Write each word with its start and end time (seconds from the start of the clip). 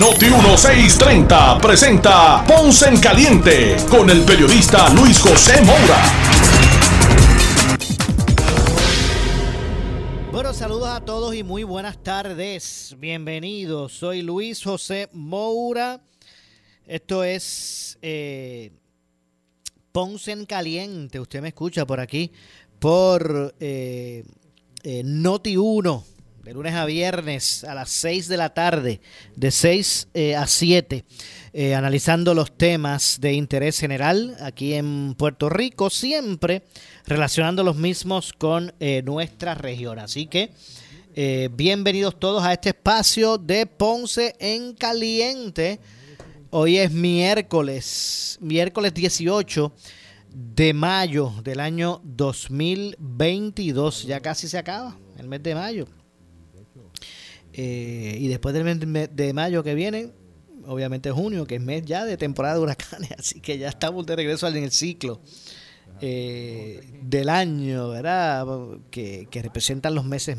Noti 0.00 0.26
1630 0.26 1.58
presenta 1.58 2.44
Ponce 2.46 2.88
en 2.88 3.00
Caliente 3.00 3.76
con 3.88 4.10
el 4.10 4.22
periodista 4.22 4.88
Luis 4.90 5.20
José 5.20 5.60
Moura. 5.62 6.02
Bueno, 10.32 10.52
saludos 10.52 10.88
a 10.88 11.00
todos 11.00 11.34
y 11.34 11.42
muy 11.42 11.62
buenas 11.62 12.02
tardes. 12.02 12.96
Bienvenidos. 12.98 13.92
Soy 13.92 14.22
Luis 14.22 14.62
José 14.62 15.08
Moura. 15.12 16.00
Esto 16.86 17.24
es 17.24 17.98
eh, 18.02 18.72
Ponce 19.92 20.32
en 20.32 20.44
Caliente. 20.44 21.20
Usted 21.20 21.40
me 21.40 21.48
escucha 21.48 21.86
por 21.86 22.00
aquí 22.00 22.32
por 22.78 23.54
eh, 23.60 24.24
eh, 24.82 25.02
Noti 25.04 25.56
1 25.56 26.13
de 26.44 26.52
lunes 26.52 26.74
a 26.74 26.84
viernes 26.84 27.64
a 27.64 27.74
las 27.74 27.88
6 27.88 28.28
de 28.28 28.36
la 28.36 28.52
tarde, 28.52 29.00
de 29.34 29.50
6 29.50 30.08
eh, 30.12 30.36
a 30.36 30.46
7, 30.46 31.02
eh, 31.54 31.74
analizando 31.74 32.34
los 32.34 32.54
temas 32.58 33.18
de 33.18 33.32
interés 33.32 33.78
general 33.80 34.36
aquí 34.40 34.74
en 34.74 35.14
Puerto 35.14 35.48
Rico, 35.48 35.88
siempre 35.88 36.64
relacionando 37.06 37.64
los 37.64 37.76
mismos 37.76 38.34
con 38.34 38.74
eh, 38.78 39.00
nuestra 39.06 39.54
región. 39.54 39.98
Así 39.98 40.26
que 40.26 40.52
bienvenidos 41.52 42.20
todos 42.20 42.44
a 42.44 42.52
este 42.52 42.70
espacio 42.70 43.38
de 43.38 43.64
Ponce 43.64 44.36
en 44.38 44.74
Caliente. 44.74 45.80
Hoy 46.50 46.76
es 46.76 46.90
miércoles, 46.90 48.36
miércoles 48.42 48.92
18 48.92 49.72
de 50.28 50.74
mayo 50.74 51.32
del 51.42 51.60
año 51.60 52.02
2022. 52.04 54.02
Ya 54.02 54.20
casi 54.20 54.46
se 54.46 54.58
acaba 54.58 54.98
el 55.16 55.26
mes 55.26 55.42
de 55.42 55.54
mayo. 55.54 55.86
Eh, 57.56 58.16
y 58.18 58.26
después 58.26 58.52
del 58.52 58.64
mes 58.64 59.08
de 59.14 59.32
mayo 59.32 59.62
que 59.62 59.74
viene, 59.74 60.10
obviamente 60.66 61.12
junio, 61.12 61.46
que 61.46 61.56
es 61.56 61.60
mes 61.60 61.84
ya 61.84 62.04
de 62.04 62.16
temporada 62.16 62.54
de 62.54 62.60
huracanes, 62.60 63.12
así 63.18 63.40
que 63.40 63.58
ya 63.58 63.68
estamos 63.68 64.04
de 64.06 64.16
regreso 64.16 64.48
en 64.48 64.56
el 64.56 64.72
ciclo 64.72 65.20
eh, 66.00 66.80
del 67.02 67.28
año, 67.28 67.90
¿verdad? 67.90 68.44
Que, 68.90 69.28
representan 69.32 69.94
los 69.94 70.04
meses 70.04 70.38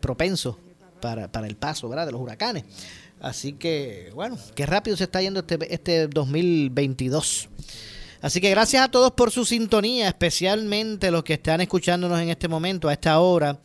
propensos 0.00 0.56
para, 1.00 1.30
el 1.46 1.56
paso, 1.56 1.88
¿verdad? 1.88 2.04
De 2.06 2.12
los 2.12 2.20
huracanes. 2.20 2.64
Así 3.18 3.54
que, 3.54 4.10
bueno, 4.14 4.36
qué 4.54 4.66
rápido 4.66 4.96
se 4.96 5.04
está 5.04 5.22
yendo 5.22 5.40
este, 5.40 5.72
este 5.72 6.08
2022. 6.08 7.48
Así 8.20 8.40
que 8.40 8.50
gracias 8.50 8.84
a 8.84 8.90
todos 8.90 9.12
por 9.12 9.30
su 9.30 9.46
sintonía, 9.46 10.08
especialmente 10.08 11.10
los 11.10 11.24
que 11.24 11.34
están 11.34 11.62
escuchándonos 11.62 12.20
en 12.20 12.28
este 12.28 12.46
momento, 12.46 12.88
a 12.88 12.92
esta 12.92 13.18
hora 13.20 13.58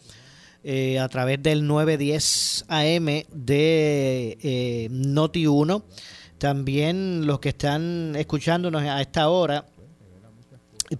eh, 0.63 0.99
a 0.99 1.07
través 1.07 1.41
del 1.41 1.65
910 1.65 2.65
AM 2.67 3.05
de 3.31 4.37
eh, 4.41 4.87
Noti 4.91 5.47
1. 5.47 5.83
También 6.37 7.25
los 7.25 7.39
que 7.39 7.49
están 7.49 8.15
escuchándonos 8.15 8.81
a 8.83 9.01
esta 9.01 9.29
hora 9.29 9.65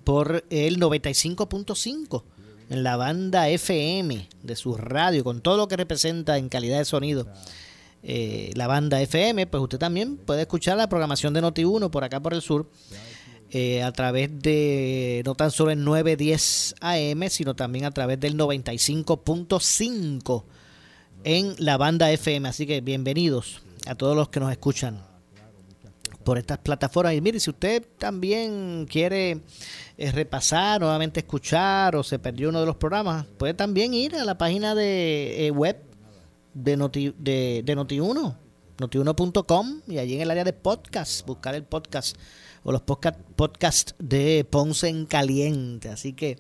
por 0.03 0.44
el 0.50 0.80
95.5 0.80 2.23
en 2.69 2.83
la 2.83 2.97
banda 2.97 3.50
FM 3.50 4.28
de 4.44 4.55
su 4.55 4.75
radio, 4.75 5.23
con 5.23 5.41
todo 5.41 5.57
lo 5.57 5.68
que 5.68 5.78
representa 5.78 6.38
en 6.38 6.50
calidad 6.50 6.79
de 6.79 6.85
sonido. 6.85 7.28
Eh, 8.03 8.51
la 8.56 8.68
banda 8.68 9.01
FM, 9.01 9.47
pues 9.47 9.62
usted 9.63 9.79
también 9.79 10.18
puede 10.18 10.41
escuchar 10.41 10.78
la 10.78 10.89
programación 10.89 11.34
de 11.34 11.41
Noti 11.41 11.66
1 11.66 11.91
por 11.91 12.03
acá 12.03 12.19
por 12.19 12.34
el 12.34 12.41
sur 12.41 12.69
eh, 13.52 13.81
a 13.81 13.91
través 13.94 14.30
de 14.41 15.22
no 15.25 15.35
tan 15.35 15.52
solo 15.52 15.72
el 15.72 15.84
910 15.84 16.75
AM, 16.81 17.30
sino 17.30 17.56
también 17.56 17.85
a 17.85 17.91
través 17.91 18.19
del 18.19 18.38
95.5 18.38 20.44
en 21.24 21.56
la 21.57 21.78
banda 21.78 22.12
FM. 22.12 22.50
Así 22.50 22.66
que 22.66 22.81
bienvenidos 22.81 23.62
a 23.88 23.96
todos 23.96 24.16
los 24.16 24.30
que 24.30 24.40
nos 24.40 24.52
escuchan 24.52 25.07
por 26.28 26.38
estas 26.38 26.57
plataformas. 26.57 27.13
Y 27.13 27.22
mire, 27.22 27.40
si 27.40 27.50
usted 27.50 27.86
también 27.97 28.86
quiere 28.90 29.40
eh, 29.97 30.12
repasar, 30.12 30.81
nuevamente 30.81 31.22
escuchar 31.22 31.96
o 31.96 32.03
se 32.03 32.19
perdió 32.19 32.50
uno 32.50 32.59
de 32.59 32.66
los 32.66 32.75
programas, 32.75 33.25
puede 33.38 33.53
también 33.53 33.94
ir 33.94 34.13
a 34.13 34.25
la 34.25 34.38
página 34.38 34.75
de 34.75 35.47
eh, 35.47 35.52
web 35.52 35.78
de, 36.53 36.75
Noti, 36.75 37.16
de, 37.18 37.62
de 37.63 37.78
Noti1, 37.78 38.36
noti1.com 38.78 39.81
y 39.88 40.00
allí 40.00 40.16
en 40.16 40.22
el 40.22 40.31
área 40.31 40.44
de 40.44 40.52
podcast, 40.52 41.25
buscar 41.25 41.56
el 41.56 41.63
podcast 41.63 42.18
o 42.67 42.73
los 42.73 42.81
podcasts 42.81 43.23
podcast 43.38 43.91
de 43.97 44.45
Ponce 44.50 44.89
en 44.89 45.05
Caliente. 45.05 45.88
Así 45.88 46.11
que 46.11 46.38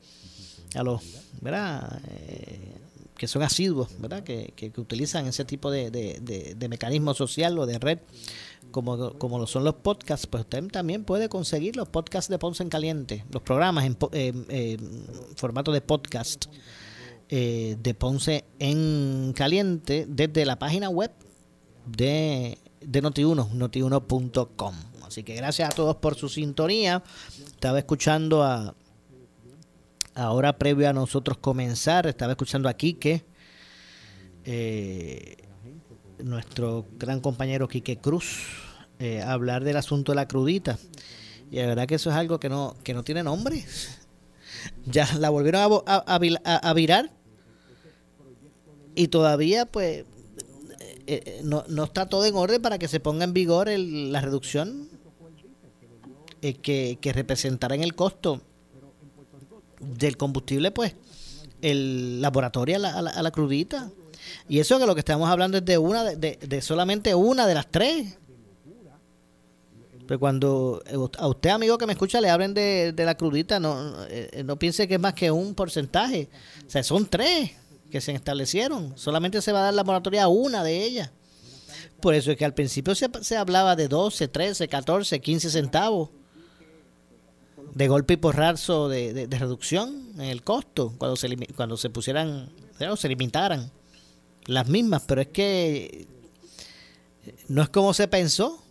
a 0.75 0.83
los, 0.83 1.01
¿verdad? 1.39 2.01
Eh, 2.09 2.75
que 3.15 3.29
son 3.29 3.43
asiduos, 3.43 3.87
¿verdad? 3.97 4.23
Que, 4.25 4.51
que, 4.53 4.69
utilizan 4.75 5.25
ese 5.25 5.45
tipo 5.45 5.71
de, 5.71 5.89
de, 5.89 6.67
mecanismo 6.67 7.13
social 7.13 7.57
o 7.57 7.65
de 7.65 7.79
red, 7.79 7.99
como, 8.71 9.13
como 9.13 9.39
lo 9.39 9.47
son 9.47 9.63
los 9.63 9.75
podcasts, 9.75 10.27
pues 10.27 10.41
usted 10.41 10.67
también 10.67 11.05
puede 11.05 11.29
conseguir 11.29 11.77
los 11.77 11.87
podcasts 11.87 12.29
de 12.29 12.37
Ponce 12.37 12.61
en 12.61 12.69
Caliente, 12.69 13.23
los 13.31 13.41
programas 13.41 13.85
en 13.85 13.95
formato 15.37 15.71
de 15.71 15.79
podcast 15.79 16.47
eh, 17.29 17.77
de 17.81 17.93
Ponce 17.93 18.43
en 18.59 19.31
Caliente 19.33 20.05
desde 20.09 20.45
la 20.45 20.59
página 20.59 20.89
web 20.89 21.11
de, 21.85 22.57
de 22.81 23.01
Noti1, 23.01 23.51
notiuno.com. 23.53 24.75
Así 25.17 25.23
que 25.23 25.33
gracias 25.33 25.67
a 25.67 25.71
todos 25.71 25.95
por 25.95 26.13
su 26.13 26.29
sintonía. 26.29 27.01
Estaba 27.43 27.79
escuchando 27.79 28.43
a, 28.43 28.75
ahora 30.13 30.59
previo 30.59 30.87
a 30.87 30.93
nosotros 30.93 31.39
comenzar, 31.39 32.05
estaba 32.05 32.33
escuchando 32.33 32.69
a 32.69 32.75
Quique, 32.75 33.25
eh, 34.45 35.37
nuestro 36.19 36.85
gran 36.99 37.19
compañero 37.19 37.67
Quique 37.67 37.97
Cruz, 37.97 38.43
eh, 38.99 39.23
hablar 39.23 39.63
del 39.63 39.77
asunto 39.77 40.11
de 40.11 40.17
la 40.17 40.27
crudita. 40.27 40.77
Y 41.49 41.55
la 41.55 41.65
verdad 41.65 41.87
que 41.87 41.95
eso 41.95 42.11
es 42.11 42.15
algo 42.15 42.39
que 42.39 42.49
no, 42.49 42.75
que 42.83 42.93
no 42.93 43.03
tiene 43.03 43.23
nombre. 43.23 43.65
Ya 44.85 45.07
la 45.17 45.29
volvieron 45.29 45.81
a, 45.87 46.73
virar. 46.73 47.11
Y 48.93 49.07
todavía, 49.07 49.65
pues, 49.65 50.05
eh, 51.07 51.41
no, 51.43 51.63
no, 51.69 51.85
está 51.85 52.05
todo 52.07 52.25
en 52.25 52.35
orden 52.35 52.61
para 52.61 52.77
que 52.77 52.87
se 52.87 52.99
ponga 52.99 53.23
en 53.23 53.33
vigor 53.33 53.69
la 53.69 54.21
reducción 54.21 54.89
eh, 56.41 56.53
que, 56.55 56.97
que 57.01 57.13
representará 57.13 57.75
en 57.75 57.83
el 57.83 57.95
costo 57.95 58.41
del 59.79 60.17
combustible, 60.17 60.71
pues, 60.71 60.95
el 61.61 62.21
laboratorio 62.21 62.75
a 62.75 62.79
la, 62.79 62.89
a 62.91 63.23
la, 63.23 63.31
crudita. 63.31 63.89
Y 64.47 64.59
eso 64.59 64.79
que 64.79 64.85
lo 64.85 64.93
que 64.93 64.99
estamos 64.99 65.29
hablando 65.29 65.57
es 65.57 65.65
de 65.65 65.77
una, 65.77 66.03
de, 66.03 66.37
de, 66.41 66.61
solamente 66.61 67.15
una 67.15 67.47
de 67.47 67.53
las 67.53 67.67
tres. 67.67 68.17
Pero 70.07 70.19
cuando 70.19 70.81
a 71.17 71.27
usted, 71.27 71.49
amigo 71.49 71.77
que 71.77 71.85
me 71.85 71.93
escucha, 71.93 72.21
le 72.21 72.29
hablen 72.29 72.53
de, 72.53 72.93
de 72.93 73.05
la 73.05 73.15
crudita, 73.15 73.59
no, 73.59 73.93
eh, 74.07 74.43
no 74.45 74.57
piense 74.57 74.87
que 74.87 74.95
es 74.95 74.99
más 74.99 75.13
que 75.13 75.31
un 75.31 75.53
porcentaje. 75.53 76.29
O 76.65 76.69
sea, 76.69 76.81
son 76.83 77.07
tres 77.07 77.51
que 77.91 77.99
se 77.99 78.13
establecieron. 78.13 78.93
Solamente 78.95 79.41
se 79.41 79.51
va 79.51 79.59
a 79.59 79.63
dar 79.63 79.73
la 79.73 79.83
moratoria 79.83 80.23
a 80.23 80.27
una 80.27 80.63
de 80.63 80.83
ellas. 80.83 81.11
Por 81.99 82.13
eso 82.13 82.31
es 82.31 82.37
que 82.37 82.45
al 82.45 82.53
principio 82.53 82.95
se, 82.95 83.09
se 83.21 83.35
hablaba 83.35 83.75
de 83.75 83.87
12, 83.87 84.27
13, 84.27 84.67
14, 84.67 85.19
15 85.19 85.49
centavos 85.49 86.09
de 87.77 87.87
golpe 87.87 88.15
y 88.15 88.17
porrazo 88.17 88.89
de, 88.89 89.27
de, 89.27 89.39
reducción 89.39 90.09
en 90.15 90.21
el 90.21 90.41
costo 90.41 90.95
cuando 90.97 91.15
se, 91.15 91.37
cuando 91.55 91.77
se 91.77 91.91
pusieran, 91.91 92.49
se 92.95 93.07
limitaran 93.07 93.71
las 94.45 94.67
mismas, 94.67 95.03
pero 95.05 95.21
es 95.21 95.27
que 95.27 96.07
no 97.47 97.61
es 97.61 97.69
como 97.69 97.93
se 97.93 98.07
pensó, 98.07 98.63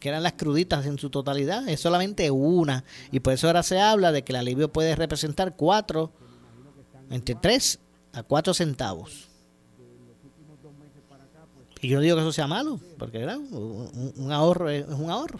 que 0.00 0.08
eran 0.08 0.24
las 0.24 0.32
cruditas 0.32 0.84
en 0.86 0.98
su 0.98 1.10
totalidad, 1.10 1.68
es 1.68 1.78
solamente 1.78 2.28
una, 2.32 2.82
y 3.12 3.20
por 3.20 3.34
eso 3.34 3.46
ahora 3.46 3.62
se 3.62 3.80
habla 3.80 4.10
de 4.10 4.24
que 4.24 4.32
el 4.32 4.36
alivio 4.36 4.72
puede 4.72 4.96
representar 4.96 5.54
cuatro, 5.54 6.10
entre 7.08 7.36
tres 7.36 7.78
a 8.12 8.24
cuatro 8.24 8.52
centavos. 8.52 9.28
Y 11.80 11.88
yo 11.88 11.98
no 11.98 12.02
digo 12.02 12.16
que 12.16 12.22
eso 12.22 12.32
sea 12.32 12.48
malo, 12.48 12.80
porque 12.98 13.24
un 13.24 14.32
ahorro 14.32 14.70
es 14.70 14.86
un 14.88 15.08
ahorro. 15.08 15.38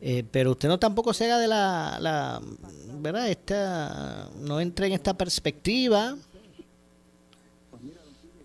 Eh, 0.00 0.24
pero 0.30 0.52
usted 0.52 0.68
no 0.68 0.78
tampoco 0.78 1.12
se 1.12 1.24
haga 1.24 1.38
de 1.38 1.48
la, 1.48 1.98
la, 2.00 2.40
¿verdad? 3.00 3.28
Esta, 3.28 4.28
no 4.40 4.60
entre 4.60 4.86
en 4.86 4.92
esta 4.92 5.14
perspectiva 5.14 6.16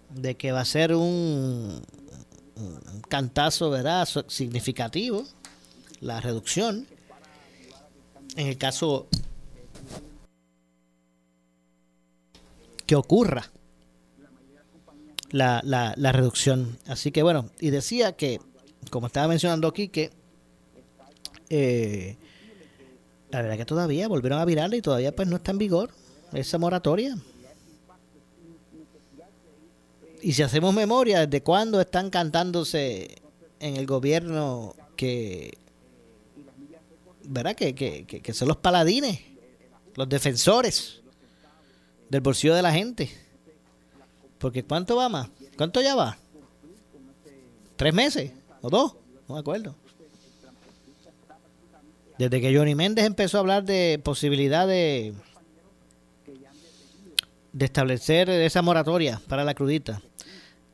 de 0.10 0.36
que 0.36 0.52
va 0.52 0.62
a 0.62 0.66
ser 0.66 0.96
un, 0.96 1.82
un 2.56 3.02
cantazo, 3.08 3.70
¿verdad? 3.70 4.08
Significativo, 4.28 5.26
la 6.02 6.22
reducción. 6.22 6.88
en 8.36 8.48
el 8.48 8.58
caso 8.58 9.08
que 12.86 12.96
ocurra 12.96 13.50
la, 15.32 15.62
la, 15.64 15.94
la 15.98 16.12
reducción. 16.12 16.78
Así 16.88 17.12
que 17.12 17.24
bueno, 17.24 17.50
y 17.60 17.70
decía 17.70 18.14
que, 18.14 18.40
como 18.90 19.08
estaba 19.08 19.28
mencionando 19.28 19.68
aquí, 19.68 19.88
que 19.88 20.12
eh, 21.50 22.18
la 23.30 23.42
verdad 23.42 23.58
que 23.58 23.66
todavía 23.66 24.08
volvieron 24.08 24.40
a 24.40 24.46
virarla 24.46 24.76
y 24.76 24.82
todavía 24.82 25.16
pues 25.16 25.28
no 25.28 25.38
está 25.38 25.52
en 25.52 25.58
vigor 25.58 25.90
esa 26.34 26.58
moratoria. 26.58 27.18
Y 30.22 30.34
si 30.34 30.42
hacemos 30.42 30.74
memoria, 30.74 31.26
¿desde 31.26 31.44
cuándo 31.44 31.82
están 31.82 32.10
cantándose 32.10 33.22
en 33.60 33.76
el 33.76 33.86
gobierno 33.86 34.76
que, 34.96 35.58
¿verdad? 37.26 37.56
Que, 37.56 37.76
que, 37.76 38.06
que 38.06 38.34
son 38.34 38.48
los 38.48 38.58
paladines, 38.58 39.20
los 39.96 40.08
defensores 40.08 41.02
del 42.10 42.22
bolsillo 42.22 42.56
de 42.56 42.62
la 42.62 42.72
gente? 42.72 43.10
Porque 44.38 44.64
¿cuánto 44.64 44.96
va 44.96 45.10
más? 45.10 45.30
¿Cuánto 45.58 45.82
ya 45.82 45.96
va? 45.96 46.18
¿Tres 47.76 47.94
meses? 47.94 48.32
¿O 48.62 48.70
dos? 48.70 48.96
No 49.28 49.36
me 49.36 49.40
acuerdo. 49.40 49.76
Desde 52.18 52.42
que 52.42 52.56
Johnny 52.56 52.76
Méndez 52.76 53.06
empezó 53.06 53.38
a 53.38 53.40
hablar 53.42 53.64
de 53.64 54.00
posibilidad 54.04 54.68
de, 54.68 55.14
establecer 57.60 58.30
esa 58.30 58.62
moratoria 58.62 59.20
para 59.28 59.44
la 59.44 59.54
crudita. 59.54 60.02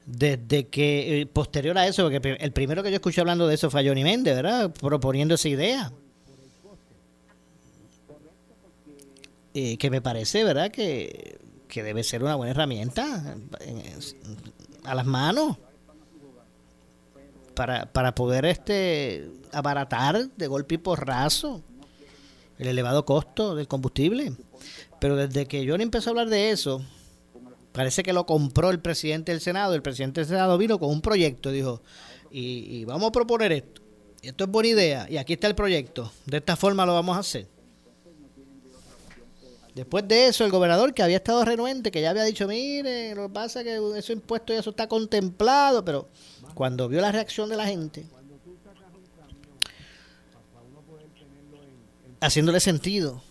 Desde 0.06 0.68
que, 0.68 1.21
eh, 1.21 1.25
posterior 1.27 1.77
a 1.77 1.88
eso, 1.88 2.03
porque 2.03 2.38
el 2.39 2.51
primero 2.51 2.81
que 2.81 2.89
yo 2.89 2.95
escuché 2.95 3.21
hablando 3.21 3.47
de 3.47 3.56
eso 3.56 3.69
fue 3.69 3.88
Johnny 3.88 4.03
Méndez, 4.03 4.36
¿verdad? 4.36 4.71
Proponiendo 4.71 5.36
esa 5.36 5.50
idea. 5.50 5.91
Eh, 9.53 9.77
que 9.77 9.89
me 9.89 10.01
parece, 10.01 10.44
¿verdad? 10.44 10.71
Que, 10.71 11.39
que 11.68 11.83
debe 11.83 12.03
ser 12.03 12.24
una 12.24 12.35
buena 12.35 12.51
herramienta 12.51 13.35
a 14.83 14.95
las 14.95 15.06
manos 15.06 15.57
para, 17.53 17.91
para 17.91 18.15
poder 18.15 18.45
este 18.45 19.29
abaratar 19.51 20.29
de 20.29 20.47
golpe 20.47 20.75
y 20.75 20.77
porrazo 20.77 21.63
el 22.57 22.67
elevado 22.67 23.05
costo 23.05 23.55
del 23.55 23.67
combustible. 23.67 24.33
Pero 24.99 25.15
desde 25.15 25.45
que 25.45 25.67
Johnny 25.67 25.83
empezó 25.83 26.09
a 26.09 26.11
hablar 26.11 26.29
de 26.29 26.51
eso, 26.51 26.83
parece 27.71 28.03
que 28.03 28.13
lo 28.13 28.25
compró 28.25 28.69
el 28.69 28.79
presidente 28.79 29.31
del 29.31 29.41
Senado. 29.41 29.73
El 29.73 29.81
presidente 29.81 30.21
del 30.21 30.27
Senado 30.27 30.57
vino 30.57 30.77
con 30.79 30.89
un 30.89 31.01
proyecto, 31.01 31.51
dijo, 31.51 31.81
y, 32.31 32.79
y 32.79 32.85
vamos 32.85 33.09
a 33.09 33.11
proponer 33.11 33.51
esto. 33.53 33.81
Esto 34.21 34.43
es 34.43 34.49
buena 34.49 34.69
idea. 34.69 35.07
Y 35.09 35.17
aquí 35.17 35.33
está 35.33 35.47
el 35.47 35.55
proyecto. 35.55 36.11
De 36.25 36.37
esta 36.37 36.57
forma 36.57 36.85
lo 36.85 36.93
vamos 36.93 37.15
a 37.15 37.21
hacer. 37.21 37.47
Después 39.73 40.05
de 40.07 40.27
eso, 40.27 40.43
el 40.43 40.51
gobernador 40.51 40.93
que 40.93 41.03
había 41.03 41.15
estado 41.15 41.45
renuente, 41.45 41.91
que 41.91 42.01
ya 42.01 42.09
había 42.09 42.23
dicho, 42.23 42.47
mire, 42.47 43.15
lo 43.15 43.27
que 43.27 43.33
pasa 43.33 43.61
es 43.61 43.65
que 43.65 43.97
ese 43.97 44.11
impuesto 44.11 44.51
ya 44.51 44.59
eso 44.59 44.71
está 44.71 44.87
contemplado, 44.87 45.85
pero 45.85 46.09
cuando 46.59 46.89
vio 46.89 47.00
la 47.00 47.13
reacción 47.13 47.47
de 47.47 47.56
la 47.56 47.65
gente, 47.65 48.06
haciéndole 52.19 52.59
sentido 52.59 53.21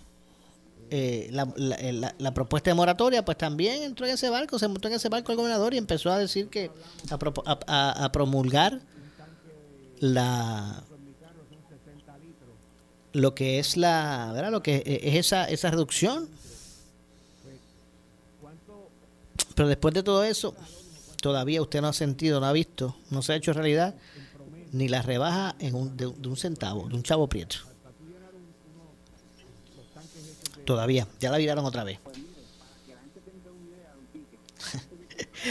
eh, 0.88 1.28
la, 1.30 1.46
la, 1.56 2.14
la, 2.16 2.32
propuesta 2.32 2.70
de 2.70 2.74
moratoria, 2.74 3.26
pues 3.26 3.36
también 3.36 3.82
entró 3.82 4.06
en 4.06 4.14
ese 4.14 4.30
barco, 4.30 4.58
se 4.58 4.66
montó 4.66 4.88
en 4.88 4.94
ese 4.94 5.10
barco 5.10 5.30
el 5.30 5.36
gobernador 5.36 5.74
y 5.74 5.76
empezó 5.76 6.10
a 6.10 6.16
decir 6.16 6.48
que 6.48 6.70
a, 7.10 7.58
a, 7.66 8.04
a 8.06 8.12
promulgar 8.12 8.80
la 9.98 10.82
lo 13.12 13.34
que 13.34 13.58
es 13.58 13.76
la 13.76 14.30
¿verdad? 14.32 14.52
lo 14.52 14.62
que 14.62 14.82
es 15.02 15.16
esa 15.16 15.44
esa 15.44 15.70
reducción 15.70 16.30
pero 19.54 19.68
después 19.68 19.92
de 19.92 20.02
todo 20.02 20.24
eso 20.24 20.54
todavía 21.20 21.62
usted 21.62 21.80
no 21.80 21.88
ha 21.88 21.92
sentido 21.92 22.40
no 22.40 22.46
ha 22.46 22.52
visto 22.52 22.96
no 23.10 23.22
se 23.22 23.32
ha 23.32 23.36
hecho 23.36 23.52
realidad 23.52 23.94
ni 24.72 24.88
la 24.88 25.02
rebaja 25.02 25.56
en 25.58 25.74
un, 25.74 25.96
de, 25.96 26.12
de 26.16 26.28
un 26.28 26.36
centavo 26.36 26.88
de 26.88 26.94
un 26.94 27.02
chavo 27.02 27.28
prieto 27.28 27.58
todavía 30.64 31.06
ya 31.18 31.30
la 31.30 31.38
viraron 31.38 31.64
otra 31.64 31.84
vez 31.84 31.98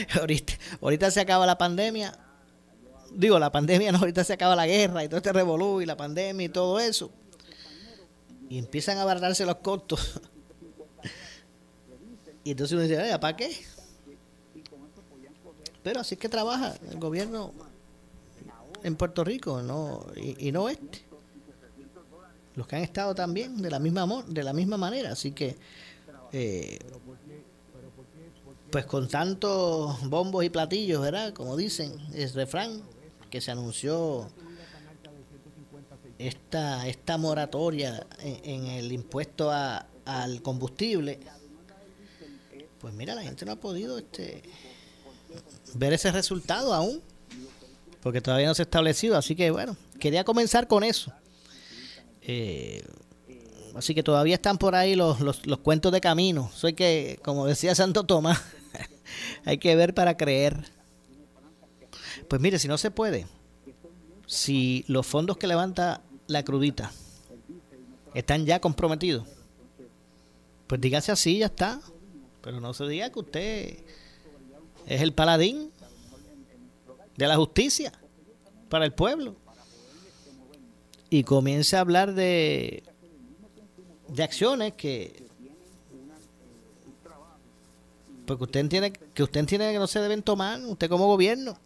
ahorita, 0.20 0.54
ahorita 0.82 1.12
se 1.12 1.22
acaba 1.22 1.46
la 1.46 1.58
pandemia 1.58 2.18
digo 3.12 3.40
la 3.40 3.52
pandemia 3.52 3.92
no 3.92 3.98
ahorita 4.00 4.24
se 4.24 4.34
acaba 4.34 4.56
la 4.56 4.68
guerra 4.68 5.04
y 5.04 5.08
todo 5.08 5.18
este 5.18 5.34
revolú 5.34 5.82
y 5.82 5.86
la 5.86 5.98
pandemia 5.98 6.46
y 6.46 6.50
todo 6.50 6.80
eso 6.80 7.12
y 8.50 8.58
empiezan 8.58 8.98
a 8.98 9.02
abaratarse 9.02 9.46
los 9.46 9.58
costos. 9.58 10.20
y 12.44 12.52
entonces 12.52 12.74
uno 12.74 12.84
dice, 12.84 13.20
¿para 13.20 13.36
qué? 13.36 13.56
Pero 15.88 16.02
así 16.02 16.16
es 16.16 16.20
que 16.20 16.28
trabaja 16.28 16.76
el 16.92 17.00
gobierno 17.00 17.54
en 18.84 18.98
Puerto 18.98 19.24
Rico 19.24 19.62
no 19.62 20.06
y, 20.18 20.52
no 20.52 20.68
este. 20.68 21.06
Los 22.56 22.68
que 22.68 22.76
han 22.76 22.82
estado 22.82 23.16
también 23.16 23.62
de 23.62 23.70
la 23.70 23.80
misma 23.80 24.26
de 24.28 24.44
la 24.44 24.52
misma 24.52 24.76
manera, 24.76 25.14
así 25.14 25.32
que 25.32 25.56
eh, 26.34 26.78
pues 28.70 28.86
con 28.86 29.08
tantos 29.08 30.10
bombos 30.10 30.44
y 30.44 30.50
platillos, 30.50 31.02
¿verdad? 31.02 31.34
Como 31.34 31.56
dicen, 31.56 31.94
es 32.14 32.36
refrán 32.36 32.82
que 33.30 33.40
se 33.40 33.52
anunció 33.52 34.28
esta, 36.20 36.86
esta 36.86 37.18
moratoria 37.18 38.06
en, 38.20 38.66
el 38.66 38.92
impuesto 38.92 39.52
a, 39.52 39.88
al 40.04 40.42
combustible, 40.42 41.22
pues 42.82 42.94
mira, 42.94 43.16
la 43.16 43.24
gente 43.24 43.46
no 43.46 43.54
ha 43.54 43.56
podido 43.56 43.98
este 43.98 44.44
ver 45.74 45.94
ese 45.94 46.12
resultado 46.12 46.74
aún, 46.74 47.02
porque 48.02 48.22
todavía 48.22 48.48
no 48.48 48.56
se 48.56 48.62
ha 48.62 48.66
establecido, 48.66 49.18
así 49.18 49.36
que 49.36 49.52
bueno, 49.52 49.76
quería 50.00 50.24
comenzar 50.24 50.68
con 50.68 50.84
eso. 50.84 51.12
Eh, 52.22 52.84
así 53.76 53.96
que 53.96 54.04
todavía 54.04 54.36
están 54.36 54.58
por 54.58 54.76
ahí 54.76 54.96
los, 54.96 55.22
los, 55.22 55.46
los 55.46 55.60
cuentos 55.60 55.92
de 55.92 56.02
camino. 56.02 56.50
Soy 56.54 56.74
que, 56.74 57.20
como 57.24 57.46
decía 57.46 57.76
Santo 57.76 58.04
Tomás, 58.04 58.42
hay 59.46 59.58
que 59.58 59.76
ver 59.76 59.94
para 59.94 60.18
creer. 60.18 60.72
Pues 62.28 62.42
mire, 62.42 62.60
si 62.60 62.68
no 62.68 62.78
se 62.78 62.92
puede, 62.92 63.28
si 64.26 64.84
los 64.88 65.06
fondos 65.06 65.38
que 65.38 65.48
levanta 65.48 66.02
la 66.28 66.44
crudita 66.44 66.92
están 68.14 68.46
ya 68.46 68.60
comprometidos, 68.60 69.28
pues 70.68 70.82
dígase 70.82 71.12
así, 71.12 71.40
ya 71.40 71.48
está. 71.48 71.80
Pero 72.42 72.60
no 72.60 72.74
se 72.74 72.88
diga 72.88 73.10
que 73.10 73.20
usted 73.20 73.78
es 74.88 75.02
el 75.02 75.14
paladín 75.14 75.72
de 77.16 77.28
la 77.28 77.36
justicia 77.36 77.92
para 78.70 78.86
el 78.86 78.94
pueblo. 78.94 79.36
Y 81.10 81.24
comience 81.24 81.78
a 81.78 81.82
hablar 81.82 82.14
de, 82.14 82.84
de 84.10 84.24
acciones 84.24 84.74
que 84.74 85.28
porque 88.26 88.44
usted 88.44 88.60
entiende 88.60 88.92
que 88.92 89.24
usted 89.24 89.40
entiende 89.40 89.72
que 89.72 89.80
no 89.80 89.88
se 89.88 90.02
deben 90.02 90.22
tomar, 90.22 90.60
usted 90.66 90.90
como 90.90 91.08
gobierno. 91.08 91.58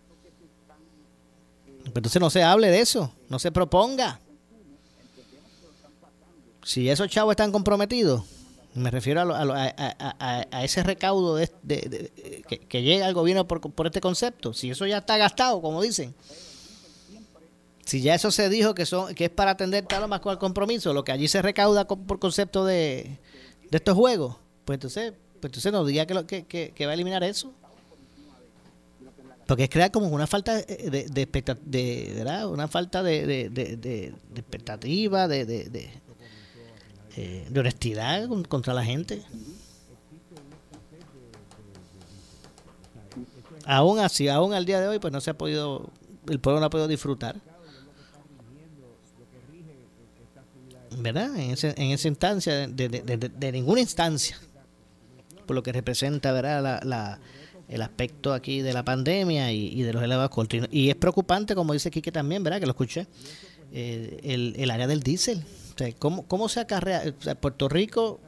Entonces 1.85 2.21
no 2.21 2.29
se 2.29 2.43
hable 2.43 2.67
de 2.67 2.81
eso, 2.81 3.11
no 3.29 3.39
se 3.39 3.51
proponga 3.51 4.19
si 6.63 6.89
esos 6.89 7.09
chavos 7.09 7.31
están 7.31 7.51
comprometidos, 7.51 8.23
me 8.73 8.89
refiero 8.89 9.21
a, 9.33 10.63
ese 10.63 10.83
recaudo 10.83 11.35
de, 11.35 11.49
que, 12.67 12.81
llega 12.81 13.05
al 13.05 13.13
gobierno 13.13 13.47
por, 13.47 13.85
este 13.85 13.99
concepto, 13.99 14.53
si 14.53 14.71
eso 14.71 14.85
ya 14.85 14.99
está 14.99 15.17
gastado, 15.17 15.61
como 15.61 15.81
dicen, 15.81 16.15
si 17.85 18.01
ya 18.01 18.15
eso 18.15 18.31
se 18.31 18.47
dijo 18.47 18.73
que 18.73 18.85
son 18.85 19.13
que 19.13 19.25
es 19.25 19.29
para 19.29 19.51
atender 19.51 19.85
tal 19.85 20.03
o 20.03 20.07
más 20.07 20.21
cual 20.21 20.37
compromiso, 20.37 20.93
lo 20.93 21.03
que 21.03 21.11
allí 21.11 21.27
se 21.27 21.41
recauda 21.41 21.85
por 21.85 22.19
concepto 22.19 22.63
de, 22.63 23.19
estos 23.71 23.95
juegos, 23.95 24.37
pues 24.63 24.77
entonces, 24.77 25.13
pues 25.41 25.49
entonces 25.49 25.71
no 25.73 25.83
diga 25.83 26.05
que, 26.05 26.13
lo, 26.13 26.25
que, 26.25 26.73
va 26.85 26.91
a 26.91 26.93
eliminar 26.93 27.23
eso. 27.23 27.53
Porque 29.47 29.63
es 29.63 29.69
crear 29.69 29.91
como 29.91 30.07
una 30.07 30.27
falta 30.27 30.55
de, 30.55 31.09
de, 31.11 31.25
de, 31.65 32.13
¿verdad? 32.15 32.47
una 32.47 32.69
falta 32.69 33.03
de, 33.03 33.49
de, 33.49 34.13
expectativa, 34.35 35.27
de, 35.27 35.45
eh, 37.17 37.45
de 37.49 37.59
honestidad 37.59 38.27
contra 38.47 38.73
la 38.73 38.83
gente. 38.85 39.21
Aún 43.65 43.99
así, 43.99 44.27
aún 44.27 44.53
al 44.53 44.65
día 44.65 44.79
de 44.79 44.87
hoy, 44.87 44.99
pues 44.99 45.11
no 45.11 45.21
se 45.21 45.31
ha 45.31 45.37
podido, 45.37 45.89
el 46.29 46.39
pueblo 46.39 46.59
no 46.59 46.65
ha 46.65 46.69
podido 46.69 46.87
disfrutar. 46.87 47.35
¿Verdad? 50.97 51.35
En, 51.35 51.51
ese, 51.51 51.73
en 51.77 51.91
esa 51.91 52.07
instancia, 52.07 52.67
de, 52.67 52.89
de, 52.89 53.51
ninguna 53.51 53.81
instancia, 53.81 54.37
por 55.45 55.55
lo 55.55 55.63
que 55.63 55.71
representa, 55.71 56.31
¿verdad? 56.31 56.61
La, 56.61 56.79
la, 56.83 57.19
el 57.67 57.81
aspecto 57.81 58.33
aquí 58.33 58.61
de 58.61 58.73
la 58.73 58.83
pandemia 58.83 59.51
y, 59.51 59.81
de 59.81 59.93
los 59.93 60.03
elevados 60.03 60.31
costos. 60.31 60.67
Y 60.71 60.89
es 60.89 60.95
preocupante, 60.95 61.55
como 61.55 61.73
dice 61.73 61.91
Quique 61.91 62.11
también, 62.11 62.43
¿verdad? 62.43 62.59
Que 62.59 62.65
lo 62.65 62.71
escuché, 62.71 63.07
eh, 63.71 64.19
el, 64.23 64.53
el 64.57 64.71
área 64.71 64.87
del 64.87 65.01
diésel 65.01 65.43
¿cómo, 65.99 66.27
¿Cómo 66.27 66.49
se 66.49 66.59
acarrea? 66.59 67.03
Puerto 67.39 67.69
Rico 67.69 68.19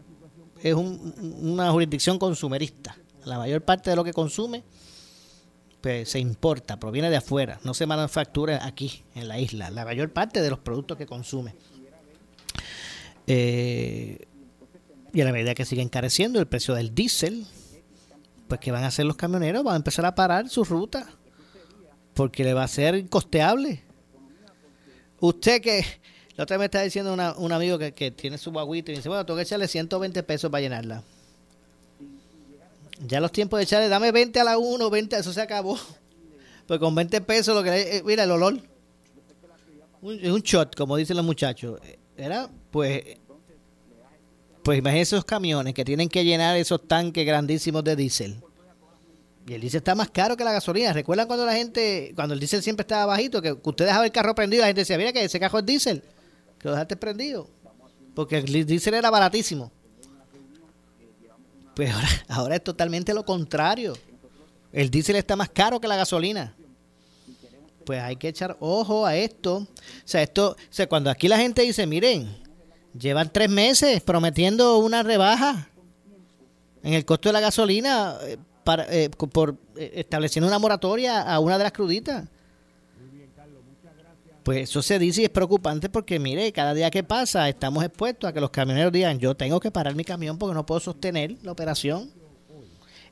es 0.62 0.74
una 0.74 1.72
jurisdicción 1.72 2.20
consumerista. 2.20 2.98
La 3.26 3.38
mayor 3.38 3.62
parte 3.64 3.90
de 3.90 3.96
lo 3.96 4.04
que 4.04 4.14
consume 4.14 4.64
pues, 5.84 6.10
se 6.10 6.20
importa, 6.20 6.80
proviene 6.80 7.10
de 7.10 7.18
afuera, 7.18 7.60
no 7.66 7.74
se 7.74 7.86
manufactura 7.86 8.66
aquí, 8.66 9.04
en 9.16 9.28
la 9.28 9.38
isla. 9.38 9.70
La 9.70 9.84
mayor 9.84 10.14
parte 10.14 10.42
de 10.42 10.50
los 10.50 10.60
productos 10.60 10.98
que 10.98 11.06
consume. 11.06 11.56
Eh, 13.28 14.26
y 15.12 15.20
a 15.20 15.26
la 15.26 15.34
medida 15.34 15.54
que 15.54 15.66
sigue 15.66 15.82
encareciendo 15.82 16.40
el 16.40 16.48
precio 16.48 16.74
del 16.74 16.96
diésel, 16.96 17.46
pues 18.48 18.62
¿qué 18.62 18.72
van 18.72 18.86
a 18.86 18.88
hacer 18.88 19.06
los 19.06 19.18
camioneros? 19.18 19.62
Van 19.66 19.74
a 19.74 19.78
empezar 19.78 20.06
a 20.06 20.16
parar 20.16 20.48
su 20.48 20.64
ruta, 20.64 21.06
porque 22.14 22.46
le 22.46 22.54
va 22.54 22.64
a 22.64 22.68
ser 22.70 23.10
costeable. 23.10 23.84
Usted 25.20 25.62
que, 25.62 25.86
la 26.36 26.44
otra 26.44 26.58
vez 26.58 26.60
me 26.60 26.66
está 26.66 26.82
diciendo 26.82 27.13
un 27.38 27.52
amigo 27.52 27.78
que, 27.78 27.94
que, 27.94 28.12
tiene 28.12 28.38
su 28.38 28.52
baguita 28.52 28.92
y 28.92 28.96
dice, 28.96 29.08
bueno, 29.08 29.25
tengo 29.25 29.38
que 29.38 29.44
echarle 29.44 29.68
120 29.68 30.24
pesos 30.24 30.50
para 30.50 30.62
llenarla. 30.62 31.04
Ya 33.06 33.20
los 33.20 33.32
tiempos 33.32 33.60
de 33.60 33.63
echarle, 33.63 33.90
dame 33.90 34.12
20 34.12 34.40
a 34.40 34.44
la 34.44 34.58
1, 34.58 34.90
20, 34.90 35.16
eso 35.18 35.34
se 35.34 35.42
acabó. 35.42 35.78
Pues 36.66 36.80
con 36.80 36.96
20 36.96 37.20
pesos 37.20 37.54
lo 37.54 37.62
que 37.62 37.98
eh, 37.98 38.04
mira 38.06 38.24
el 38.24 38.32
olor. 38.32 38.58
Es 40.02 40.32
un 40.32 40.40
shot, 40.40 40.78
como 40.78 40.96
dicen 40.96 41.18
los 41.18 41.25
muchachos. 41.25 41.78
Era, 42.16 42.50
pues, 42.72 43.04
pues 44.63 44.80
imagínense 44.80 45.18
esos 45.18 45.25
camiones 45.25 45.74
que 45.74 45.84
tienen 45.84 46.08
que 46.08 46.24
llenar 46.24 46.56
esos 46.56 46.88
tanques 46.88 47.25
grandísimos 47.25 47.84
de 47.84 47.98
diésel. 47.98 48.38
Y 49.46 49.56
el 49.56 49.60
diésel 49.60 49.80
está 49.80 49.94
más 49.94 50.10
caro 50.10 50.38
que 50.38 50.46
la 50.46 50.54
gasolina. 50.54 50.94
¿Recuerdan 50.94 51.28
cuando 51.28 51.46
la 51.46 51.54
gente, 51.54 52.13
cuando 52.16 52.34
el 52.34 52.40
diésel 52.40 52.63
siempre 52.63 52.84
estaba 52.84 53.08
bajito, 53.08 53.42
que 53.42 53.52
usted 53.62 53.86
dejaba 53.86 54.06
el 54.06 54.13
carro 54.13 54.34
prendido, 54.34 54.62
la 54.62 54.68
gente 54.68 54.82
decía, 54.82 54.98
mira 54.98 55.12
que 55.12 55.25
ese 55.25 55.42
carro 55.42 55.60
es 55.60 55.66
diésel, 55.66 56.02
que 56.63 56.70
lo 56.70 56.75
dejaste 56.75 56.96
prendido? 56.96 57.50
Porque 58.15 58.38
el 58.38 58.65
diésel 58.65 58.93
era 58.93 59.12
baratísimo. 59.12 59.70
Pues 61.75 61.91
ahora, 61.91 62.08
ahora 62.29 62.55
es 62.55 62.63
totalmente 62.63 63.13
lo 63.13 63.25
contrario. 63.25 63.93
El 64.72 64.89
diésel 64.89 65.17
está 65.17 65.36
más 65.36 65.50
caro 65.50 65.82
que 65.82 65.88
la 65.88 65.98
gasolina. 65.98 66.55
Pues 67.86 68.01
hay 68.01 68.15
que 68.15 68.29
echar 68.29 68.55
ojo 68.62 69.05
a 69.05 69.17
esto. 69.17 69.58
O 69.58 69.67
sea, 70.05 70.24
esto, 70.24 70.51
o 70.51 70.74
sea, 70.74 70.88
cuando 70.88 71.10
aquí 71.10 71.27
la 71.27 71.38
gente 71.38 71.63
dice, 71.63 71.86
miren, 71.86 72.34
llevan 72.98 73.29
tres 73.32 73.50
meses 73.50 74.01
prometiendo 74.01 74.77
una 74.77 75.03
rebaja 75.03 75.67
en 76.82 76.93
el 76.93 77.03
costo 77.03 77.27
de 77.27 77.34
la 77.34 77.39
gasolina 77.41 78.17
eh, 78.22 78.38
para, 78.63 78.86
eh, 78.89 79.10
por 79.10 79.58
eh, 79.75 79.91
estableciendo 79.96 80.48
una 80.48 80.60
moratoria 80.60 81.22
a 81.22 81.39
una 81.39 81.58
de 81.58 81.63
las 81.65 81.74
cruditas. 81.74 82.25
Pues 84.44 84.70
eso 84.70 84.82
se 84.82 85.00
dice 85.00 85.22
y 85.22 85.24
es 85.26 85.30
preocupante 85.30 85.90
porque, 85.90 86.20
mire, 86.20 86.52
cada 86.52 86.74
día 86.74 86.92
que 86.92 87.04
pasa 87.04 87.48
estamos 87.48 87.84
expuestos 87.84 88.30
a 88.30 88.34
que 88.34 88.42
los 88.42 88.50
camioneros 88.50 88.92
digan, 88.92 89.18
yo 89.18 89.36
tengo 89.36 89.60
que 89.60 89.72
parar 89.72 89.96
mi 89.96 90.04
camión 90.04 90.38
porque 90.38 90.54
no 90.54 90.66
puedo 90.66 90.82
sostener 90.82 91.38
la 91.44 91.54
operación. 91.54 92.12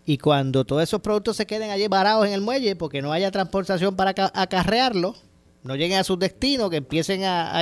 Y 0.06 0.18
cuando 0.18 0.66
todos 0.66 0.84
esos 0.84 1.00
productos 1.00 1.38
se 1.38 1.46
queden 1.46 1.70
allí 1.70 1.88
varados 1.88 2.26
en 2.28 2.34
el 2.34 2.42
muelle 2.42 2.76
porque 2.76 3.02
no 3.02 3.14
haya 3.14 3.32
transportación 3.32 3.96
para 3.96 4.14
acarrearlo, 4.34 5.16
no 5.64 5.76
lleguen 5.76 6.00
a 6.00 6.04
sus 6.04 6.20
destinos, 6.20 6.70
que 6.70 6.78
empiecen 6.78 7.22
a, 7.24 7.62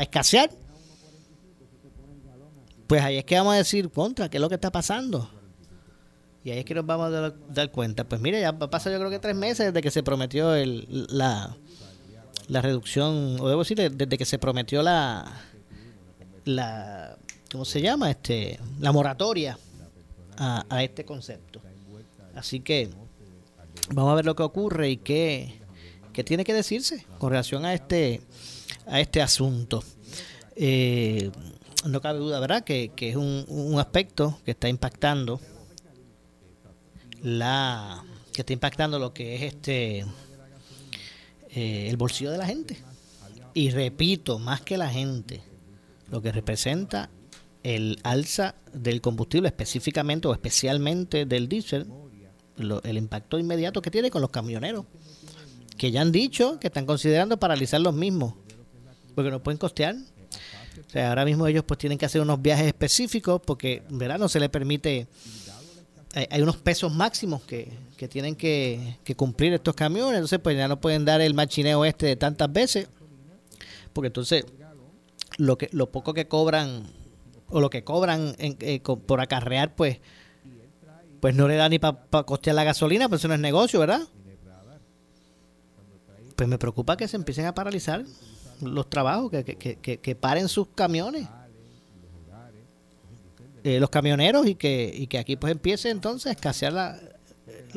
escasear, 0.00 0.50
pues 2.86 3.02
ahí 3.02 3.18
es 3.18 3.24
que 3.24 3.36
vamos 3.36 3.54
a 3.54 3.56
decir, 3.58 3.90
contra, 3.90 4.28
¿qué 4.28 4.38
es 4.38 4.40
lo 4.40 4.48
que 4.48 4.54
está 4.54 4.72
pasando? 4.72 5.30
Y 6.42 6.50
ahí 6.50 6.60
es 6.60 6.64
que 6.64 6.74
nos 6.74 6.86
vamos 6.86 7.12
a 7.12 7.32
dar, 7.52 7.70
cuenta. 7.70 8.04
Pues 8.04 8.20
mire, 8.20 8.40
ya 8.40 8.58
pasa 8.58 8.90
yo 8.90 8.98
creo 8.98 9.10
que 9.10 9.18
tres 9.18 9.36
meses 9.36 9.66
desde 9.66 9.82
que 9.82 9.90
se 9.90 10.02
prometió 10.02 10.54
el, 10.54 11.06
la, 11.10 11.56
la 12.50 12.60
reducción, 12.60 13.36
o 13.40 13.48
debo 13.48 13.60
decir, 13.60 13.78
desde 13.92 14.18
que 14.18 14.24
se 14.24 14.38
prometió 14.38 14.82
la, 14.82 15.40
la 16.44 17.16
¿cómo 17.50 17.64
se 17.64 17.80
llama? 17.80 18.10
este 18.10 18.58
La 18.80 18.90
moratoria 18.90 19.56
a, 20.36 20.82
este 20.82 21.04
concepto. 21.04 21.60
Así 22.34 22.60
que 22.60 22.90
vamos 23.90 24.10
a 24.10 24.16
ver 24.16 24.24
lo 24.24 24.34
que 24.34 24.42
ocurre 24.42 24.90
y 24.90 24.96
qué, 24.96 25.60
qué 26.12 26.24
tiene 26.24 26.44
que 26.44 26.54
decirse 26.54 27.06
con 27.18 27.30
relación 27.30 27.64
a 27.64 27.72
este, 27.72 28.20
a 28.86 29.00
este 29.00 29.22
asunto. 29.22 29.84
Eh, 30.56 31.30
no 31.84 32.00
cabe 32.00 32.18
duda, 32.18 32.40
¿verdad?, 32.40 32.64
que, 32.64 32.90
que 32.96 33.10
es 33.10 33.16
un, 33.16 33.44
un, 33.48 33.78
aspecto 33.78 34.38
que 34.44 34.50
está 34.50 34.68
impactando 34.68 35.40
la 37.22 38.02
que 38.32 38.42
está 38.42 38.52
impactando 38.52 38.98
lo 38.98 39.12
que 39.12 39.36
es 39.36 39.54
este 39.54 40.04
eh, 41.54 41.88
el 41.88 41.96
bolsillo 41.96 42.30
de 42.30 42.38
la 42.38 42.46
gente. 42.46 42.78
Y 43.54 43.70
repito, 43.70 44.38
más 44.38 44.60
que 44.60 44.76
la 44.76 44.88
gente, 44.88 45.42
lo 46.10 46.22
que 46.22 46.32
representa 46.32 47.10
el 47.62 47.98
alza 48.04 48.54
del 48.72 49.00
combustible, 49.00 49.48
específicamente 49.48 50.28
o 50.28 50.32
especialmente 50.32 51.26
del 51.26 51.48
diésel, 51.48 51.86
el 52.56 52.96
impacto 52.96 53.38
inmediato 53.38 53.82
que 53.82 53.90
tiene 53.90 54.10
con 54.10 54.20
los 54.20 54.30
camioneros, 54.30 54.84
que 55.76 55.90
ya 55.90 56.02
han 56.02 56.12
dicho 56.12 56.58
que 56.60 56.68
están 56.68 56.86
considerando 56.86 57.38
paralizar 57.38 57.80
los 57.80 57.94
mismos, 57.94 58.34
porque 59.14 59.30
no 59.30 59.42
pueden 59.42 59.58
costear. 59.58 59.96
O 59.96 60.90
sea, 60.90 61.10
ahora 61.10 61.24
mismo 61.24 61.46
ellos 61.46 61.64
pues 61.64 61.78
tienen 61.78 61.98
que 61.98 62.06
hacer 62.06 62.20
unos 62.20 62.40
viajes 62.40 62.66
específicos 62.66 63.40
porque, 63.44 63.82
¿verdad? 63.90 64.18
No 64.18 64.28
se 64.28 64.40
les 64.40 64.48
permite 64.48 65.08
hay, 66.14 66.42
unos 66.42 66.56
pesos 66.56 66.92
máximos 66.92 67.42
que, 67.42 67.72
tienen 68.08 68.34
que, 68.34 68.96
cumplir 69.16 69.52
estos 69.52 69.74
camiones, 69.74 70.14
entonces 70.14 70.40
pues 70.40 70.56
ya 70.56 70.68
no 70.68 70.80
pueden 70.80 71.04
dar 71.04 71.20
el 71.20 71.34
machineo 71.34 71.84
este 71.84 72.06
de 72.06 72.16
tantas 72.16 72.52
veces, 72.52 72.88
porque 73.92 74.08
entonces 74.08 74.44
lo 75.36 75.56
que 75.56 75.68
lo 75.72 75.90
poco 75.90 76.12
que 76.12 76.26
cobran 76.26 76.84
o 77.48 77.60
lo 77.60 77.70
que 77.70 77.84
cobran 77.84 78.34
eh, 78.38 78.80
por 78.80 79.20
acarrear 79.20 79.74
pues 79.74 80.00
pues 81.20 81.34
no 81.34 81.46
le 81.48 81.56
da 81.56 81.68
ni 81.68 81.78
para 81.78 81.98
costear 82.24 82.56
la 82.56 82.64
gasolina, 82.64 83.08
pues 83.08 83.20
eso 83.20 83.28
no 83.28 83.34
es 83.34 83.40
negocio, 83.40 83.78
¿verdad? 83.78 84.00
Pues 86.34 86.48
me 86.48 86.58
preocupa 86.58 86.96
que 86.96 87.06
se 87.06 87.16
empiecen 87.16 87.44
a 87.44 87.54
paralizar 87.54 88.04
los 88.62 88.88
trabajos, 88.88 89.30
que, 89.30 89.44
que, 89.44 89.98
que 89.98 90.14
paren 90.16 90.48
sus 90.48 90.68
camiones. 90.68 91.28
Eh, 93.62 93.78
los 93.78 93.90
camioneros 93.90 94.46
y 94.46 94.54
que, 94.54 94.90
y 94.94 95.06
que 95.06 95.18
aquí 95.18 95.36
pues 95.36 95.52
empiece 95.52 95.90
entonces 95.90 96.26
a 96.26 96.30
escasear 96.30 97.00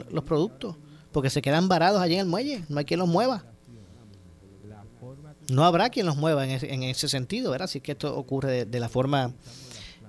los 0.09 0.23
productos, 0.23 0.77
porque 1.11 1.29
se 1.29 1.41
quedan 1.41 1.67
varados 1.67 2.01
allí 2.01 2.13
en 2.15 2.21
el 2.21 2.25
muelle, 2.25 2.63
no 2.69 2.79
hay 2.79 2.85
quien 2.85 2.99
los 2.99 3.09
mueva. 3.09 3.45
No 5.49 5.65
habrá 5.65 5.89
quien 5.89 6.05
los 6.05 6.15
mueva 6.15 6.45
en 6.45 6.51
ese, 6.51 6.73
en 6.73 6.83
ese 6.83 7.09
sentido, 7.09 7.51
¿verdad? 7.51 7.67
Si 7.67 7.79
es 7.79 7.83
que 7.83 7.91
esto 7.91 8.15
ocurre 8.17 8.65
de, 8.65 8.79
la 8.79 8.87
forma 8.87 9.33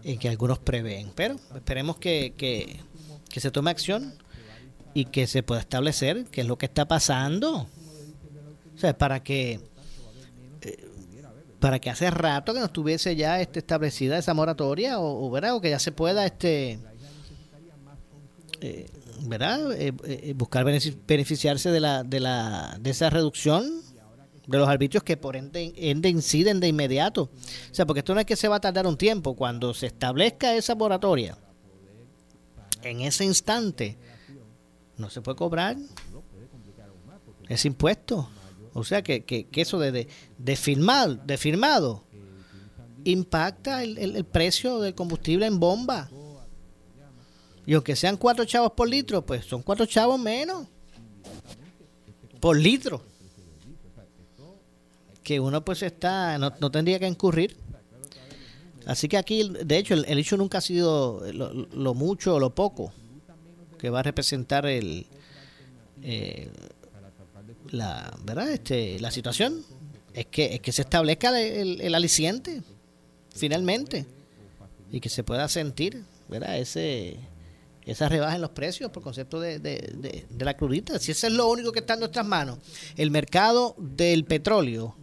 en 0.05 0.19
que 0.19 0.29
algunos 0.29 0.61
prevén. 0.61 1.11
Pero 1.15 1.37
esperemos 1.57 1.97
que, 1.97 2.35
que, 2.37 2.81
que 3.29 3.41
se 3.41 3.51
tome 3.51 3.73
acción 3.73 4.15
y 4.95 5.07
que 5.07 5.27
se 5.27 5.43
pueda 5.43 5.61
establecer 5.61 6.27
qué 6.31 6.43
es 6.43 6.47
lo 6.47 6.57
que 6.57 6.67
está 6.67 6.87
pasando. 6.87 7.67
O 8.77 8.79
sea, 8.79 8.97
para 8.97 9.25
que 9.25 9.61
para 11.65 11.79
que 11.79 11.89
hace 11.89 12.11
rato 12.11 12.53
que 12.53 12.59
no 12.61 12.67
estuviese 12.67 13.17
ya 13.17 13.41
este, 13.41 13.61
establecida 13.61 14.19
esa 14.19 14.35
moratoria 14.35 15.01
o, 15.01 15.31
¿verdad? 15.31 15.55
o 15.55 15.63
que 15.63 15.71
ya 15.71 15.79
se 15.79 15.93
pueda 15.93 16.27
este 16.27 16.79
eh, 18.61 18.87
¿verdad? 19.23 19.73
Eh, 19.73 19.95
eh, 20.05 20.35
buscar 20.37 20.63
beneficiarse 20.63 21.71
de 21.71 21.81
la, 21.81 22.05
de 22.05 22.21
la 22.21 22.77
de 22.79 22.91
esa 22.91 23.09
reducción 23.09 23.81
de 24.47 24.59
los 24.59 24.69
arbitrios 24.69 25.03
que 25.05 25.17
por 25.17 25.37
ende, 25.37 25.73
inciden 25.79 26.61
de 26.61 26.69
inmediato. 26.69 27.31
O 27.71 27.75
sea, 27.75 27.87
porque 27.87 28.01
esto 28.01 28.13
no 28.13 28.21
es 28.21 28.27
que 28.27 28.37
se 28.37 28.47
va 28.47 28.57
a 28.57 28.61
tardar 28.61 28.87
un 28.87 28.99
tiempo. 28.99 29.35
Cuando 29.35 29.73
se 29.73 29.87
establezca 29.87 30.55
esa 30.55 30.75
moratoria, 30.75 31.39
en 32.83 33.01
ese 33.01 33.25
instante, 33.25 33.97
no 34.99 35.09
se 35.09 35.23
puede 35.23 35.37
cobrar 35.37 35.79
ese 37.49 37.69
impuesto. 37.69 38.29
O 38.75 38.83
sea 38.83 39.03
que, 39.03 39.25
que, 39.25 39.49
eso 39.55 39.79
de, 39.79 40.09
de, 40.37 40.57
firmar, 40.57 41.25
de 41.25 41.39
firmado 41.39 42.05
impacta 43.05 43.85
el, 43.85 43.97
el, 43.99 44.25
precio 44.25 44.81
del 44.81 44.97
combustible 44.97 45.47
en 45.47 45.61
bomba. 45.61 46.11
Y 47.67 47.75
aunque 47.75 47.95
sean 47.95 48.17
cuatro 48.17 48.45
chavos 48.45 48.73
por 48.73 48.89
litro, 48.89 49.25
pues 49.25 49.45
son 49.47 49.63
cuatro 49.63 49.87
chavos 49.87 50.19
menos 50.19 50.67
por 52.41 52.59
litro. 52.59 53.01
Que 55.23 55.39
uno 55.39 55.65
pues 55.65 55.83
está, 55.83 56.37
no, 56.37 56.53
no 56.61 56.71
tendría 56.71 56.99
que 56.99 57.07
incurrir. 57.07 57.57
Así 58.87 59.09
que 59.09 59.17
aquí, 59.17 59.49
de 59.49 59.79
hecho, 59.79 59.95
el, 59.95 60.19
hecho 60.19 60.37
nunca 60.37 60.59
ha 60.59 60.61
sido 60.61 61.23
lo, 61.33 61.95
mucho 61.95 62.35
o 62.35 62.41
lo 62.41 62.55
poco 62.55 62.93
que 63.79 63.89
va 63.89 64.01
a 64.01 64.03
representar 64.03 64.67
el, 64.67 65.07
eh, 66.03 66.51
la, 67.71 68.17
¿verdad? 68.25 68.51
Este, 68.51 68.99
la 69.01 69.11
situación 69.11 69.65
es 70.13 70.27
que, 70.27 70.55
es 70.55 70.61
que 70.61 70.73
se 70.73 70.83
establezca 70.83 71.39
el, 71.41 71.95
aliciente, 71.95 72.63
finalmente, 73.35 74.07
y 74.91 75.01
que 75.01 75.09
se 75.09 75.25
pueda 75.25 75.49
sentir, 75.49 76.05
¿verdad? 76.29 76.59
Ese, 76.59 77.19
esa 77.85 78.09
rebaja 78.09 78.37
en 78.37 78.43
los 78.43 78.51
precios 78.51 78.91
por 78.91 79.03
concepto 79.03 79.41
de, 79.41 79.59
de, 79.59 80.25
la 80.39 80.57
crudita. 80.57 80.99
Si 80.99 81.13
eso 81.13 81.27
es 81.27 81.33
lo 81.33 81.49
único 81.49 81.73
que 81.73 81.81
está 81.81 81.95
en 81.95 82.01
nuestras 82.01 82.27
manos, 82.27 82.59
el 82.97 83.11
mercado 83.11 83.75
del 83.79 84.25
petróleo 84.25 84.97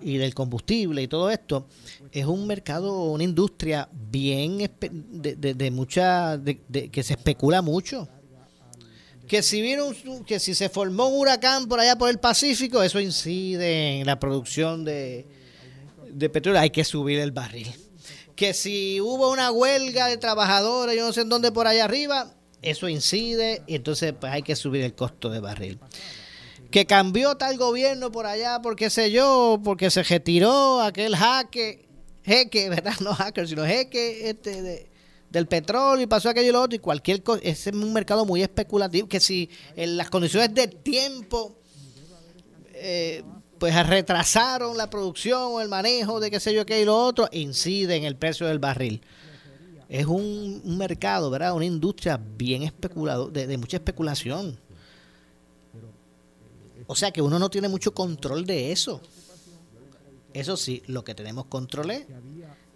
y 0.00 0.16
del 0.16 0.34
combustible 0.34 1.02
y 1.02 1.08
todo 1.08 1.30
esto, 1.30 1.66
es 2.12 2.24
un 2.24 2.46
mercado, 2.46 3.04
una 3.04 3.24
industria 3.24 3.88
bien 3.92 4.58
de, 4.80 5.36
de, 5.36 5.70
mucha, 5.70 6.38
de, 6.38 6.56
que 6.90 7.02
se 7.02 7.14
especula 7.14 7.62
mucho. 7.62 8.08
Que 9.28 9.42
si 9.42 9.60
vino 9.60 9.84
que 10.26 10.40
si 10.40 10.54
se 10.54 10.68
formó 10.68 11.08
un 11.08 11.20
huracán 11.20 11.68
por 11.68 11.78
allá 11.78 11.96
por 11.96 12.10
el 12.10 12.18
Pacífico, 12.18 12.82
eso 12.82 12.98
incide 12.98 14.00
en 14.00 14.06
la 14.06 14.18
producción 14.18 14.84
de, 14.84 15.26
de 16.10 16.30
petróleo, 16.30 16.60
hay 16.60 16.70
que 16.70 16.84
subir 16.84 17.20
el 17.20 17.30
barril. 17.30 17.72
Que 18.34 18.54
si 18.54 19.00
hubo 19.00 19.30
una 19.30 19.50
huelga 19.50 20.06
de 20.06 20.16
trabajadores, 20.16 20.96
yo 20.96 21.06
no 21.06 21.12
sé 21.12 21.20
en 21.20 21.28
dónde 21.28 21.52
por 21.52 21.66
allá 21.66 21.84
arriba, 21.84 22.32
eso 22.62 22.88
incide 22.88 23.62
y 23.66 23.74
entonces 23.74 24.14
pues 24.18 24.32
hay 24.32 24.42
que 24.42 24.56
subir 24.56 24.82
el 24.82 24.94
costo 24.94 25.28
de 25.28 25.40
barril 25.40 25.78
que 26.70 26.86
cambió 26.86 27.36
tal 27.36 27.56
gobierno 27.56 28.12
por 28.12 28.26
allá, 28.26 28.60
porque 28.62 28.90
sé 28.90 29.10
yo, 29.10 29.60
porque 29.64 29.90
se 29.90 30.02
retiró 30.02 30.80
aquel 30.82 31.16
jaque, 31.16 31.86
jeque, 32.24 32.68
¿verdad? 32.68 32.94
No 33.00 33.14
hacker, 33.14 33.48
sino 33.48 33.64
jeque 33.64 34.28
este, 34.28 34.90
del 35.30 35.46
petróleo 35.46 36.02
y 36.02 36.06
pasó 36.06 36.28
aquello 36.28 36.48
y 36.48 36.52
lo 36.52 36.62
otro 36.62 36.76
y 36.76 36.78
cualquier 36.78 37.22
cosa. 37.22 37.40
Es 37.42 37.66
un 37.66 37.92
mercado 37.92 38.24
muy 38.24 38.42
especulativo, 38.42 39.08
que 39.08 39.20
si 39.20 39.50
en 39.76 39.96
las 39.96 40.10
condiciones 40.10 40.54
de 40.54 40.68
tiempo 40.68 41.56
eh, 42.74 43.22
pues 43.58 43.74
retrasaron 43.86 44.76
la 44.76 44.88
producción 44.88 45.54
o 45.54 45.60
el 45.60 45.68
manejo 45.68 46.20
de 46.20 46.30
qué 46.30 46.40
sé 46.40 46.54
yo 46.54 46.64
qué 46.64 46.80
y 46.80 46.84
lo 46.84 46.96
otro, 46.96 47.28
incide 47.32 47.96
en 47.96 48.04
el 48.04 48.16
precio 48.16 48.46
del 48.46 48.58
barril. 48.58 49.02
Es 49.88 50.06
un, 50.06 50.76
mercado, 50.76 51.30
¿verdad? 51.30 51.54
Una 51.54 51.64
industria 51.64 52.20
bien 52.36 52.62
especulado, 52.62 53.28
de 53.30 53.56
mucha 53.56 53.78
especulación. 53.78 54.58
O 56.86 56.94
sea 56.94 57.10
que 57.10 57.20
uno 57.20 57.38
no 57.38 57.50
tiene 57.50 57.68
mucho 57.68 57.92
control 57.92 58.46
de 58.46 58.72
eso. 58.72 59.00
Eso 60.32 60.56
sí, 60.56 60.82
lo 60.86 61.04
que 61.04 61.14
tenemos 61.14 61.46
control 61.46 61.90
es 61.90 62.06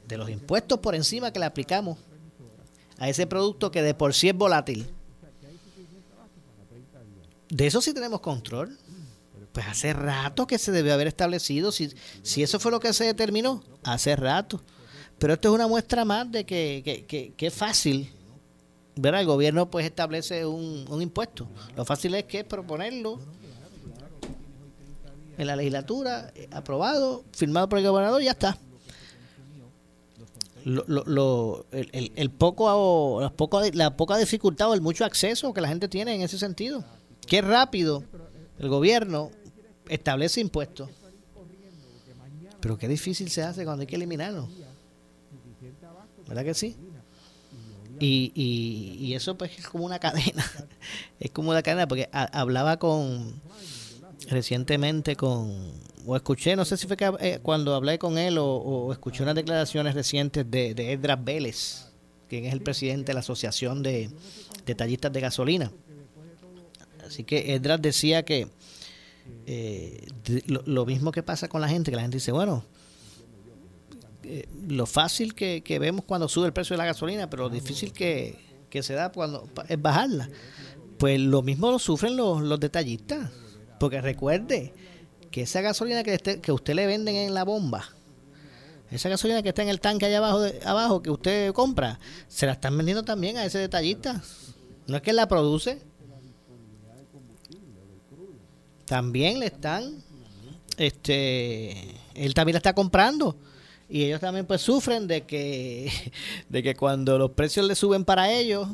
de 0.06 0.16
los 0.16 0.28
impuestos 0.28 0.80
por 0.80 0.94
encima 0.94 1.32
que 1.32 1.38
le 1.38 1.46
aplicamos 1.46 1.98
a 2.98 3.08
ese 3.08 3.26
producto 3.26 3.70
que 3.70 3.82
de 3.82 3.94
por 3.94 4.14
sí 4.14 4.28
es 4.28 4.34
volátil. 4.34 4.86
De 7.48 7.66
eso 7.66 7.80
sí 7.80 7.92
tenemos 7.92 8.20
control. 8.20 8.78
Pues 9.52 9.66
hace 9.66 9.92
rato 9.92 10.46
que 10.46 10.58
se 10.58 10.72
debió 10.72 10.94
haber 10.94 11.08
establecido, 11.08 11.72
si, 11.72 11.92
si 12.22 12.42
eso 12.42 12.58
fue 12.58 12.70
lo 12.70 12.80
que 12.80 12.94
se 12.94 13.04
determinó, 13.04 13.62
hace 13.82 14.16
rato. 14.16 14.62
Pero 15.18 15.34
esto 15.34 15.48
es 15.48 15.54
una 15.54 15.68
muestra 15.68 16.06
más 16.06 16.32
de 16.32 16.46
que, 16.46 17.04
que, 17.06 17.34
que, 17.34 17.46
es 17.46 17.52
fácil. 17.52 18.10
ver 18.96 19.14
El 19.14 19.26
gobierno 19.26 19.70
pues 19.70 19.84
establece 19.84 20.46
un, 20.46 20.86
un 20.88 21.02
impuesto. 21.02 21.46
Lo 21.76 21.84
fácil 21.84 22.14
es 22.14 22.24
que 22.24 22.44
proponerlo 22.44 23.20
en 25.36 25.46
la 25.46 25.56
legislatura, 25.56 26.32
eh, 26.34 26.48
aprobado, 26.50 27.24
firmado 27.32 27.68
por 27.68 27.78
el 27.78 27.86
gobernador, 27.86 28.22
ya 28.22 28.32
está. 28.32 28.58
Lo, 30.64 30.84
lo, 30.86 31.66
el, 31.72 32.12
el, 32.14 32.30
poco, 32.30 33.20
la, 33.20 33.30
poca, 33.30 33.58
la 33.72 33.96
poca 33.96 34.16
dificultad 34.16 34.70
o 34.70 34.74
el 34.74 34.80
mucho 34.80 35.04
acceso 35.04 35.52
que 35.52 35.60
la 35.60 35.68
gente 35.68 35.88
tiene 35.88 36.14
en 36.14 36.22
ese 36.22 36.38
sentido. 36.38 36.84
Qué 37.26 37.42
rápido 37.42 38.04
el 38.58 38.68
gobierno 38.68 39.30
establece 39.88 40.40
impuestos. 40.40 40.88
Pero 42.60 42.78
qué 42.78 42.86
difícil 42.86 43.28
se 43.28 43.42
hace 43.42 43.64
cuando 43.64 43.80
hay 43.80 43.86
que 43.88 43.96
eliminarlo. 43.96 44.48
¿Verdad 46.28 46.44
que 46.44 46.54
sí? 46.54 46.76
Y, 47.98 48.32
y, 48.34 49.04
y 49.04 49.14
eso 49.14 49.36
pues 49.36 49.58
es 49.58 49.66
como 49.66 49.84
una 49.84 49.98
cadena. 49.98 50.44
es 51.20 51.30
como 51.30 51.50
una 51.50 51.62
cadena 51.62 51.88
porque 51.88 52.08
hablaba 52.12 52.78
con 52.78 53.40
recientemente 54.30 55.16
con, 55.16 55.72
o 56.06 56.16
escuché, 56.16 56.56
no 56.56 56.64
sé 56.64 56.76
si 56.76 56.86
fue 56.86 56.96
que, 56.96 57.12
eh, 57.20 57.38
cuando 57.42 57.74
hablé 57.74 57.98
con 57.98 58.18
él 58.18 58.36
o, 58.38 58.92
escuché 58.92 59.22
unas 59.22 59.34
declaraciones 59.34 59.94
recientes 59.94 60.50
de, 60.50 60.74
de 60.74 60.92
Edras 60.92 61.22
Vélez, 61.22 61.88
quien 62.28 62.44
es 62.44 62.52
el 62.52 62.62
presidente 62.62 63.08
de 63.08 63.14
la 63.14 63.20
Asociación 63.20 63.82
de 63.82 64.10
Detallistas 64.66 65.12
de 65.12 65.20
Gasolina. 65.20 65.72
Así 67.06 67.24
que 67.24 67.54
Edras 67.54 67.80
decía 67.82 68.24
que 68.24 68.48
eh, 69.46 70.06
lo, 70.46 70.86
mismo 70.86 71.12
que 71.12 71.22
pasa 71.22 71.48
con 71.48 71.60
la 71.60 71.68
gente, 71.68 71.90
que 71.90 71.96
la 71.96 72.02
gente 72.02 72.16
dice, 72.16 72.32
bueno, 72.32 72.64
eh, 74.24 74.48
lo 74.68 74.86
fácil 74.86 75.34
que, 75.34 75.62
vemos 75.80 76.04
cuando 76.04 76.28
sube 76.28 76.46
el 76.46 76.52
precio 76.52 76.74
de 76.74 76.78
la 76.78 76.86
gasolina, 76.86 77.28
pero 77.28 77.44
lo 77.44 77.50
difícil 77.50 77.92
que, 77.92 78.38
se 78.80 78.94
da 78.94 79.12
cuando 79.12 79.48
es 79.68 79.80
bajarla. 79.80 80.28
Pues 80.98 81.20
lo 81.20 81.42
mismo 81.42 81.70
lo 81.70 81.78
sufren 81.78 82.16
los, 82.16 82.40
los 82.40 82.58
detallistas 82.60 83.30
porque 83.82 84.00
recuerde 84.00 84.72
que 85.32 85.42
esa 85.42 85.60
gasolina 85.60 86.04
que, 86.04 86.52
usted 86.52 86.74
le 86.74 86.86
venden 86.86 87.16
en 87.16 87.34
la 87.34 87.42
bomba, 87.42 87.84
esa 88.92 89.08
gasolina 89.08 89.42
que 89.42 89.48
está 89.48 89.62
en 89.62 89.70
el 89.70 89.80
tanque 89.80 90.06
allá 90.06 90.18
abajo, 90.18 90.44
abajo 90.64 91.02
que 91.02 91.10
usted 91.10 91.52
compra, 91.52 91.98
se 92.28 92.46
la 92.46 92.52
están 92.52 92.76
vendiendo 92.76 93.02
también 93.02 93.38
a 93.38 93.44
ese 93.44 93.58
detallista. 93.58 94.22
No 94.86 94.98
es 94.98 95.02
que 95.02 95.12
la 95.12 95.26
produce. 95.26 95.82
También 98.84 99.40
le 99.40 99.46
están, 99.46 100.00
este, 100.76 101.96
él 102.14 102.34
también 102.34 102.54
la 102.54 102.58
está 102.58 102.76
comprando. 102.76 103.36
Y 103.88 104.04
ellos 104.04 104.20
también 104.20 104.46
pues 104.46 104.60
sufren 104.60 105.08
de 105.08 105.22
que, 105.22 105.90
de 106.48 106.62
que 106.62 106.76
cuando 106.76 107.18
los 107.18 107.32
precios 107.32 107.66
le 107.66 107.74
suben 107.74 108.04
para 108.04 108.30
ellos, 108.30 108.68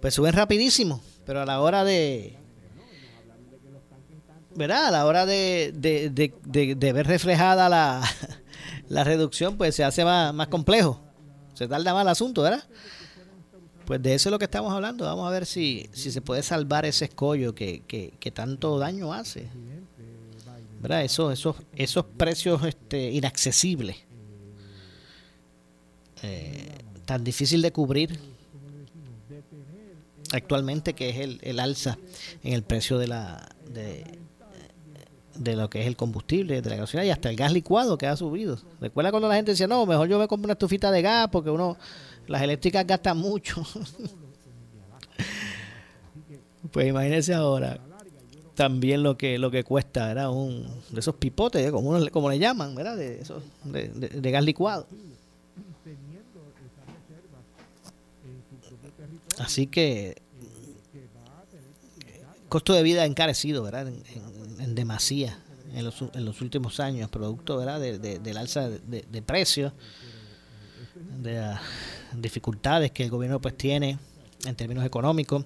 pues 0.00 0.14
suben 0.14 0.32
rapidísimo. 0.32 1.02
Pero 1.26 1.42
a 1.42 1.44
la 1.44 1.60
hora 1.60 1.84
de, 1.84 2.38
¿verdad? 4.56 4.86
A 4.86 4.90
la 4.90 5.06
hora 5.06 5.26
de, 5.26 5.72
ver 5.74 7.06
reflejada 7.06 7.68
la, 8.88 9.04
reducción, 9.04 9.56
pues 9.56 9.74
se 9.74 9.84
hace 9.84 10.04
más, 10.04 10.48
complejo. 10.48 11.00
Se 11.54 11.68
tarda 11.68 11.92
más 11.92 12.02
el 12.02 12.08
asunto, 12.08 12.42
¿verdad? 12.42 12.64
Pues 13.84 14.02
de 14.02 14.14
eso 14.14 14.28
es 14.28 14.30
lo 14.32 14.38
que 14.38 14.46
estamos 14.46 14.72
hablando. 14.72 15.04
Vamos 15.04 15.26
a 15.26 15.30
ver 15.30 15.46
si, 15.46 15.88
si 15.92 16.10
se 16.10 16.20
puede 16.20 16.42
salvar 16.42 16.84
ese 16.84 17.04
escollo 17.04 17.54
que, 17.54 17.82
que, 17.86 18.30
tanto 18.32 18.78
daño 18.78 19.12
hace. 19.12 19.48
¿Verdad? 20.80 21.04
Esos, 21.04 21.32
esos, 21.32 21.56
esos 21.74 22.04
precios 22.04 22.64
este, 22.64 23.10
inaccesibles. 23.10 23.96
Eh, 26.22 26.68
tan 27.04 27.22
difícil 27.22 27.62
de 27.62 27.72
cubrir 27.72 28.18
actualmente 30.32 30.94
que 30.94 31.10
es 31.10 31.16
el, 31.18 31.38
el 31.42 31.60
alza 31.60 31.98
en 32.42 32.52
el 32.52 32.62
precio 32.62 32.98
de 32.98 33.06
la, 33.06 33.54
de, 33.70 34.04
de 35.38 35.56
lo 35.56 35.70
que 35.70 35.80
es 35.80 35.86
el 35.86 35.96
combustible, 35.96 36.62
de 36.62 36.70
la 36.70 36.76
gasolina 36.76 37.06
y 37.06 37.10
hasta 37.10 37.30
el 37.30 37.36
gas 37.36 37.52
licuado 37.52 37.98
que 37.98 38.06
ha 38.06 38.16
subido. 38.16 38.58
Recuerda 38.80 39.10
cuando 39.10 39.28
la 39.28 39.36
gente 39.36 39.52
decía, 39.52 39.66
no, 39.66 39.86
mejor 39.86 40.08
yo 40.08 40.18
me 40.18 40.28
compro 40.28 40.46
una 40.46 40.54
estufita 40.54 40.90
de 40.90 41.02
gas 41.02 41.28
porque 41.30 41.50
uno, 41.50 41.76
las 42.26 42.42
eléctricas 42.42 42.86
gastan 42.86 43.18
mucho. 43.18 43.62
pues 46.70 46.88
imagínense 46.88 47.34
ahora 47.34 47.78
también 48.54 49.02
lo 49.02 49.18
que 49.18 49.38
lo 49.38 49.50
que 49.50 49.64
cuesta, 49.64 50.10
era 50.10 50.30
un 50.30 50.66
de 50.90 51.00
esos 51.00 51.14
pipotes, 51.16 51.70
como, 51.70 51.98
como 52.10 52.30
le 52.30 52.38
llaman, 52.38 52.74
¿verdad? 52.74 52.96
De, 52.96 53.20
esos, 53.20 53.42
de 53.64 54.30
gas 54.30 54.44
licuado. 54.44 54.86
Así 59.38 59.66
que 59.66 60.16
costo 62.48 62.72
de 62.72 62.82
vida 62.82 63.04
encarecido, 63.04 63.62
¿verdad? 63.62 63.92
Demasía 64.74 65.38
en 65.74 65.84
los, 65.84 66.02
en 66.14 66.24
los, 66.24 66.40
últimos 66.40 66.80
años, 66.80 67.10
producto, 67.10 67.58
¿verdad? 67.58 67.80
De, 67.80 68.18
del 68.18 68.36
alza 68.36 68.68
de, 68.68 69.02
de 69.02 69.22
precios, 69.22 69.72
de 71.22 71.34
las 71.34 71.60
dificultades 72.14 72.90
que 72.92 73.04
el 73.04 73.10
gobierno 73.10 73.40
pues 73.40 73.56
tiene 73.56 73.98
en 74.44 74.54
términos 74.54 74.84
económicos, 74.84 75.44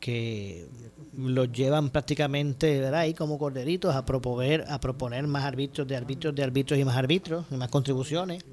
que 0.00 0.68
los 1.16 1.52
llevan 1.52 1.90
prácticamente, 1.90 2.80
¿verdad? 2.80 3.00
Ahí 3.00 3.14
como 3.14 3.38
corderitos 3.38 3.94
a 3.94 4.04
proponer, 4.04 4.64
a 4.68 4.80
proponer 4.80 5.26
más 5.26 5.44
arbitrios 5.44 5.86
de 5.86 5.96
arbitrios 5.96 6.34
de 6.34 6.42
arbitrios 6.42 6.80
y 6.80 6.84
más 6.84 6.96
arbitrios 6.96 7.44
y 7.50 7.54
más 7.54 7.68
contribuciones 7.68 8.44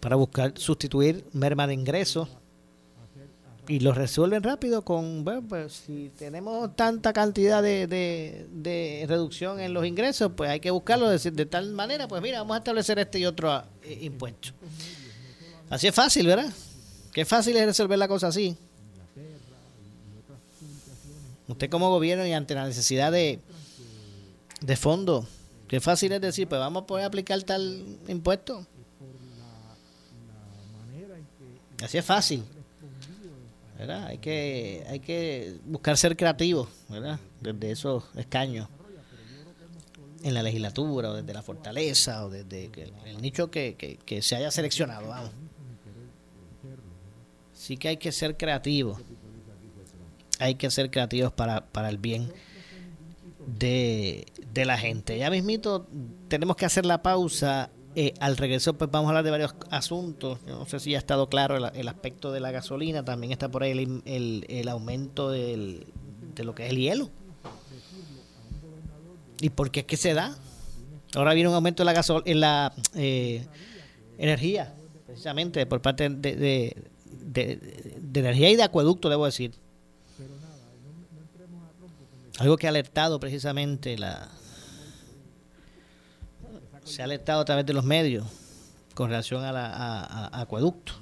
para 0.00 0.16
buscar 0.16 0.52
sustituir 0.56 1.24
merma 1.32 1.66
de 1.66 1.74
ingresos 1.74 2.28
y 3.66 3.80
lo 3.80 3.92
resuelven 3.92 4.42
rápido 4.42 4.82
con, 4.82 5.24
bueno, 5.24 5.42
pues 5.48 5.72
si 5.86 6.10
tenemos 6.18 6.76
tanta 6.76 7.12
cantidad 7.12 7.62
de, 7.62 7.86
de, 7.86 9.04
reducción 9.08 9.60
en 9.60 9.72
los 9.72 9.86
ingresos, 9.86 10.32
pues 10.36 10.50
hay 10.50 10.60
que 10.60 10.70
buscarlo 10.70 11.08
de, 11.08 11.18
de, 11.30 11.46
tal 11.46 11.70
manera, 11.72 12.06
pues 12.06 12.20
mira, 12.20 12.38
vamos 12.40 12.56
a 12.56 12.58
establecer 12.58 12.98
este 12.98 13.18
y 13.18 13.26
otro 13.26 13.62
eh, 13.82 13.98
impuesto. 14.02 14.50
Así 15.70 15.86
es 15.86 15.94
fácil, 15.94 16.26
¿verdad? 16.26 16.52
Qué 17.12 17.24
fácil 17.24 17.56
es 17.56 17.64
resolver 17.64 17.98
la 17.98 18.08
cosa 18.08 18.28
así. 18.28 18.56
Usted 21.48 21.70
como 21.70 21.90
gobierno 21.90 22.26
y 22.26 22.32
ante 22.32 22.54
la 22.54 22.66
necesidad 22.66 23.12
de, 23.12 23.38
de 24.60 24.76
fondo, 24.76 25.26
qué 25.68 25.80
fácil 25.80 26.12
es 26.12 26.20
decir, 26.20 26.48
pues 26.48 26.58
vamos 26.58 26.82
a 26.82 26.86
poder 26.86 27.04
aplicar 27.06 27.42
tal 27.42 27.98
impuesto. 28.08 28.66
Así 31.82 31.98
es 31.98 32.04
fácil. 32.04 32.44
Hay 33.78 34.18
que, 34.18 34.84
hay 34.88 35.00
que 35.00 35.58
buscar 35.64 35.96
ser 35.96 36.16
creativos, 36.16 36.68
¿verdad? 36.88 37.18
Desde 37.40 37.72
esos 37.72 38.04
escaños. 38.16 38.68
en 40.22 40.32
la 40.32 40.42
legislatura 40.42 41.10
o 41.10 41.14
desde 41.14 41.34
la 41.34 41.42
fortaleza 41.42 42.24
o 42.24 42.30
desde 42.30 42.70
el, 43.04 43.20
nicho 43.20 43.50
que, 43.50 43.74
que, 43.76 44.22
se 44.22 44.36
haya 44.36 44.50
seleccionado, 44.50 45.08
vamos. 45.08 45.30
Sí 47.52 47.76
que 47.76 47.88
hay 47.88 47.96
que 47.98 48.10
ser 48.10 48.36
creativos. 48.36 49.00
Hay 50.38 50.54
que 50.54 50.70
ser 50.70 50.90
creativos 50.90 51.32
para, 51.32 51.66
para 51.66 51.88
el 51.90 51.98
bien 51.98 52.32
de, 53.46 54.26
de 54.52 54.64
la 54.64 54.78
gente. 54.78 55.18
Ya 55.18 55.30
mismito 55.30 55.86
tenemos 56.28 56.56
que 56.56 56.64
hacer 56.64 56.86
la 56.86 57.02
pausa 57.02 57.70
eh, 57.96 58.12
al 58.18 58.36
regreso, 58.36 58.74
pues 58.74 58.90
vamos 58.90 59.06
a 59.06 59.10
hablar 59.10 59.24
de 59.24 59.30
varios 59.30 59.54
asuntos. 59.70 60.40
no 60.46 60.66
sé 60.66 60.80
si 60.80 60.90
ya 60.90 60.98
ha 60.98 60.98
estado 60.98 61.28
claro 61.28 61.56
el, 61.56 61.88
aspecto 61.88 62.32
de 62.32 62.40
la 62.40 62.50
gasolina. 62.50 63.04
También 63.04 63.32
está 63.32 63.48
por 63.48 63.62
ahí 63.62 63.70
el, 64.04 64.44
el, 64.48 64.68
aumento 64.68 65.30
del, 65.30 65.86
de 66.34 66.44
lo 66.44 66.54
que 66.54 66.66
es 66.66 66.70
el 66.70 66.78
hielo. 66.78 67.10
¿Y 69.40 69.50
por 69.50 69.70
qué 69.70 69.80
es 69.80 69.86
que 69.86 69.96
se 69.96 70.14
da? 70.14 70.36
Ahora 71.14 71.34
viene 71.34 71.48
un 71.48 71.54
aumento 71.54 71.82
en 71.82 71.86
la, 71.86 71.92
gasol 71.92 72.22
en 72.26 72.40
la 72.40 72.72
eh, 72.94 73.46
energía, 74.18 74.74
precisamente 75.06 75.64
por 75.66 75.80
parte 75.80 76.08
de, 76.08 76.36
de, 76.36 76.76
de, 78.00 78.20
energía 78.20 78.50
y 78.50 78.56
de 78.56 78.64
acueducto, 78.64 79.08
debo 79.08 79.26
decir. 79.26 79.54
Algo 82.38 82.56
que 82.56 82.66
ha 82.66 82.70
alertado 82.70 83.20
precisamente 83.20 83.96
la, 83.96 84.28
se 86.84 87.02
ha 87.02 87.04
alertado 87.06 87.40
a 87.40 87.44
través 87.44 87.66
de 87.66 87.72
los 87.72 87.84
medios 87.84 88.24
con 88.94 89.08
relación 89.08 89.44
a, 89.44 89.52
la, 89.52 90.30
Acueducto. 90.32 90.92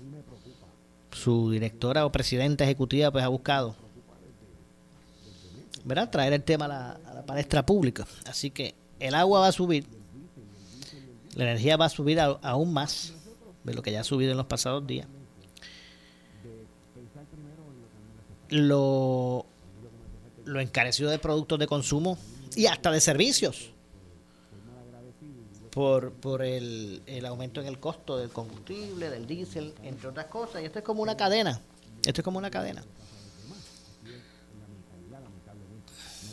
Su 1.11 1.51
directora 1.51 2.07
o 2.07 2.13
presidenta 2.13 2.65
ejecutiva 2.65 3.11
pues 3.11 3.23
ha 3.23 3.29
buscado 3.29 3.77
¿verdad? 5.85 6.09
traer 6.11 6.33
el 6.33 6.43
tema 6.43 6.65
a 6.65 6.69
la, 6.69 6.91
a 6.93 7.15
la 7.15 7.27
palestra 7.27 7.67
pública. 7.67 8.07
Así 8.27 8.51
que 8.51 8.75
el 8.99 9.15
agua 9.15 9.41
va 9.41 9.49
a 9.49 9.53
subir, 9.53 9.85
la 11.35 11.45
energía 11.45 11.77
va 11.77 11.87
a 11.87 11.91
subir 11.91 12.19
aún 12.21 12.73
más 12.73 13.13
de 13.65 13.75
lo 13.75 13.83
que 13.83 13.93
ya 13.93 14.01
ha 14.01 14.05
subido 14.05 14.31
en 14.31 14.39
los 14.39 14.47
pasados 14.47 14.87
días. 14.87 15.07
Lo, 18.49 19.47
lo 20.45 20.61
encarecido 20.61 21.11
de 21.11 21.19
productos 21.19 21.59
de 21.59 21.67
consumo 21.67 22.19
y 22.55 22.67
hasta 22.67 22.91
de 22.91 23.01
servicios 23.01 23.72
por, 25.73 26.13
por 26.13 26.43
el, 26.43 27.03
el, 27.07 27.25
aumento 27.25 27.63
en 27.63 27.67
el 27.67 27.81
costo 27.81 28.19
del 28.19 28.29
combustible, 28.29 29.09
del 29.09 29.27
diésel, 29.27 29.73
entre 29.83 30.09
otras 30.09 30.27
cosas. 30.27 30.61
Y 30.61 30.67
esto 30.67 30.81
es 30.81 30.85
como 30.85 31.03
una 31.03 31.17
cadena. 31.17 31.63
Esto 32.05 32.21
es 32.21 32.25
como 32.25 32.39
una 32.39 32.51
cadena. 32.51 32.85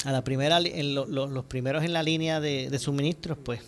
A 0.03 0.11
la 0.11 0.23
primera, 0.23 0.59
en 0.59 0.93
los 0.93 1.45
primeros 1.45 1.83
en 1.85 1.93
la 1.93 2.03
línea 2.03 2.41
de, 2.41 2.77
suministros, 2.79 3.37
pues, 3.37 3.61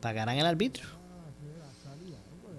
pagarán 0.00 0.36
el 0.36 0.46
arbitrio. 0.46 0.86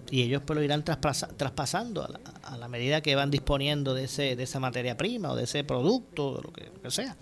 Y 0.10 0.24
ellos 0.24 0.42
pues 0.46 0.56
lo 0.58 0.64
irán 0.64 0.84
traspasando 0.84 2.04
a 2.04 2.10
la, 2.10 2.20
a 2.44 2.58
la, 2.58 2.68
medida 2.68 3.02
que 3.02 3.16
van 3.16 3.32
disponiendo 3.32 3.94
de, 3.94 4.06
ese, 4.06 4.36
de 4.36 4.44
esa 4.44 4.60
materia 4.60 4.98
prima 4.98 5.32
o 5.32 5.36
de 5.36 5.44
ese 5.44 5.64
producto, 5.64 6.38
de 6.38 6.42
lo 6.44 6.54
que, 6.54 6.66
lo 6.66 6.82
que 6.82 6.92
sea 6.92 7.16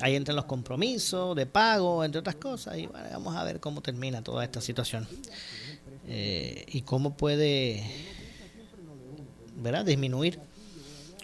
ahí 0.00 0.14
entran 0.14 0.36
los 0.36 0.44
compromisos 0.44 1.34
de 1.36 1.46
pago, 1.46 2.04
entre 2.04 2.20
otras 2.20 2.36
cosas, 2.36 2.78
y 2.78 2.86
bueno, 2.86 3.08
vamos 3.12 3.36
a 3.36 3.44
ver 3.44 3.60
cómo 3.60 3.80
termina 3.80 4.22
toda 4.22 4.44
esta 4.44 4.60
situación 4.60 5.06
eh, 6.06 6.64
y 6.68 6.82
cómo 6.82 7.16
puede, 7.16 7.82
¿verdad? 9.56 9.84
Disminuir, 9.84 10.38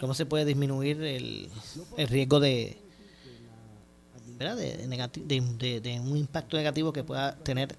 cómo 0.00 0.14
se 0.14 0.26
puede 0.26 0.44
disminuir 0.44 1.02
el, 1.02 1.48
el 1.96 2.08
riesgo 2.08 2.40
de, 2.40 2.78
¿verdad? 4.38 4.56
De, 4.56 5.80
de, 5.80 6.00
un 6.00 6.16
impacto 6.16 6.56
negativo 6.56 6.92
que 6.92 7.04
pueda 7.04 7.36
tener 7.36 7.76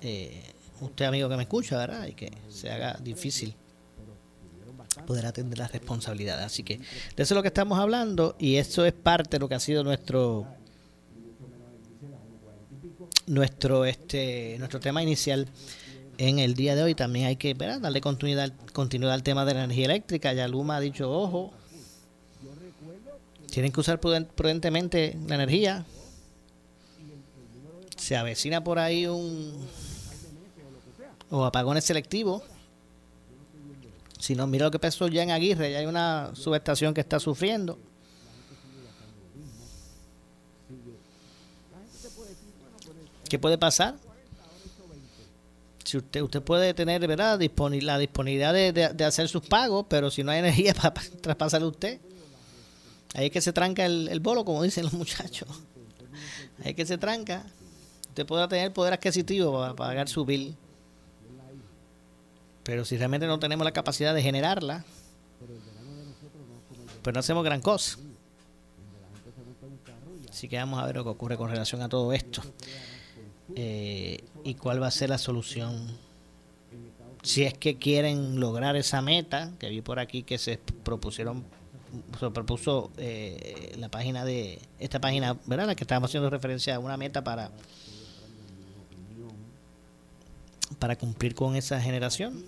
eh, 0.00 0.42
usted, 0.80 1.04
amigo 1.06 1.28
que 1.28 1.36
me 1.36 1.42
escucha, 1.42 1.76
¿verdad? 1.76 2.06
Y 2.06 2.14
que 2.14 2.32
se 2.48 2.70
haga 2.70 2.98
difícil 3.02 3.54
poder 5.06 5.26
atender 5.26 5.58
las 5.58 5.72
responsabilidades. 5.72 6.44
Así 6.44 6.62
que 6.62 6.78
de 6.78 7.22
eso 7.22 7.34
es 7.34 7.36
lo 7.36 7.42
que 7.42 7.48
estamos 7.48 7.78
hablando 7.78 8.36
y 8.38 8.56
eso 8.56 8.84
es 8.84 8.92
parte 8.92 9.36
de 9.36 9.40
lo 9.40 9.48
que 9.48 9.54
ha 9.54 9.60
sido 9.60 9.84
nuestro 9.84 10.46
nuestro 13.26 13.84
este 13.86 14.56
nuestro 14.58 14.80
tema 14.80 15.02
inicial 15.02 15.48
en 16.18 16.38
el 16.38 16.54
día 16.54 16.74
de 16.74 16.82
hoy. 16.82 16.94
También 16.94 17.26
hay 17.26 17.36
que 17.36 17.54
darle 17.54 18.00
continuidad, 18.00 18.52
continuidad 18.72 19.14
al 19.14 19.22
tema 19.22 19.44
de 19.44 19.54
la 19.54 19.64
energía 19.64 19.86
eléctrica. 19.86 20.32
Ya 20.32 20.48
Luma 20.48 20.76
ha 20.76 20.80
dicho, 20.80 21.10
ojo, 21.10 21.52
tienen 23.50 23.72
que 23.72 23.80
usar 23.80 24.00
prudentemente 24.00 25.16
la 25.26 25.36
energía. 25.36 25.84
Se 27.96 28.16
avecina 28.16 28.62
por 28.62 28.78
ahí 28.78 29.06
un 29.06 29.66
o 31.30 31.44
apagones 31.44 31.84
selectivos 31.84 32.42
si 34.24 34.34
no, 34.34 34.46
mira 34.46 34.64
lo 34.64 34.70
que 34.70 34.78
pasó 34.78 35.06
ya 35.08 35.22
en 35.22 35.30
Aguirre, 35.30 35.70
ya 35.70 35.80
hay 35.80 35.84
una 35.84 36.30
subestación 36.34 36.94
que 36.94 37.02
está 37.02 37.20
sufriendo. 37.20 37.78
¿Qué 43.28 43.38
puede 43.38 43.58
pasar? 43.58 43.96
Si 45.84 45.98
usted, 45.98 46.22
usted 46.22 46.40
puede 46.40 46.72
tener 46.72 47.06
¿verdad? 47.06 47.38
la 47.82 47.98
disponibilidad 47.98 48.54
de, 48.54 49.04
hacer 49.04 49.28
sus 49.28 49.46
pagos, 49.46 49.84
pero 49.90 50.10
si 50.10 50.24
no 50.24 50.30
hay 50.30 50.38
energía 50.38 50.72
para, 50.72 50.94
traspasarle 51.20 51.66
usted, 51.66 52.00
ahí 53.12 53.26
es 53.26 53.30
que 53.30 53.42
se 53.42 53.52
tranca 53.52 53.84
el, 53.84 54.08
el 54.08 54.20
bolo, 54.20 54.46
como 54.46 54.62
dicen 54.62 54.84
los 54.84 54.94
muchachos. 54.94 55.50
Ahí 56.60 56.70
es 56.70 56.74
que 56.76 56.86
se 56.86 56.96
tranca. 56.96 57.44
Usted 58.08 58.24
podrá 58.24 58.48
tener 58.48 58.72
poder 58.72 58.94
adquisitivo 58.94 59.52
para 59.52 59.74
pagar 59.74 60.08
su 60.08 60.24
bill 60.24 60.56
pero 62.64 62.84
si 62.84 62.96
realmente 62.96 63.26
no 63.26 63.38
tenemos 63.38 63.64
la 63.64 63.72
capacidad 63.72 64.14
de 64.14 64.22
generarla, 64.22 64.84
pues 67.02 67.14
no 67.14 67.20
hacemos 67.20 67.44
gran 67.44 67.60
cosa. 67.60 67.98
Así 70.30 70.48
que 70.48 70.56
vamos 70.56 70.82
a 70.82 70.86
ver 70.86 70.96
lo 70.96 71.04
que 71.04 71.10
ocurre 71.10 71.36
con 71.36 71.50
relación 71.50 71.82
a 71.82 71.88
todo 71.88 72.12
esto. 72.12 72.42
Eh, 73.54 74.24
y 74.42 74.54
cuál 74.54 74.82
va 74.82 74.88
a 74.88 74.90
ser 74.90 75.10
la 75.10 75.18
solución. 75.18 75.96
Si 77.22 77.44
es 77.44 77.54
que 77.54 77.76
quieren 77.76 78.40
lograr 78.40 78.76
esa 78.76 79.00
meta, 79.02 79.52
que 79.58 79.68
vi 79.68 79.80
por 79.80 79.98
aquí 79.98 80.22
que 80.22 80.38
se 80.38 80.58
propusieron, 80.58 81.44
se 82.18 82.30
propuso 82.30 82.90
eh, 82.96 83.74
la 83.78 83.90
página 83.90 84.24
de, 84.24 84.58
esta 84.78 85.00
página, 85.00 85.36
¿verdad? 85.46 85.66
La 85.66 85.74
que 85.74 85.84
estábamos 85.84 86.10
haciendo 86.10 86.30
referencia 86.30 86.76
a 86.76 86.78
una 86.78 86.96
meta 86.96 87.22
para 87.22 87.50
para 90.78 90.96
cumplir 90.96 91.34
con 91.34 91.56
esa 91.56 91.80
generación. 91.80 92.44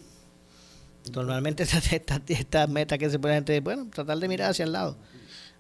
Normalmente 1.13 1.63
estas 1.63 1.93
esta, 2.29 2.67
metas 2.67 2.99
que 2.99 3.11
se 3.11 3.19
ponen, 3.19 3.45
bueno, 3.63 3.89
tratar 3.93 4.19
de 4.19 4.29
mirar 4.29 4.51
hacia 4.51 4.65
el 4.65 4.73
lado. 4.73 4.97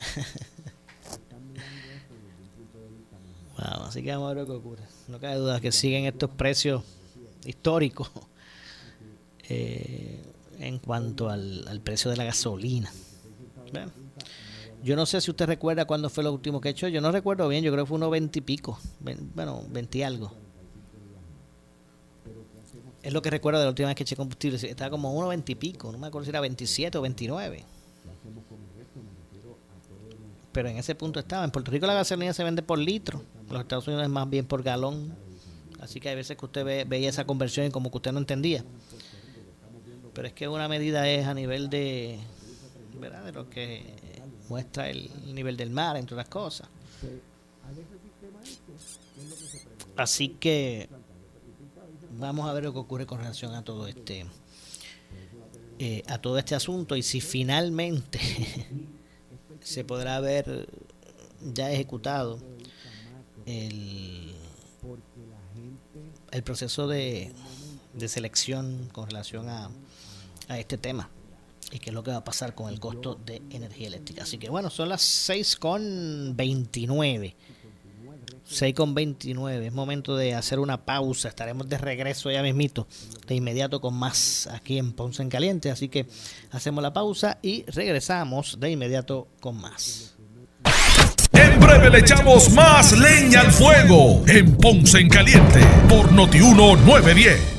así 3.56 4.02
que 4.02 4.10
vamos 4.10 4.30
a 4.30 4.34
ver 4.34 4.48
lo 4.48 4.56
ocurre. 4.56 4.82
No 5.08 5.18
cabe 5.18 5.36
duda 5.36 5.60
que 5.60 5.72
siguen 5.72 6.04
estos 6.04 6.30
precios 6.30 6.82
históricos 7.44 8.10
eh, 9.48 10.22
en 10.58 10.78
cuanto 10.78 11.30
al, 11.30 11.80
precio 11.82 12.10
de 12.10 12.16
la 12.16 12.24
gasolina. 12.24 12.92
Yo 14.82 14.94
no 14.94 15.06
sé 15.06 15.20
si 15.20 15.30
usted 15.30 15.46
recuerda 15.46 15.84
cuándo 15.84 16.08
fue 16.10 16.22
lo 16.22 16.32
último 16.32 16.60
que 16.60 16.68
he 16.68 16.72
hecho. 16.72 16.88
Yo 16.88 17.00
no 17.00 17.10
recuerdo 17.10 17.48
bien, 17.48 17.64
yo 17.64 17.72
creo 17.72 17.84
que 17.84 17.88
fue 17.88 17.96
unos 17.96 18.10
20 18.10 18.38
y 18.38 18.42
pico. 18.42 18.78
Bueno, 19.00 19.64
20 19.68 19.98
y 19.98 20.02
algo. 20.02 20.45
Es 23.06 23.12
lo 23.12 23.22
que 23.22 23.30
recuerdo 23.30 23.60
de 23.60 23.66
la 23.66 23.68
última 23.68 23.86
vez 23.86 23.94
que 23.94 24.02
eché 24.02 24.16
combustible. 24.16 24.58
Estaba 24.68 24.90
como 24.90 25.16
1,20 25.16 25.50
y 25.50 25.54
pico. 25.54 25.92
No 25.92 25.98
me 25.98 26.08
acuerdo 26.08 26.24
si 26.24 26.30
era 26.30 26.40
27 26.40 26.98
o 26.98 27.02
29. 27.02 27.64
Pero 30.50 30.68
en 30.68 30.76
ese 30.76 30.96
punto 30.96 31.20
estaba. 31.20 31.44
En 31.44 31.52
Puerto 31.52 31.70
Rico 31.70 31.86
la 31.86 31.94
gasolina 31.94 32.32
se 32.32 32.42
vende 32.42 32.62
por 32.62 32.80
litro. 32.80 33.22
En 33.46 33.52
los 33.52 33.62
Estados 33.62 33.86
Unidos 33.86 34.02
es 34.02 34.10
más 34.10 34.28
bien 34.28 34.44
por 34.44 34.64
galón. 34.64 35.14
Así 35.78 36.00
que 36.00 36.08
hay 36.08 36.16
veces 36.16 36.36
que 36.36 36.46
usted 36.46 36.64
ve, 36.64 36.84
veía 36.84 37.08
esa 37.08 37.24
conversión 37.24 37.66
y 37.66 37.70
como 37.70 37.92
que 37.92 37.98
usted 37.98 38.10
no 38.10 38.18
entendía. 38.18 38.64
Pero 40.12 40.26
es 40.26 40.34
que 40.34 40.48
una 40.48 40.66
medida 40.66 41.08
es 41.08 41.28
a 41.28 41.34
nivel 41.34 41.70
de, 41.70 42.18
¿verdad? 42.98 43.24
de 43.24 43.30
lo 43.30 43.48
que 43.48 43.84
muestra 44.48 44.90
el 44.90 45.08
nivel 45.32 45.56
del 45.56 45.70
mar, 45.70 45.96
entre 45.96 46.16
otras 46.16 46.28
cosas. 46.28 46.68
Así 49.96 50.30
que 50.30 50.88
vamos 52.18 52.48
a 52.48 52.52
ver 52.52 52.64
lo 52.64 52.72
que 52.72 52.78
ocurre 52.78 53.06
con 53.06 53.18
relación 53.18 53.54
a 53.54 53.64
todo 53.64 53.86
este 53.86 54.26
eh, 55.78 56.02
a 56.08 56.18
todo 56.18 56.38
este 56.38 56.54
asunto 56.54 56.96
y 56.96 57.02
si 57.02 57.20
finalmente 57.20 58.18
se 59.60 59.84
podrá 59.84 60.16
haber 60.16 60.68
ya 61.42 61.70
ejecutado 61.70 62.38
el, 63.44 64.34
el 66.30 66.42
proceso 66.42 66.88
de, 66.88 67.32
de 67.92 68.08
selección 68.08 68.88
con 68.92 69.06
relación 69.08 69.48
a, 69.48 69.70
a 70.48 70.58
este 70.58 70.78
tema 70.78 71.10
y 71.70 71.78
qué 71.78 71.90
es 71.90 71.94
lo 71.94 72.02
que 72.02 72.12
va 72.12 72.18
a 72.18 72.24
pasar 72.24 72.54
con 72.54 72.68
el 72.68 72.80
costo 72.80 73.16
de 73.26 73.42
energía 73.50 73.88
eléctrica. 73.88 74.22
Así 74.22 74.38
que 74.38 74.48
bueno, 74.48 74.70
son 74.70 74.88
las 74.88 75.02
6 75.02 75.56
con 75.56 76.36
29 76.36 77.34
6 78.48 78.74
con 78.74 78.94
29. 78.94 79.66
Es 79.66 79.72
momento 79.72 80.16
de 80.16 80.34
hacer 80.34 80.58
una 80.58 80.84
pausa. 80.84 81.28
Estaremos 81.28 81.68
de 81.68 81.78
regreso 81.78 82.30
ya 82.30 82.42
mismito, 82.42 82.86
de 83.26 83.34
inmediato 83.34 83.80
con 83.80 83.94
más 83.94 84.48
aquí 84.52 84.78
en 84.78 84.92
Ponce 84.92 85.22
en 85.22 85.28
Caliente. 85.28 85.70
Así 85.70 85.88
que 85.88 86.06
hacemos 86.52 86.82
la 86.82 86.92
pausa 86.92 87.38
y 87.42 87.64
regresamos 87.64 88.58
de 88.60 88.70
inmediato 88.70 89.28
con 89.40 89.60
más. 89.60 90.14
En 91.32 91.60
breve 91.60 91.90
le 91.90 91.98
echamos 91.98 92.50
más 92.52 92.98
leña 92.98 93.40
al 93.40 93.52
fuego 93.52 94.22
en 94.26 94.56
Ponce 94.56 94.98
en 94.98 95.08
Caliente 95.08 95.60
por 95.88 96.10
Notiuno 96.12 96.76
910. 96.76 97.55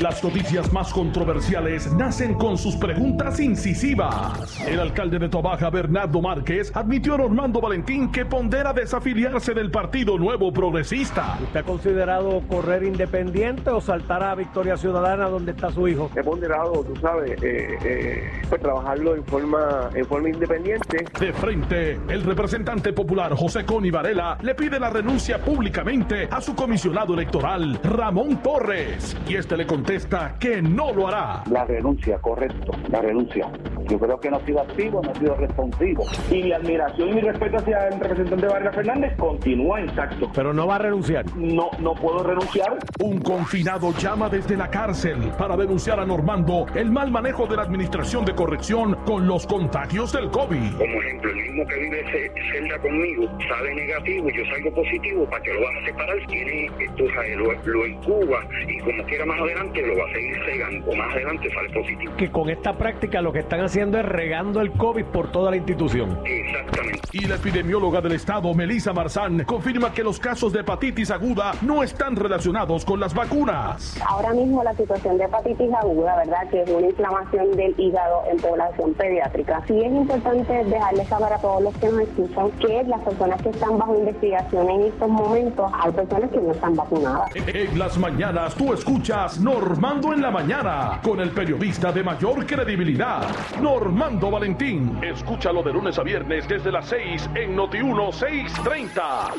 Las 0.00 0.24
noticias 0.24 0.72
más 0.72 0.94
controversiales 0.94 1.92
nacen 1.92 2.32
con 2.32 2.56
sus 2.56 2.74
preguntas 2.74 3.38
incisivas. 3.38 4.58
El 4.66 4.80
alcalde 4.80 5.18
de 5.18 5.28
Tobaja, 5.28 5.68
Bernardo 5.68 6.22
Márquez, 6.22 6.74
admitió 6.74 7.16
a 7.16 7.18
Normando 7.18 7.60
Valentín 7.60 8.10
que 8.10 8.24
pondera 8.24 8.72
desafiliarse 8.72 9.52
del 9.52 9.70
Partido 9.70 10.16
Nuevo 10.16 10.54
Progresista. 10.54 11.36
¿Usted 11.42 11.60
ha 11.60 11.62
considerado 11.64 12.40
correr 12.48 12.84
independiente 12.84 13.68
o 13.68 13.82
saltar 13.82 14.22
a 14.22 14.34
Victoria 14.34 14.78
Ciudadana 14.78 15.28
donde 15.28 15.52
está 15.52 15.70
su 15.70 15.86
hijo? 15.86 16.10
He 16.16 16.22
ponderado, 16.22 16.82
tú 16.82 16.96
sabes, 16.96 17.32
eh, 17.42 17.76
eh, 17.84 18.42
pues 18.48 18.62
trabajarlo 18.62 19.16
en 19.16 19.24
forma, 19.24 19.90
en 19.94 20.06
forma 20.06 20.30
independiente. 20.30 21.04
De 21.20 21.32
frente, 21.34 22.00
el 22.08 22.22
representante 22.22 22.94
popular 22.94 23.34
José 23.34 23.66
Coni 23.66 23.90
Varela 23.90 24.38
le 24.40 24.54
pide 24.54 24.80
la 24.80 24.88
renuncia 24.88 25.44
públicamente 25.44 26.26
a 26.30 26.40
su 26.40 26.54
comisionado 26.54 27.12
electoral, 27.12 27.78
Ramón 27.84 28.42
Torres, 28.42 29.14
y 29.28 29.34
este 29.34 29.58
le 29.58 29.66
contesta 29.90 30.36
que 30.38 30.62
no 30.62 30.92
lo 30.92 31.08
hará. 31.08 31.42
La 31.50 31.64
renuncia, 31.64 32.16
correcto, 32.18 32.70
la 32.90 33.00
renuncia. 33.00 33.50
Yo 33.88 33.98
creo 33.98 34.20
que 34.20 34.30
no 34.30 34.36
ha 34.36 34.46
sido 34.46 34.60
activo, 34.60 35.02
no 35.02 35.10
ha 35.10 35.14
sido 35.14 35.34
responsivo. 35.34 36.04
Y 36.30 36.44
mi 36.44 36.52
admiración 36.52 37.08
y 37.08 37.14
mi 37.14 37.20
respeto 37.22 37.56
hacia 37.56 37.88
el 37.88 37.98
representante 37.98 38.46
Vargas 38.46 38.74
Fernández 38.76 39.16
continúa 39.16 39.80
intacto. 39.80 40.30
Pero 40.32 40.54
no 40.54 40.68
va 40.68 40.76
a 40.76 40.78
renunciar. 40.78 41.24
No, 41.36 41.70
no 41.80 41.94
puedo 41.94 42.22
renunciar. 42.22 42.78
Un 43.00 43.20
confinado 43.20 43.92
llama 43.98 44.28
desde 44.28 44.56
la 44.56 44.70
cárcel 44.70 45.32
para 45.36 45.56
denunciar 45.56 45.98
a 45.98 46.06
Normando 46.06 46.66
el 46.76 46.92
mal 46.92 47.10
manejo 47.10 47.48
de 47.48 47.56
la 47.56 47.62
administración 47.62 48.24
de 48.24 48.34
corrección 48.36 48.94
con 49.04 49.26
los 49.26 49.44
contagios 49.44 50.12
del 50.12 50.30
COVID. 50.30 50.76
Como 50.78 51.02
ejemplo, 51.02 51.30
el 51.30 51.36
mismo 51.36 51.66
que 51.66 51.74
vive 51.80 52.32
celda 52.52 52.78
conmigo 52.78 53.28
sale 53.48 53.74
negativo 53.74 54.28
y 54.28 54.36
yo 54.36 54.44
salgo 54.52 54.72
positivo, 54.72 55.24
¿para 55.24 55.42
que 55.42 55.52
lo 55.52 55.62
vas 55.62 55.76
a 55.82 55.86
separar? 55.86 56.26
Tiene, 56.28 56.66
esto, 56.78 57.04
lo, 57.38 57.72
lo 57.72 57.86
incuba 57.86 58.38
y 58.68 58.78
como 58.78 59.02
quiera 59.04 59.26
más 59.26 59.40
adelante 59.40 59.79
lo 59.86 59.96
va 59.96 60.04
a 60.08 60.12
seguir 60.12 60.36
cegando. 60.44 60.92
Más 60.94 61.14
adelante 61.14 61.48
sale 61.52 61.70
positivo. 61.70 62.12
Que 62.16 62.30
con 62.30 62.50
esta 62.50 62.76
práctica 62.76 63.20
lo 63.22 63.32
que 63.32 63.40
están 63.40 63.60
haciendo 63.60 63.98
es 63.98 64.04
regando 64.04 64.60
el 64.60 64.72
COVID 64.72 65.04
por 65.06 65.30
toda 65.32 65.50
la 65.50 65.56
institución. 65.56 66.20
Exactamente. 66.24 67.00
Y 67.12 67.26
la 67.26 67.36
epidemióloga 67.36 68.00
del 68.00 68.12
Estado, 68.12 68.52
Melissa 68.54 68.92
Marzán, 68.92 69.44
confirma 69.44 69.92
que 69.92 70.02
los 70.02 70.20
casos 70.20 70.52
de 70.52 70.60
hepatitis 70.60 71.10
aguda 71.10 71.52
no 71.62 71.82
están 71.82 72.16
relacionados 72.16 72.84
con 72.84 73.00
las 73.00 73.14
vacunas. 73.14 74.00
Ahora 74.06 74.32
mismo 74.32 74.62
la 74.62 74.74
situación 74.74 75.18
de 75.18 75.24
hepatitis 75.24 75.72
aguda, 75.72 76.16
¿verdad? 76.16 76.48
Que 76.50 76.62
es 76.62 76.70
una 76.70 76.86
inflamación 76.86 77.50
del 77.52 77.74
hígado 77.78 78.22
en 78.30 78.36
población 78.38 78.94
pediátrica. 78.94 79.62
Sí 79.66 79.78
es 79.78 79.92
importante 79.92 80.64
dejarles 80.64 81.08
saber 81.08 81.32
a 81.32 81.38
todos 81.38 81.62
los 81.62 81.76
que 81.78 81.88
nos 81.88 82.00
escuchan 82.02 82.50
que 82.52 82.82
las 82.84 83.00
personas 83.00 83.42
que 83.42 83.48
están 83.50 83.78
bajo 83.78 83.96
investigación 83.96 84.70
en 84.70 84.80
estos 84.82 85.08
momentos, 85.08 85.70
hay 85.72 85.92
personas 85.92 86.30
que 86.30 86.40
no 86.40 86.52
están 86.52 86.76
vacunadas. 86.76 87.30
En 87.34 87.78
las 87.78 87.98
mañanas 87.98 88.54
tú 88.54 88.72
escuchas 88.72 89.40
Norma 89.40 89.59
Normando 89.60 90.14
en 90.14 90.22
la 90.22 90.30
mañana, 90.30 91.00
con 91.02 91.20
el 91.20 91.32
periodista 91.32 91.92
de 91.92 92.02
mayor 92.02 92.46
credibilidad, 92.46 93.28
Normando 93.60 94.30
Valentín. 94.30 94.98
Escúchalo 95.02 95.62
de 95.62 95.70
lunes 95.70 95.98
a 95.98 96.02
viernes 96.02 96.48
desde 96.48 96.72
las 96.72 96.86
6 96.86 97.28
en 97.34 97.54
Noti 97.54 97.76
630. 97.76 99.34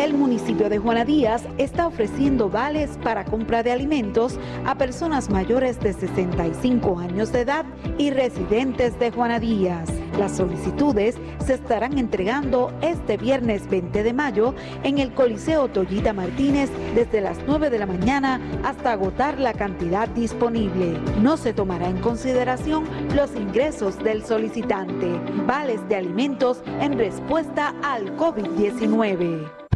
El 0.00 0.14
municipio 0.14 0.68
de 0.68 0.78
Juana 0.78 1.04
Díaz 1.04 1.44
está 1.56 1.86
ofreciendo 1.86 2.50
vales 2.50 2.98
para 3.04 3.24
compra 3.24 3.62
de 3.62 3.70
alimentos 3.70 4.40
a 4.66 4.74
personas 4.74 5.30
mayores 5.30 5.78
de 5.78 5.92
65 5.92 6.98
años 6.98 7.30
de 7.30 7.42
edad 7.42 7.64
y 7.98 8.10
residentes 8.10 8.98
de 8.98 9.12
Juana 9.12 9.38
Díaz. 9.38 9.88
Las 10.18 10.36
solicitudes 10.36 11.16
se 11.44 11.54
estarán 11.54 11.98
entregando 11.98 12.72
este 12.82 13.16
viernes 13.16 13.68
20 13.68 14.02
de 14.02 14.12
mayo 14.12 14.54
en 14.82 14.98
el 14.98 15.12
Coliseo 15.14 15.68
Toyita 15.68 16.12
Martínez 16.12 16.70
desde 16.94 17.20
las 17.20 17.38
9 17.46 17.70
de 17.70 17.78
la 17.78 17.86
mañana 17.86 18.40
hasta 18.62 18.92
agotar 18.92 19.38
la 19.38 19.54
cantidad 19.54 20.08
disponible. 20.08 20.98
No 21.20 21.36
se 21.36 21.52
tomará 21.52 21.88
en 21.88 22.00
consideración 22.00 22.84
los 23.14 23.34
ingresos 23.34 23.98
del 24.02 24.24
solicitante. 24.24 25.20
Vales 25.46 25.86
de 25.88 25.96
alimentos 25.96 26.62
en 26.80 26.98
respuesta 26.98 27.74
al 27.82 28.16
COVID-19. 28.16 29.61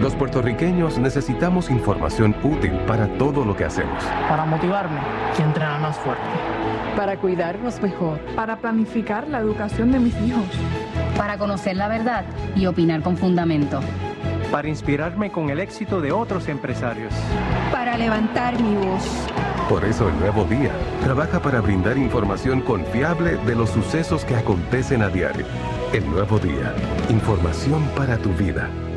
Los 0.00 0.14
puertorriqueños 0.14 0.96
necesitamos 0.96 1.68
información 1.68 2.34
útil 2.42 2.72
para 2.86 3.06
todo 3.18 3.44
lo 3.44 3.54
que 3.54 3.66
hacemos. 3.66 4.02
Para 4.30 4.46
motivarme 4.46 4.98
y 5.38 5.42
entrenar 5.42 5.78
más 5.78 5.98
fuerte. 5.98 6.22
Para 6.96 7.18
cuidarnos 7.18 7.82
mejor. 7.82 8.18
Para 8.34 8.56
planificar 8.56 9.28
la 9.28 9.40
educación 9.40 9.92
de 9.92 10.00
mis 10.00 10.18
hijos. 10.22 10.46
Para 11.18 11.36
conocer 11.36 11.76
la 11.76 11.88
verdad 11.88 12.24
y 12.56 12.64
opinar 12.64 13.02
con 13.02 13.18
fundamento. 13.18 13.80
Para 14.50 14.68
inspirarme 14.68 15.30
con 15.30 15.50
el 15.50 15.60
éxito 15.60 16.00
de 16.00 16.12
otros 16.12 16.48
empresarios. 16.48 17.12
Para 17.70 17.98
levantar 17.98 18.58
mi 18.58 18.76
voz. 18.76 19.06
Por 19.68 19.84
eso 19.84 20.08
el 20.08 20.18
nuevo 20.18 20.44
día 20.44 20.72
trabaja 21.04 21.40
para 21.40 21.60
brindar 21.60 21.98
información 21.98 22.62
confiable 22.62 23.36
de 23.36 23.54
los 23.54 23.68
sucesos 23.68 24.24
que 24.24 24.34
acontecen 24.34 25.02
a 25.02 25.10
diario. 25.10 25.44
El 25.92 26.08
nuevo 26.10 26.38
día. 26.38 26.74
Información 27.10 27.86
para 27.94 28.16
tu 28.16 28.30
vida. 28.30 28.70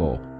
goal. 0.00 0.39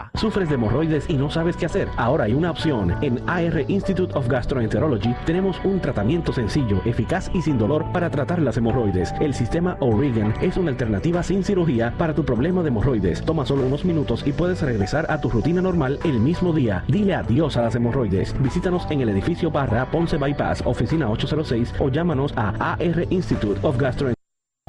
¿Sufres 0.15 0.49
de 0.49 0.55
hemorroides 0.55 1.09
y 1.09 1.13
no 1.13 1.29
sabes 1.29 1.55
qué 1.55 1.65
hacer? 1.65 1.87
Ahora 1.97 2.25
hay 2.25 2.33
una 2.33 2.51
opción. 2.51 2.95
En 3.01 3.19
AR 3.27 3.65
Institute 3.67 4.13
of 4.15 4.27
Gastroenterology 4.27 5.13
tenemos 5.25 5.59
un 5.63 5.79
tratamiento 5.79 6.33
sencillo, 6.33 6.81
eficaz 6.85 7.29
y 7.33 7.41
sin 7.41 7.57
dolor 7.57 7.85
para 7.91 8.09
tratar 8.09 8.41
las 8.41 8.57
hemorroides. 8.57 9.13
El 9.19 9.33
sistema 9.33 9.77
O'Regan 9.79 10.33
es 10.41 10.57
una 10.57 10.71
alternativa 10.71 11.23
sin 11.23 11.43
cirugía 11.43 11.93
para 11.97 12.13
tu 12.13 12.23
problema 12.23 12.61
de 12.61 12.69
hemorroides. 12.69 13.23
Toma 13.23 13.45
solo 13.45 13.65
unos 13.65 13.85
minutos 13.85 14.23
y 14.25 14.31
puedes 14.31 14.61
regresar 14.61 15.05
a 15.09 15.19
tu 15.19 15.29
rutina 15.29 15.61
normal 15.61 15.99
el 16.03 16.19
mismo 16.19 16.53
día. 16.53 16.83
Dile 16.87 17.15
adiós 17.15 17.57
a 17.57 17.63
las 17.63 17.75
hemorroides. 17.75 18.35
Visítanos 18.41 18.87
en 18.89 19.01
el 19.01 19.09
edificio 19.09 19.51
Barra 19.51 19.85
Ponce 19.85 20.17
Bypass, 20.17 20.63
oficina 20.65 21.09
806 21.09 21.75
o 21.79 21.89
llámanos 21.89 22.33
a 22.35 22.73
AR 22.73 23.07
Institute 23.09 23.59
of 23.63 23.77
Gastroenterology 23.77 24.20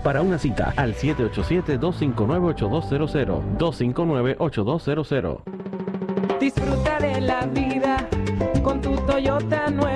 Para 0.03 0.23
una 0.23 0.38
cita 0.38 0.73
al 0.77 0.95
787-259-8200. 0.95 3.59
259-8200. 3.59 5.43
Disfruta 6.41 6.99
de 6.99 7.21
la 7.21 7.47
vida 7.47 8.09
con 8.65 8.81
tu 8.81 8.97
Toyota 9.07 9.71
nuevo, 9.71 9.91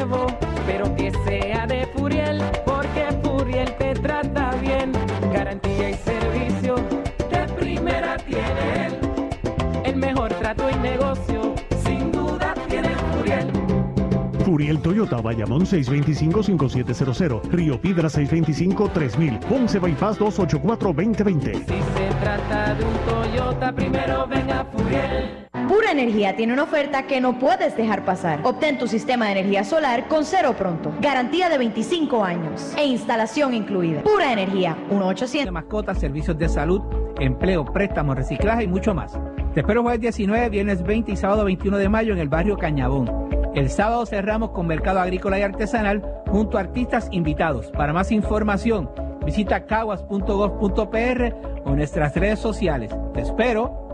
Furiel 14.56 14.80
Toyota, 14.80 15.20
Bayamón 15.20 15.66
625-5700, 15.66 17.42
Río 17.50 17.78
Piedra 17.78 18.08
625-3000, 18.08 19.40
Ponce 19.40 19.78
Bypass 19.78 20.18
284-2020. 20.18 21.52
Si 21.52 21.60
se 21.60 22.08
trata 22.22 22.74
de 22.74 22.82
un 22.82 22.94
Toyota, 23.06 23.70
primero 23.74 24.26
venga 24.26 24.64
Furiel. 24.72 25.46
Pura 25.68 25.90
Energía 25.90 26.36
tiene 26.36 26.54
una 26.54 26.62
oferta 26.62 27.06
que 27.06 27.20
no 27.20 27.38
puedes 27.38 27.76
dejar 27.76 28.06
pasar. 28.06 28.40
Obtén 28.44 28.78
tu 28.78 28.86
sistema 28.86 29.26
de 29.26 29.32
energía 29.32 29.62
solar 29.62 30.08
con 30.08 30.24
cero 30.24 30.54
pronto. 30.56 30.90
Garantía 31.02 31.50
de 31.50 31.58
25 31.58 32.24
años 32.24 32.72
e 32.78 32.86
instalación 32.86 33.52
incluida. 33.52 34.04
Pura 34.04 34.32
Energía, 34.32 34.74
1-800. 34.90 35.50
Mascotas, 35.50 35.98
servicios 35.98 36.38
de 36.38 36.48
salud, 36.48 36.80
empleo, 37.20 37.62
préstamos, 37.62 38.16
reciclaje 38.16 38.64
y 38.64 38.68
mucho 38.68 38.94
más. 38.94 39.18
Te 39.52 39.60
espero 39.60 39.82
jueves 39.82 40.00
19, 40.00 40.48
viernes 40.48 40.82
20 40.82 41.12
y 41.12 41.16
sábado 41.16 41.44
21 41.44 41.76
de 41.76 41.90
mayo 41.90 42.14
en 42.14 42.20
el 42.20 42.30
barrio 42.30 42.56
Cañabón. 42.56 43.26
El 43.56 43.70
sábado 43.70 44.04
cerramos 44.04 44.50
con 44.50 44.66
Mercado 44.66 45.00
Agrícola 45.00 45.38
y 45.38 45.42
Artesanal 45.42 46.02
junto 46.28 46.58
a 46.58 46.60
artistas 46.60 47.08
invitados. 47.10 47.68
Para 47.70 47.94
más 47.94 48.12
información, 48.12 48.90
visita 49.24 49.64
caguas.gov.pr 49.64 51.34
o 51.64 51.74
nuestras 51.74 52.14
redes 52.16 52.38
sociales. 52.38 52.94
Te 53.14 53.22
espero. 53.22 53.86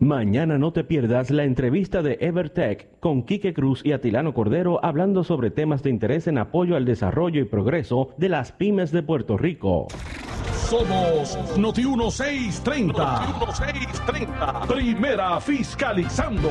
Mañana 0.00 0.58
no 0.58 0.72
te 0.72 0.82
pierdas 0.82 1.30
la 1.30 1.44
entrevista 1.44 2.02
de 2.02 2.18
Evertech 2.20 2.88
con 2.98 3.22
Quique 3.22 3.54
Cruz 3.54 3.82
y 3.84 3.92
Atilano 3.92 4.34
Cordero 4.34 4.84
hablando 4.84 5.22
sobre 5.22 5.52
temas 5.52 5.84
de 5.84 5.90
interés 5.90 6.26
en 6.26 6.38
apoyo 6.38 6.74
al 6.74 6.84
desarrollo 6.84 7.40
y 7.40 7.44
progreso 7.44 8.08
de 8.16 8.30
las 8.30 8.50
pymes 8.50 8.90
de 8.90 9.04
Puerto 9.04 9.36
Rico. 9.36 9.86
Somos 10.68 11.38
Noti 11.56 11.84
1630. 11.84 13.26
Noti 13.38 13.62
1630. 13.62 14.60
Primera 14.66 15.40
fiscalizando. 15.40 16.50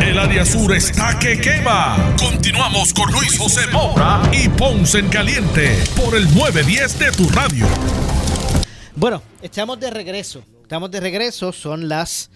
El 0.00 0.18
área 0.18 0.44
sur 0.44 0.74
está 0.74 1.18
que 1.18 1.40
quema. 1.40 2.14
Continuamos 2.18 2.94
con 2.94 3.10
Luis 3.12 3.38
José 3.38 3.66
Moura 3.72 4.22
y 4.32 4.48
Ponce 4.48 4.98
en 4.98 5.08
Caliente 5.08 5.76
por 5.96 6.16
el 6.16 6.24
910 6.34 6.98
de 6.98 7.12
tu 7.12 7.28
radio. 7.28 7.66
Bueno, 8.96 9.22
estamos 9.42 9.78
de 9.78 9.90
regreso. 9.90 10.42
Estamos 10.62 10.90
de 10.90 11.00
regreso. 11.00 11.52
Son 11.52 11.88
las 11.88 12.30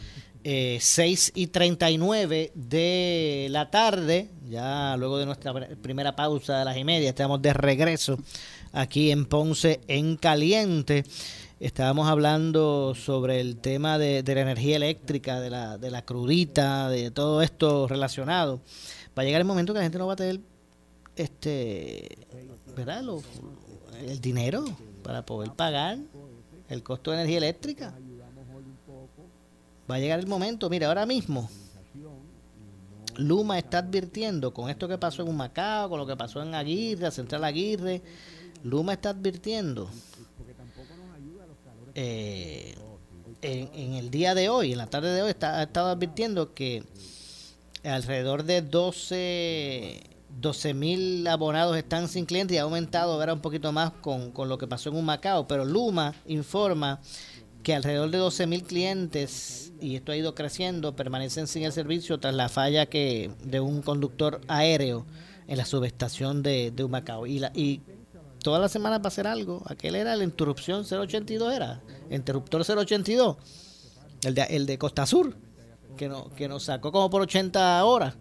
eh, 0.45 0.79
6 0.81 1.33
y 1.35 1.47
39 1.49 2.53
de 2.55 3.47
la 3.51 3.71
tarde. 3.71 4.29
Ya 4.49 4.97
luego 4.97 5.19
de 5.19 5.27
nuestra 5.27 5.55
primera 5.83 6.15
pausa 6.15 6.59
de 6.59 6.65
las 6.65 6.77
y 6.77 6.85
media, 6.85 7.09
estamos 7.09 7.41
de 7.41 7.53
regreso 7.53 8.19
aquí 8.73 9.11
en 9.11 9.25
Ponce 9.25 9.81
en 9.89 10.17
Caliente 10.17 11.05
estábamos 11.61 12.09
hablando 12.09 12.95
sobre 12.95 13.41
el 13.41 13.57
tema 13.57 13.99
de, 13.99 14.23
la 14.23 14.41
energía 14.41 14.77
eléctrica, 14.77 15.41
de 15.41 15.51
la, 15.51 15.79
de 15.79 15.91
la 15.91 16.03
crudita, 16.03 16.89
de 16.89 17.11
todo 17.11 17.43
esto 17.43 17.89
relacionado. 17.89 18.61
Va 19.19 19.23
a 19.23 19.25
llegar 19.25 19.41
el 19.41 19.47
momento 19.47 19.73
que 19.73 19.79
la 19.79 19.85
gente 19.85 19.99
no 19.99 20.07
va 20.07 20.13
a 20.15 20.17
tener 20.17 20.41
este, 21.17 22.09
¿verdad? 22.77 23.03
el 24.07 24.21
dinero 24.21 24.65
para 25.03 25.25
poder 25.25 25.53
pagar 25.53 25.99
el 26.69 26.83
costo 26.83 27.11
de 27.11 27.19
energía 27.19 27.39
eléctrica. 27.39 27.95
Va 29.91 29.95
a 29.95 29.99
llegar 29.99 30.19
el 30.19 30.27
momento, 30.27 30.69
mira, 30.69 30.89
ahora 30.89 31.07
mismo 31.07 31.49
Luma 33.17 33.59
está 33.59 33.79
advirtiendo 33.79 34.53
con 34.53 34.69
esto 34.69 34.89
que 34.89 34.99
pasó 34.99 35.23
en 35.23 35.29
Humacao, 35.29 35.89
con 35.89 35.99
lo 35.99 36.07
que 36.07 36.17
pasó 36.17 36.43
en 36.43 36.55
Aguirre, 36.55 37.11
Central 37.11 37.45
Aguirre, 37.45 38.03
Luma 38.63 38.95
está 38.95 39.11
advirtiendo 39.11 39.89
eh, 41.99 42.75
en, 43.41 43.95
el 43.95 44.11
día 44.11 44.35
de 44.35 44.51
hoy, 44.51 44.73
en 44.73 44.79
la 44.79 44.87
tarde 44.87 45.15
de 45.15 45.23
hoy, 45.23 45.31
está, 45.31 45.61
ha 45.61 45.63
estado 45.63 45.89
advirtiendo 45.89 46.53
que 46.53 46.85
alrededor 47.85 48.45
de 48.45 48.61
12 48.61 50.75
mil 50.75 51.27
abonados 51.27 51.75
están 51.75 52.09
sin 52.09 52.27
clientes 52.27 52.55
y 52.55 52.59
ha 52.59 52.63
aumentado 52.63 53.15
ahora 53.15 53.33
un 53.33 53.41
poquito 53.41 53.73
más 53.73 53.93
con, 53.93 54.35
lo 54.37 54.59
que 54.59 54.67
pasó 54.67 54.91
en 54.91 54.97
un 54.97 55.07
Macao, 55.07 55.49
pero 55.49 55.65
Luma 55.65 56.15
informa 56.27 57.01
que 57.63 57.75
alrededor 57.75 58.11
de 58.11 58.19
12 58.19 58.47
mil 58.47 58.63
clientes, 58.63 59.73
y 59.81 59.97
esto 59.97 60.13
ha 60.13 60.17
ido 60.17 60.35
creciendo, 60.35 60.97
permanecen 60.97 61.47
sin 61.47 61.63
el 61.63 61.73
servicio 61.73 62.21
tras 62.21 62.35
la 62.35 62.51
falla 62.51 62.85
que 62.85 63.31
de 63.43 63.61
un 63.61 63.81
conductor 63.81 64.43
aéreo 64.49 65.07
en 65.49 65.57
la 65.57 65.65
subestación 65.65 66.43
de, 66.43 66.73
de 66.73 66.85
Humacao. 66.85 67.27
Y, 67.27 67.39
la, 67.39 67.53
y 67.55 67.81
todas 68.47 68.63
las 68.63 68.71
semanas 68.71 69.01
va 69.01 69.07
a 69.07 69.09
hacer 69.09 69.27
algo. 69.27 69.61
Aquel 69.67 69.97
era 69.97 70.15
la 70.15 70.23
interrupción 70.23 70.87
082, 70.89 71.53
era. 71.53 71.83
Interruptor 72.13 72.61
082. 72.61 73.37
El 74.23 74.37
de, 74.37 74.43
el 74.43 74.67
de 74.67 74.79
Costa 74.79 75.05
Sur, 75.05 75.35
que, 75.97 76.09
no, 76.09 76.31
que 76.37 76.47
nos 76.47 76.63
sacó 76.63 76.93
como 76.93 77.11
por 77.11 77.23
80 77.23 77.85
horas. 77.85 78.15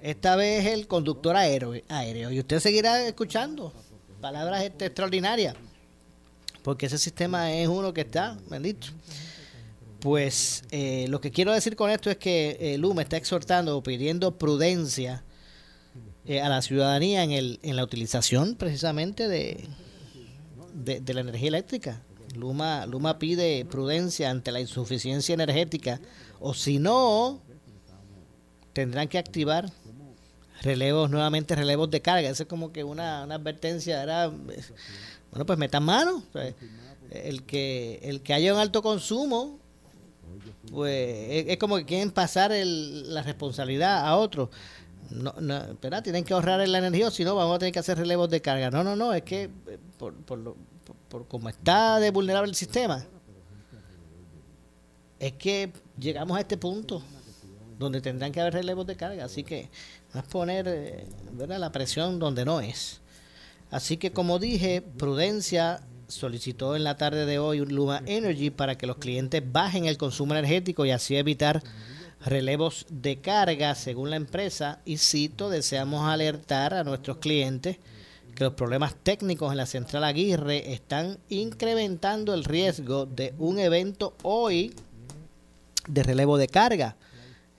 Esta 0.00 0.34
vez 0.34 0.64
el 0.64 0.86
conductor 0.86 1.36
aéreo, 1.36 1.74
aéreo. 1.90 2.30
Y 2.30 2.38
usted 2.38 2.58
seguirá 2.58 3.06
escuchando 3.06 3.74
palabras 4.22 4.62
este, 4.62 4.86
extraordinarias. 4.86 5.56
Porque 6.62 6.86
ese 6.86 6.96
sistema 6.96 7.52
es 7.52 7.68
uno 7.68 7.92
que 7.92 8.00
está, 8.00 8.38
bendito. 8.48 8.86
Pues 10.00 10.64
eh, 10.70 11.04
lo 11.10 11.20
que 11.20 11.30
quiero 11.30 11.52
decir 11.52 11.76
con 11.76 11.90
esto 11.90 12.08
es 12.08 12.16
que 12.16 12.56
eh, 12.58 12.78
Luma 12.78 13.02
está 13.02 13.18
exhortando 13.18 13.76
o 13.76 13.82
pidiendo 13.82 14.38
prudencia 14.38 15.22
eh, 16.24 16.40
a 16.40 16.48
la 16.48 16.62
ciudadanía 16.62 17.24
en, 17.24 17.32
el, 17.32 17.58
en 17.62 17.74
la 17.74 17.82
utilización 17.82 18.54
precisamente 18.54 19.26
de, 19.26 19.68
de, 20.72 21.14
la 21.14 21.20
energía 21.20 21.48
eléctrica. 21.48 22.00
Luma, 22.36 22.86
Luma 22.86 23.18
pide 23.18 23.64
prudencia 23.64 24.30
ante 24.30 24.52
la 24.52 24.60
insuficiencia 24.60 25.34
energética 25.34 26.00
o 26.38 26.54
si 26.54 26.78
no, 26.78 27.40
tendrán 28.72 29.08
que 29.08 29.18
activar 29.18 29.70
relevos, 30.62 31.10
nuevamente 31.10 31.56
relevos 31.56 31.90
de 31.90 32.00
carga. 32.00 32.30
Esa 32.30 32.44
es 32.44 32.48
como 32.48 32.72
que 32.72 32.84
una, 32.84 33.24
una 33.24 33.34
advertencia, 33.34 34.00
era, 34.00 34.28
bueno, 34.28 35.44
pues 35.44 35.58
metan 35.58 35.82
mano. 35.82 36.22
el 37.10 37.42
que, 37.42 37.98
el 38.02 38.22
que 38.22 38.32
haya 38.32 38.54
un 38.54 38.60
alto 38.60 38.80
consumo, 38.80 39.58
pues 40.70 41.46
es, 41.48 41.56
como 41.58 41.76
que 41.76 41.84
quieren 41.84 42.12
pasar 42.12 42.52
el, 42.52 43.12
la 43.12 43.22
responsabilidad 43.22 44.06
a 44.06 44.16
otros 44.16 44.50
no, 45.12 45.34
no, 45.40 45.56
espera, 45.58 46.02
tienen 46.02 46.24
que 46.24 46.34
ahorrar 46.34 46.60
en 46.60 46.72
la 46.72 46.78
energía, 46.78 47.10
si 47.10 47.24
no 47.24 47.34
vamos 47.34 47.56
a 47.56 47.58
tener 47.58 47.72
que 47.72 47.78
hacer 47.78 47.98
relevos 47.98 48.28
de 48.30 48.40
carga. 48.40 48.70
No, 48.70 48.82
no, 48.82 48.96
no, 48.96 49.12
es 49.12 49.22
que 49.22 49.44
eh, 49.44 49.78
por, 49.98 50.14
por, 50.14 50.38
lo, 50.38 50.56
por, 51.08 51.26
como 51.28 51.48
está 51.48 52.00
de 52.00 52.10
vulnerable 52.10 52.48
el 52.48 52.56
sistema, 52.56 53.04
es 55.18 55.32
que 55.34 55.72
llegamos 55.98 56.36
a 56.36 56.40
este 56.40 56.56
punto 56.56 57.02
donde 57.78 58.00
tendrán 58.00 58.32
que 58.32 58.40
haber 58.40 58.54
relevos 58.54 58.86
de 58.86 58.96
carga. 58.96 59.24
Así 59.24 59.44
que 59.44 59.68
no 60.14 60.20
es 60.20 60.26
poner 60.26 60.66
eh, 60.68 61.06
¿verdad? 61.32 61.58
la 61.58 61.70
presión 61.70 62.18
donde 62.18 62.44
no 62.44 62.60
es. 62.60 63.00
Así 63.70 63.96
que 63.96 64.12
como 64.12 64.38
dije, 64.38 64.82
Prudencia 64.82 65.80
solicitó 66.08 66.76
en 66.76 66.84
la 66.84 66.96
tarde 66.96 67.24
de 67.24 67.38
hoy 67.38 67.60
un 67.60 67.74
Luma 67.74 68.02
Energy 68.06 68.50
para 68.50 68.76
que 68.76 68.86
los 68.86 68.96
clientes 68.96 69.42
bajen 69.50 69.86
el 69.86 69.96
consumo 69.96 70.34
energético 70.34 70.84
y 70.84 70.90
así 70.90 71.16
evitar 71.16 71.62
relevos 72.24 72.86
de 72.88 73.20
carga, 73.20 73.74
según 73.74 74.10
la 74.10 74.16
empresa. 74.16 74.80
Y 74.84 74.98
cito, 74.98 75.50
deseamos 75.50 76.06
alertar 76.08 76.74
a 76.74 76.84
nuestros 76.84 77.18
clientes 77.18 77.78
que 78.34 78.44
los 78.44 78.54
problemas 78.54 78.94
técnicos 78.94 79.52
en 79.52 79.58
la 79.58 79.66
central 79.66 80.04
Aguirre 80.04 80.72
están 80.72 81.18
incrementando 81.28 82.34
el 82.34 82.44
riesgo 82.44 83.06
de 83.06 83.34
un 83.38 83.58
evento 83.58 84.14
hoy 84.22 84.74
de 85.86 86.02
relevo 86.02 86.38
de 86.38 86.48
carga, 86.48 86.96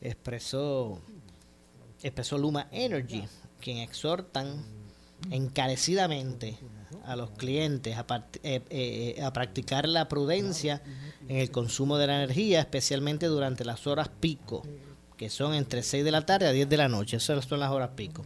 expresó, 0.02 1.00
expresó 2.02 2.38
Luma 2.38 2.68
Energy, 2.72 3.24
quien 3.60 3.78
exhortan 3.78 4.64
encarecidamente 5.30 6.58
a 7.06 7.16
los 7.16 7.32
clientes 7.32 7.98
a, 7.98 8.06
eh, 8.44 8.62
eh, 8.70 9.22
a, 9.22 9.34
practicar 9.34 9.88
la 9.88 10.08
prudencia 10.08 10.82
en 11.28 11.38
el 11.38 11.52
consumo 11.52 11.98
de 11.98 12.08
la 12.08 12.24
energía, 12.24 12.60
especialmente 12.60 13.28
durante 13.28 13.66
las 13.66 13.88
horas 13.88 14.10
pico, 14.20 14.64
que 15.18 15.30
son 15.30 15.54
entre 15.54 15.84
6 15.84 16.04
de 16.04 16.12
la 16.12 16.26
tarde 16.26 16.48
a 16.48 16.52
10 16.52 16.70
de 16.70 16.78
la 16.78 16.90
noche, 16.90 17.18
esas 17.18 17.46
son 17.46 17.60
las 17.60 17.72
horas 17.72 17.92
pico, 17.96 18.26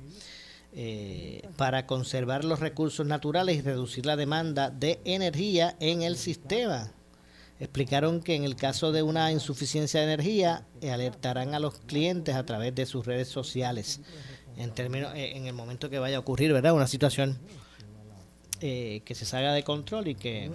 eh, 0.74 1.48
para 1.58 1.86
conservar 1.86 2.46
los 2.46 2.60
recursos 2.60 3.06
naturales 3.06 3.58
y 3.58 3.62
reducir 3.62 4.06
la 4.06 4.16
demanda 4.16 4.70
de 4.70 5.00
energía 5.06 5.76
en 5.80 6.02
el 6.02 6.18
sistema. 6.18 6.92
Explicaron 7.60 8.22
que 8.22 8.36
en 8.36 8.44
el 8.44 8.56
caso 8.56 8.92
de 8.92 9.02
una 9.02 9.32
insuficiencia 9.32 10.02
de 10.02 10.14
energía, 10.14 10.68
alertarán 10.84 11.56
a 11.56 11.60
los 11.60 11.80
clientes 11.80 12.36
a 12.36 12.46
través 12.46 12.76
de 12.76 12.86
sus 12.86 13.06
redes 13.06 13.28
sociales 13.28 14.02
en 14.58 14.72
términos 14.72 15.12
en 15.16 15.48
el 15.48 15.54
momento 15.54 15.90
que 15.90 16.00
vaya 16.00 16.18
a 16.18 16.20
ocurrir, 16.20 16.52
¿verdad? 16.54 16.74
Una 16.74 16.88
situación 16.88 17.40
eh, 18.62 19.02
que 19.06 19.16
se 19.16 19.26
salga 19.26 19.54
de 19.54 19.64
control 19.64 20.08
y 20.08 20.16
que 20.16 20.50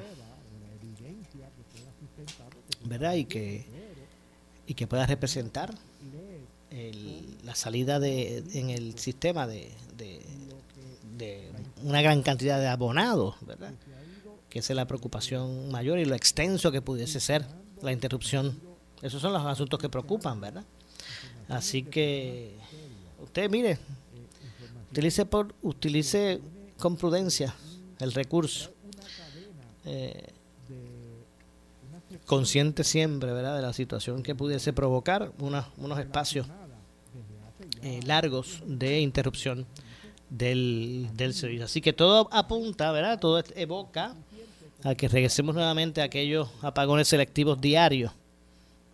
verdad 2.85 3.15
y 3.15 3.25
que 3.27 3.65
y 4.67 4.75
que 4.75 4.87
pueda 4.87 5.07
representar 5.07 5.75
la 7.45 7.55
salida 7.55 8.01
de 8.01 8.43
en 8.55 8.71
el 8.71 8.99
sistema 8.99 9.47
de, 9.47 9.71
de, 9.97 11.51
una 11.85 12.01
gran 12.03 12.23
cantidad 12.23 12.59
de 12.59 12.69
abonados 12.69 13.37
verdad 13.43 13.73
que 14.49 14.59
esa 14.59 14.73
es 14.73 14.77
la 14.77 14.87
preocupación 14.87 15.71
mayor 15.71 15.99
y 15.99 16.05
lo 16.05 16.15
extenso 16.15 16.73
que 16.73 16.83
pudiese 16.83 17.21
ser 17.21 17.47
la 17.81 17.91
interrupción. 17.91 18.61
Esos 19.01 19.23
son 19.23 19.33
los 19.33 19.45
asuntos 19.45 19.79
que 19.79 19.89
preocupan 19.89 20.41
verdad 20.41 20.65
así 21.49 21.83
que 21.83 22.57
usted 23.23 23.49
mire 23.49 23.79
utilice 24.91 25.25
por 25.25 25.55
utilice 25.63 26.41
con 26.79 26.97
prudencia 26.97 27.55
el 27.99 28.13
recurso. 28.13 28.71
Eh, 29.85 30.33
consciente 32.27 32.85
siempre 32.85 33.33
¿verdad? 33.33 33.57
de 33.57 33.63
la 33.63 33.73
situación 33.73 34.23
que 34.23 34.35
pudiese 34.35 34.73
provocar 34.73 35.33
unos 35.39 35.99
espacios 35.99 36.47
eh, 37.83 38.01
largos 38.07 38.63
de 38.67 39.01
interrupción 39.01 39.67
del, 40.31 41.09
del 41.15 41.35
servicio. 41.35 41.65
Así 41.65 41.81
que 41.81 41.93
todo 41.93 42.29
apunta, 42.33 42.93
¿verdad? 42.93 43.19
todo 43.19 43.43
evoca 43.57 44.15
a 44.85 44.95
que 44.95 45.09
regresemos 45.09 45.55
nuevamente 45.55 46.01
a 46.01 46.05
aquellos 46.05 46.49
apagones 46.63 47.09
selectivos 47.09 47.61
diarios 47.61 48.13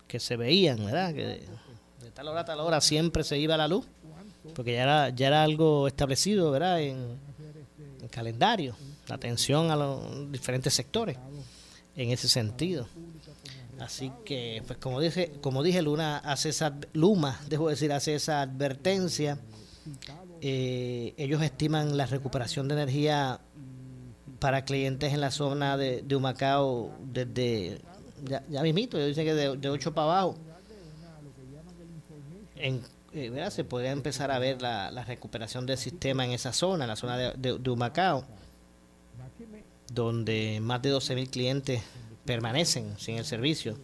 que 0.07 0.20
se 0.20 0.36
veían, 0.36 0.84
¿verdad? 0.84 1.14
que 1.14 1.26
de, 1.26 2.11
tal 2.14 2.28
hora 2.28 2.40
a 2.40 2.44
tal 2.44 2.61
hora 2.61 2.80
siempre 2.80 3.24
se 3.24 3.38
iba 3.38 3.57
la 3.57 3.68
luz, 3.68 3.86
porque 4.55 4.72
ya 4.72 4.82
era, 4.82 5.09
ya 5.11 5.28
era 5.28 5.42
algo 5.42 5.86
establecido 5.86 6.51
¿verdad? 6.51 6.80
En, 6.80 6.96
en 8.01 8.09
calendario 8.09 8.74
la 9.09 9.16
atención 9.16 9.70
a 9.70 9.76
los 9.76 10.30
diferentes 10.30 10.74
sectores 10.74 11.16
en 11.96 12.11
ese 12.11 12.28
sentido. 12.28 12.86
Así 13.80 14.12
que, 14.24 14.62
pues 14.66 14.78
como 14.78 15.00
dije, 15.00 15.32
como 15.40 15.62
dije, 15.62 15.82
Luna 15.82 16.18
hace 16.18 16.48
esa, 16.48 16.74
Luma, 16.92 17.40
dejo 17.48 17.68
decir, 17.68 17.92
hace 17.92 18.14
esa 18.14 18.42
advertencia. 18.42 19.38
Eh, 20.40 21.14
ellos 21.16 21.42
estiman 21.42 21.96
la 21.96 22.06
recuperación 22.06 22.68
de 22.68 22.74
energía 22.74 23.40
para 24.40 24.64
clientes 24.64 25.12
en 25.12 25.20
la 25.20 25.30
zona 25.30 25.76
de, 25.76 26.02
de 26.02 26.16
Humacao 26.16 26.92
desde, 27.00 27.80
ya, 28.24 28.44
ya 28.48 28.62
mismito, 28.62 28.96
ellos 28.96 29.09
dicen 29.09 29.24
que 29.24 29.34
de, 29.34 29.56
de 29.56 29.68
8 29.68 29.94
para 29.94 30.12
abajo. 30.12 30.36
En, 32.56 32.82
eh, 33.12 33.48
se 33.50 33.64
podría 33.64 33.92
empezar 33.92 34.30
a 34.30 34.38
ver 34.38 34.61
la, 34.61 34.90
la, 34.90 35.04
recuperación 35.04 35.66
del 35.66 35.78
sistema 35.78 36.24
en 36.24 36.32
esa 36.32 36.52
zona, 36.52 36.84
en 36.84 36.88
la 36.88 36.96
zona 36.96 37.16
de, 37.16 37.59
de 37.59 37.70
Humacao 37.70 38.24
donde 39.93 40.59
más 40.61 40.82
de 40.82 40.93
12.000 40.93 41.30
clientes 41.30 41.82
permanecen 42.24 42.99
sin 42.99 43.16
el 43.16 43.24
servicio 43.24 43.76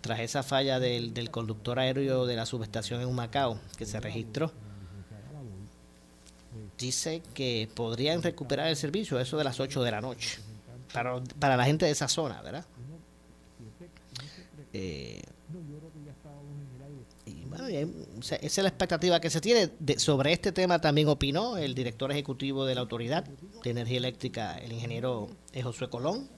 tras 0.00 0.20
esa 0.20 0.42
falla 0.42 0.80
del, 0.80 1.14
del 1.14 1.30
conductor 1.30 1.78
aéreo 1.78 2.26
de 2.26 2.36
la 2.36 2.46
subestación 2.46 3.00
en 3.00 3.08
Humacao 3.08 3.60
que 3.76 3.86
se 3.86 4.00
registró. 4.00 4.52
Dice 6.76 7.22
que 7.34 7.68
podrían 7.74 8.22
recuperar 8.22 8.68
el 8.68 8.76
servicio 8.76 9.18
eso 9.18 9.36
de 9.36 9.44
las 9.44 9.58
8 9.58 9.82
de 9.82 9.90
la 9.90 10.00
noche 10.00 10.38
para, 10.92 11.20
para 11.38 11.56
la 11.56 11.64
gente 11.64 11.86
de 11.86 11.92
esa 11.92 12.08
zona, 12.08 12.40
¿verdad? 12.42 12.64
Eh, 14.72 15.22
esa 17.66 18.36
es 18.36 18.58
la 18.58 18.68
expectativa 18.68 19.20
que 19.20 19.30
se 19.30 19.40
tiene. 19.40 19.70
sobre 19.98 20.32
este 20.32 20.52
tema 20.52 20.80
también 20.80 21.08
opinó 21.08 21.56
el 21.56 21.74
director 21.74 22.10
ejecutivo 22.10 22.64
de 22.64 22.74
la 22.74 22.82
Autoridad 22.82 23.24
de 23.24 23.70
Energía 23.70 23.98
Eléctrica, 23.98 24.58
el 24.58 24.72
ingeniero 24.72 25.28
Josué 25.62 25.88
Colón, 25.88 26.28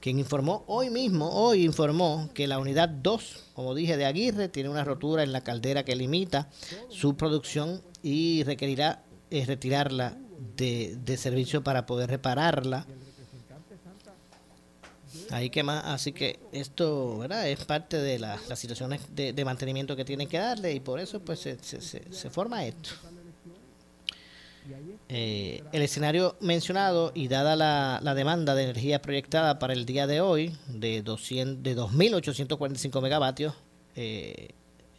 quien 0.00 0.18
informó 0.18 0.64
hoy 0.66 0.90
mismo, 0.90 1.28
hoy 1.30 1.64
informó 1.64 2.30
que 2.34 2.46
la 2.46 2.58
unidad 2.58 2.88
2, 2.88 3.44
como 3.54 3.74
dije, 3.74 3.96
de 3.96 4.06
Aguirre, 4.06 4.48
tiene 4.48 4.68
una 4.68 4.84
rotura 4.84 5.22
en 5.22 5.32
la 5.32 5.42
caldera 5.42 5.84
que 5.84 5.96
limita 5.96 6.48
su 6.88 7.16
producción 7.16 7.82
y 8.02 8.44
requerirá 8.44 9.02
eh, 9.30 9.44
retirarla 9.44 10.16
de, 10.56 10.96
de 11.04 11.16
servicio 11.16 11.64
para 11.64 11.84
poder 11.86 12.10
repararla 12.10 12.86
Ahí 15.30 15.50
que 15.50 15.62
más, 15.62 15.84
así 15.84 16.12
que 16.12 16.38
esto, 16.52 17.18
¿verdad? 17.18 17.48
Es 17.48 17.64
parte 17.64 17.98
de 17.98 18.18
las 18.18 18.40
situaciones 18.58 19.00
de, 19.14 19.44
mantenimiento 19.44 19.94
que 19.94 20.04
tienen 20.04 20.28
que 20.28 20.38
darle 20.38 20.72
y 20.72 20.80
por 20.80 21.00
eso 21.00 21.20
pues 21.20 21.40
se, 21.40 21.58
se, 21.60 22.30
forma 22.30 22.64
esto. 22.64 22.90
Eh, 25.08 25.62
el 25.72 25.82
escenario 25.82 26.36
mencionado 26.40 27.12
y 27.14 27.28
dada 27.28 27.56
la, 27.56 28.00
la, 28.02 28.14
demanda 28.14 28.54
de 28.54 28.64
energía 28.64 29.00
proyectada 29.00 29.58
para 29.58 29.72
el 29.72 29.86
día 29.86 30.06
de 30.06 30.20
hoy 30.20 30.54
de, 30.68 31.02
200, 31.02 31.62
de 31.62 31.76
2.845 31.76 33.00
megavatios, 33.00 33.54
eh, 33.96 34.50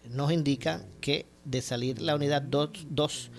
nos 0.10 0.32
indica 0.32 0.82
que 1.02 1.26
de 1.46 1.62
salir 1.62 2.02
la 2.02 2.16
unidad 2.16 2.42
2, 2.42 2.88
2 2.90 3.32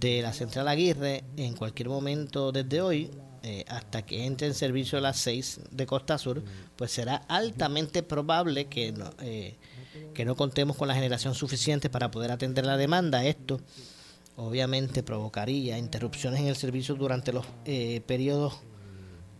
de 0.00 0.22
la 0.22 0.32
central 0.32 0.68
Aguirre 0.68 1.24
en 1.36 1.54
cualquier 1.54 1.88
momento 1.88 2.52
desde 2.52 2.80
hoy, 2.80 3.10
eh, 3.44 3.64
hasta 3.68 4.02
que 4.02 4.24
entre 4.24 4.46
en 4.46 4.54
servicio 4.54 5.00
las 5.00 5.16
6 5.18 5.60
de 5.70 5.86
Costa 5.86 6.16
Sur, 6.16 6.42
pues 6.76 6.92
será 6.92 7.16
altamente 7.28 8.04
probable 8.04 8.66
que 8.66 8.92
no, 8.92 9.10
eh, 9.20 9.56
que 10.14 10.24
no 10.24 10.36
contemos 10.36 10.76
con 10.76 10.86
la 10.86 10.94
generación 10.94 11.34
suficiente 11.34 11.90
para 11.90 12.10
poder 12.10 12.30
atender 12.30 12.64
la 12.64 12.76
demanda. 12.76 13.24
Esto 13.24 13.60
obviamente 14.36 15.02
provocaría 15.02 15.76
interrupciones 15.76 16.40
en 16.40 16.46
el 16.46 16.56
servicio 16.56 16.94
durante 16.94 17.32
los 17.32 17.44
eh, 17.64 18.00
periodos 18.06 18.60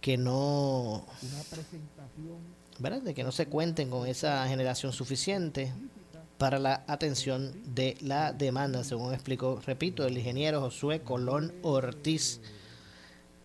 que 0.01 0.17
no 0.17 1.07
¿verdad? 2.81 3.03
de 3.03 3.15
que 3.15 3.23
no 3.23 3.31
se 3.31 3.47
cuenten 3.47 3.89
con 3.89 4.09
esa 4.09 4.47
generación 4.49 4.93
suficiente 4.93 5.73
para 6.39 6.59
la 6.59 6.83
atención 6.89 7.53
de 7.73 7.97
la 8.01 8.33
demanda, 8.33 8.83
según 8.83 9.15
explicó, 9.15 9.61
repito, 9.65 10.05
el 10.05 10.19
ingeniero 10.19 10.61
Josué 10.61 11.03
Colón 11.03 11.53
Ortiz 11.63 12.41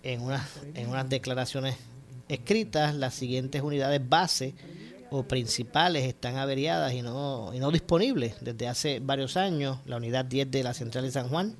en 0.07 0.21
unas, 0.21 0.47
en 0.73 0.87
unas 0.89 1.09
declaraciones 1.09 1.75
escritas, 2.29 2.95
las 2.95 3.13
siguientes 3.13 3.61
unidades 3.61 4.07
base 4.07 4.55
o 5.09 5.23
principales 5.23 6.05
están 6.05 6.37
averiadas 6.37 6.93
y 6.93 7.01
no, 7.01 7.51
y 7.53 7.59
no 7.59 7.71
disponibles 7.71 8.35
desde 8.39 8.69
hace 8.69 8.99
varios 9.01 9.35
años. 9.35 9.79
La 9.85 9.97
unidad 9.97 10.23
10 10.23 10.49
de 10.49 10.63
la 10.63 10.73
central 10.73 11.03
de 11.03 11.11
San 11.11 11.27
Juan, 11.27 11.55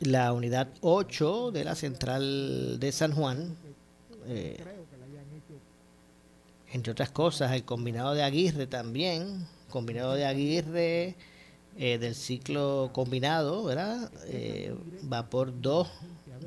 la 0.00 0.32
unidad 0.32 0.68
8 0.80 1.52
de 1.52 1.64
la 1.64 1.76
central 1.76 2.80
de 2.80 2.90
San 2.90 3.12
Juan, 3.12 3.56
eh, 4.26 4.56
entre 6.72 6.90
otras 6.90 7.12
cosas, 7.12 7.52
el 7.52 7.64
combinado 7.64 8.12
de 8.14 8.24
Aguirre 8.24 8.66
también, 8.66 9.46
combinado 9.70 10.14
de 10.14 10.24
Aguirre 10.24 11.14
eh, 11.76 11.98
del 11.98 12.16
ciclo 12.16 12.90
combinado, 12.92 13.62
¿verdad? 13.62 14.10
Eh, 14.26 14.74
vapor 15.02 15.52
2 15.60 15.88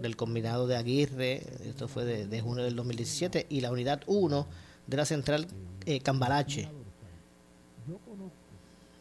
del 0.02 0.16
combinado 0.16 0.68
de 0.68 0.76
Aguirre, 0.76 1.44
esto 1.66 1.88
fue 1.88 2.06
de, 2.06 2.42
junio 2.42 2.64
del 2.64 2.76
2017, 2.76 3.48
y 3.50 3.62
la 3.62 3.72
unidad 3.72 4.02
1 4.08 4.48
de 4.88 4.98
la 4.98 5.06
central 5.06 5.48
eh, 5.86 6.00
Cambalache, 6.00 6.70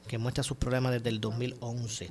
que 0.07 0.19
muestra 0.19 0.45
sus 0.45 0.57
problemas 0.57 0.93
desde 0.93 1.09
el 1.09 1.21
2011. 1.21 2.11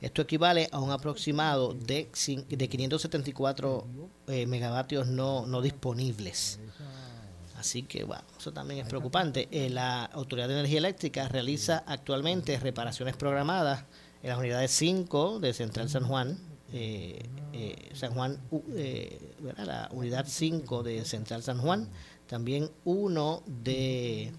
Esto 0.00 0.22
equivale 0.22 0.68
a 0.72 0.80
un 0.80 0.90
aproximado 0.90 1.74
de, 1.74 2.08
de 2.48 2.68
574 2.68 3.86
eh, 4.28 4.46
megavatios 4.46 5.06
no, 5.06 5.46
no 5.46 5.62
disponibles. 5.62 6.58
Así 7.56 7.82
que, 7.82 8.04
bueno, 8.04 8.22
eso 8.38 8.52
también 8.52 8.80
es 8.80 8.88
preocupante. 8.88 9.48
Eh, 9.50 9.70
la 9.70 10.04
Autoridad 10.04 10.48
de 10.48 10.54
Energía 10.54 10.78
Eléctrica 10.78 11.28
realiza 11.28 11.84
actualmente 11.86 12.58
reparaciones 12.58 13.16
programadas 13.16 13.84
en 14.22 14.30
las 14.30 14.38
unidades 14.38 14.70
5 14.72 15.40
de 15.40 15.54
Central 15.54 15.88
San 15.88 16.04
Juan, 16.04 16.38
eh, 16.72 17.22
eh, 17.52 17.90
San 17.94 18.12
Juan, 18.12 18.38
la 19.56 19.88
unidad 19.92 20.26
5 20.26 20.82
de 20.82 21.04
Central 21.04 21.42
San 21.42 21.58
Juan, 21.58 21.88
también 22.26 22.70
uno 22.84 23.42
de 23.46 24.32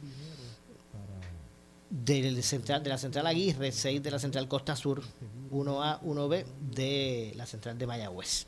de, 1.89 2.41
central, 2.41 2.83
de 2.83 2.89
la 2.89 2.97
central 2.97 3.27
Aguirre, 3.27 3.71
6 3.71 4.03
de 4.03 4.11
la 4.11 4.19
central 4.19 4.47
Costa 4.47 4.75
Sur, 4.75 5.01
1A, 5.51 6.01
1B 6.01 6.45
de 6.75 7.33
la 7.35 7.45
central 7.45 7.77
de 7.77 7.87
Mayagüez. 7.87 8.47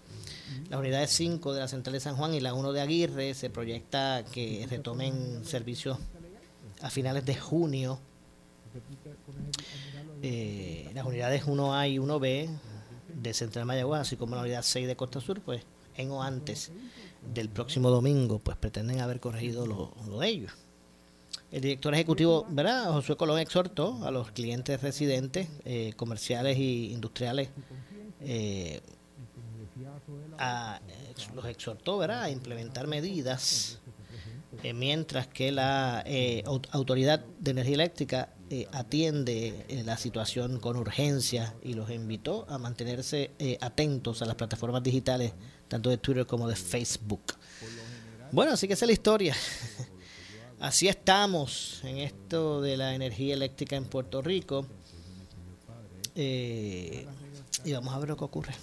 Las 0.69 0.79
unidades 0.79 1.11
5 1.11 1.53
de 1.53 1.59
la 1.59 1.67
central 1.67 1.93
de 1.93 1.99
San 1.99 2.15
Juan 2.15 2.33
y 2.33 2.39
la 2.39 2.53
1 2.53 2.73
de 2.73 2.81
Aguirre 2.81 3.33
se 3.33 3.49
proyecta 3.49 4.25
que 4.31 4.65
retomen 4.69 5.45
servicios 5.45 5.97
a 6.81 6.89
finales 6.89 7.25
de 7.25 7.35
junio. 7.35 7.99
Eh, 10.21 10.91
las 10.93 11.05
unidades 11.05 11.45
1A 11.45 11.89
y 11.89 11.97
1B 11.97 12.49
de 13.21 13.33
Central 13.33 13.65
Mayagüez, 13.65 14.01
así 14.01 14.15
como 14.15 14.35
la 14.35 14.41
unidad 14.41 14.63
6 14.63 14.87
de 14.87 14.95
Costa 14.95 15.21
Sur, 15.21 15.41
pues 15.41 15.63
en 15.95 16.11
o 16.11 16.23
antes 16.23 16.71
del 17.33 17.49
próximo 17.49 17.89
domingo, 17.89 18.39
pues 18.39 18.57
pretenden 18.57 19.01
haber 19.01 19.19
corregido 19.19 19.65
lo, 19.65 20.19
de 20.19 20.27
ellos. 20.27 20.53
El 21.51 21.61
director 21.61 21.93
ejecutivo, 21.93 22.45
¿verdad? 22.49 22.91
Josué 22.91 23.17
Colón 23.17 23.39
exhortó 23.39 24.03
a 24.05 24.11
los 24.11 24.31
clientes 24.31 24.81
residentes, 24.81 25.47
eh, 25.65 25.93
comerciales 25.95 26.57
e 26.57 26.61
industriales, 26.61 27.49
eh, 28.21 28.81
a, 30.37 30.79
los 31.35 31.45
exhortó, 31.45 31.97
¿verdad? 31.97 32.23
A 32.23 32.29
implementar 32.29 32.87
medidas 32.87 33.79
eh, 34.63 34.73
mientras 34.73 35.27
que 35.27 35.51
la 35.51 36.03
Autoridad 36.71 37.23
de 37.39 37.51
Energía 37.51 37.75
Eléctrica 37.75 38.33
atiende 38.71 39.65
la 39.85 39.95
situación 39.95 40.59
con 40.59 40.75
urgencia 40.75 41.53
y 41.61 41.75
los 41.75 41.91
invitó 41.91 42.47
a 42.49 42.57
mantenerse 42.57 43.31
atentos 43.61 44.23
a 44.23 44.25
las 44.25 44.35
plataformas 44.35 44.81
digitales, 44.81 45.33
tanto 45.67 45.91
de 45.91 45.97
Twitter 45.97 46.25
como 46.25 46.47
de 46.47 46.55
Facebook. 46.55 47.21
Bueno, 48.31 48.53
así 48.53 48.67
que 48.67 48.73
esa 48.73 48.85
es 48.85 48.87
la 48.87 48.93
historia. 48.93 49.35
Así 50.59 50.89
estamos 50.89 51.79
en 51.85 51.99
esto 51.99 52.59
de 52.59 52.75
la 52.75 52.93
energía 52.93 53.33
eléctrica 53.33 53.77
en 53.77 53.85
Puerto 53.85 54.21
Rico. 54.21 54.65
Eh, 56.15 57.07
y 57.63 57.71
vamos 57.71 57.93
a 57.93 57.99
ver 57.99 58.09
lo 58.09 58.17
que 58.17 58.25
ocurre. 58.25 58.53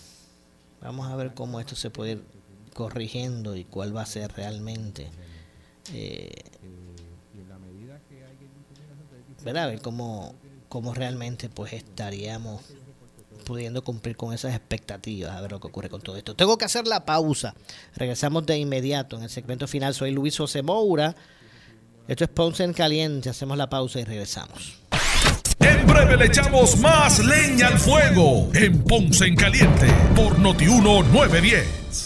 Vamos 0.82 1.08
a 1.08 1.16
ver 1.16 1.32
cómo 1.32 1.58
esto 1.58 1.74
se 1.74 1.88
puede 1.88 2.12
ir 2.12 2.24
corrigiendo 2.74 3.56
y 3.56 3.64
cuál 3.64 3.96
va 3.96 4.02
a 4.02 4.06
ser 4.06 4.30
realmente. 4.32 5.08
Eh, 5.94 6.30
¿verdad? 9.44 9.64
A 9.64 9.66
ver 9.68 9.80
cómo, 9.80 10.34
cómo 10.68 10.92
realmente 10.94 11.48
pues 11.48 11.72
estaríamos 11.72 12.62
pudiendo 13.44 13.84
cumplir 13.84 14.16
con 14.16 14.34
esas 14.34 14.54
expectativas, 14.54 15.36
a 15.36 15.40
ver 15.40 15.52
lo 15.52 15.60
que 15.60 15.68
ocurre 15.68 15.88
con 15.88 16.02
todo 16.02 16.16
esto. 16.16 16.34
Tengo 16.34 16.58
que 16.58 16.64
hacer 16.64 16.86
la 16.86 17.04
pausa. 17.04 17.54
Regresamos 17.94 18.44
de 18.44 18.58
inmediato 18.58 19.16
en 19.16 19.22
el 19.22 19.30
segmento 19.30 19.68
final. 19.68 19.94
Soy 19.94 20.10
Luis 20.10 20.36
José 20.36 20.62
Moura. 20.62 21.14
Esto 22.08 22.24
es 22.24 22.30
Ponce 22.30 22.64
en 22.64 22.72
Caliente. 22.72 23.30
Hacemos 23.30 23.56
la 23.56 23.68
pausa 23.70 24.00
y 24.00 24.04
regresamos. 24.04 24.78
En 25.60 25.86
breve 25.86 26.16
le 26.16 26.26
echamos 26.26 26.76
más 26.78 27.24
leña 27.24 27.68
al 27.68 27.78
fuego 27.78 28.50
en 28.52 28.82
Ponce 28.82 29.26
en 29.26 29.36
Caliente 29.36 29.86
por 30.14 30.38
Notiuno 30.38 31.02
910 31.04 32.05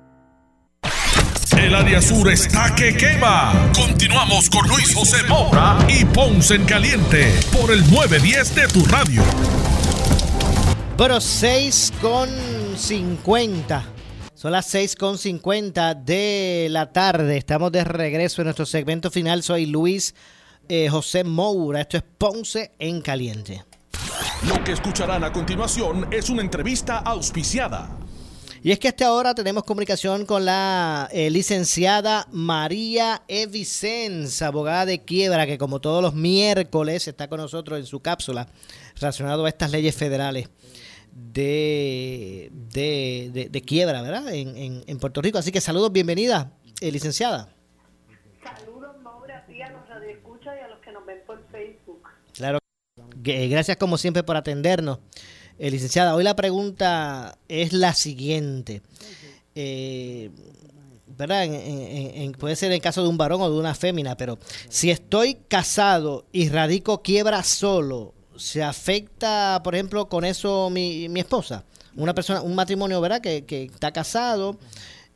El 1.61 1.75
área 1.75 2.01
sur 2.01 2.27
está 2.31 2.73
que 2.73 2.97
quema. 2.97 3.71
Continuamos 3.75 4.49
con 4.49 4.67
Luis 4.67 4.95
José 4.95 5.17
Moura 5.29 5.77
y 5.87 6.03
Ponce 6.05 6.55
en 6.55 6.65
Caliente 6.65 7.31
por 7.51 7.71
el 7.71 7.81
910 7.91 8.55
de 8.55 8.67
tu 8.67 8.83
radio. 8.85 9.21
Bueno, 10.97 11.21
6 11.21 11.93
con 12.01 12.29
50. 12.75 13.85
Son 14.33 14.51
las 14.51 14.65
6 14.65 14.95
con 14.95 15.19
50 15.19 15.93
de 15.93 16.67
la 16.71 16.91
tarde. 16.91 17.37
Estamos 17.37 17.71
de 17.71 17.83
regreso 17.83 18.41
en 18.41 18.45
nuestro 18.45 18.65
segmento 18.65 19.11
final. 19.11 19.43
Soy 19.43 19.67
Luis 19.67 20.15
eh, 20.67 20.89
José 20.89 21.23
Moura. 21.23 21.81
Esto 21.81 21.97
es 21.97 22.03
Ponce 22.17 22.71
en 22.79 23.01
Caliente. 23.01 23.63
Lo 24.47 24.63
que 24.63 24.71
escucharán 24.71 25.23
a 25.23 25.31
continuación 25.31 26.07
es 26.11 26.31
una 26.31 26.41
entrevista 26.41 26.97
auspiciada. 26.97 28.00
Y 28.63 28.71
es 28.71 28.77
que 28.77 28.87
hasta 28.87 29.07
ahora 29.07 29.33
tenemos 29.33 29.63
comunicación 29.63 30.27
con 30.27 30.45
la 30.45 31.09
eh, 31.11 31.31
licenciada 31.31 32.27
María 32.31 33.23
Evicens, 33.27 34.39
abogada 34.43 34.85
de 34.85 35.03
quiebra, 35.03 35.47
que 35.47 35.57
como 35.57 35.81
todos 35.81 36.03
los 36.03 36.13
miércoles 36.13 37.07
está 37.07 37.27
con 37.27 37.39
nosotros 37.39 37.79
en 37.79 37.87
su 37.87 38.01
cápsula 38.01 38.47
relacionado 38.95 39.45
a 39.45 39.49
estas 39.49 39.71
leyes 39.71 39.95
federales 39.95 40.47
de, 41.11 42.51
de, 42.71 43.61
quiebra, 43.65 44.03
¿verdad? 44.03 44.31
En, 44.31 44.83
en, 44.85 44.99
Puerto 44.99 45.23
Rico. 45.23 45.39
Así 45.39 45.51
que 45.51 45.59
saludos, 45.59 45.91
bienvenida, 45.91 46.51
eh, 46.81 46.91
licenciada. 46.91 47.49
Saludos, 48.43 48.95
Maura, 49.01 49.39
a 49.39 49.45
ti, 49.47 49.59
a 49.59 49.71
los 49.71 49.89
radioescuchas 49.89 50.53
y 50.59 50.63
a 50.63 50.67
los 50.67 50.79
que 50.81 50.91
nos 50.91 51.03
ven 51.07 51.17
por 51.25 51.43
Facebook. 51.51 52.03
Claro, 52.33 52.59
gracias 53.23 53.77
como 53.77 53.97
siempre 53.97 54.21
por 54.21 54.37
atendernos. 54.37 54.99
Eh, 55.63 55.69
licenciada, 55.69 56.15
hoy 56.15 56.23
la 56.23 56.35
pregunta 56.35 57.37
es 57.47 57.71
la 57.71 57.93
siguiente. 57.93 58.81
Eh, 59.53 60.31
¿verdad? 61.05 61.45
puede 62.39 62.55
ser 62.55 62.71
en 62.71 62.73
el 62.77 62.81
caso 62.81 63.03
de 63.03 63.09
un 63.09 63.15
varón 63.15 63.41
o 63.41 63.51
de 63.51 63.59
una 63.59 63.75
fémina, 63.75 64.17
pero 64.17 64.39
si 64.69 64.89
estoy 64.89 65.35
casado 65.35 66.25
y 66.31 66.49
radico 66.49 67.03
quiebra 67.03 67.43
solo, 67.43 68.15
¿se 68.37 68.63
afecta, 68.63 69.61
por 69.63 69.75
ejemplo, 69.75 70.09
con 70.09 70.25
eso 70.25 70.71
mi, 70.71 71.07
mi 71.09 71.19
esposa? 71.19 71.63
Una 71.95 72.15
persona, 72.15 72.41
un 72.41 72.55
matrimonio, 72.55 72.99
¿verdad? 72.99 73.21
Que, 73.21 73.45
que 73.45 73.65
está 73.65 73.91
casado, 73.91 74.57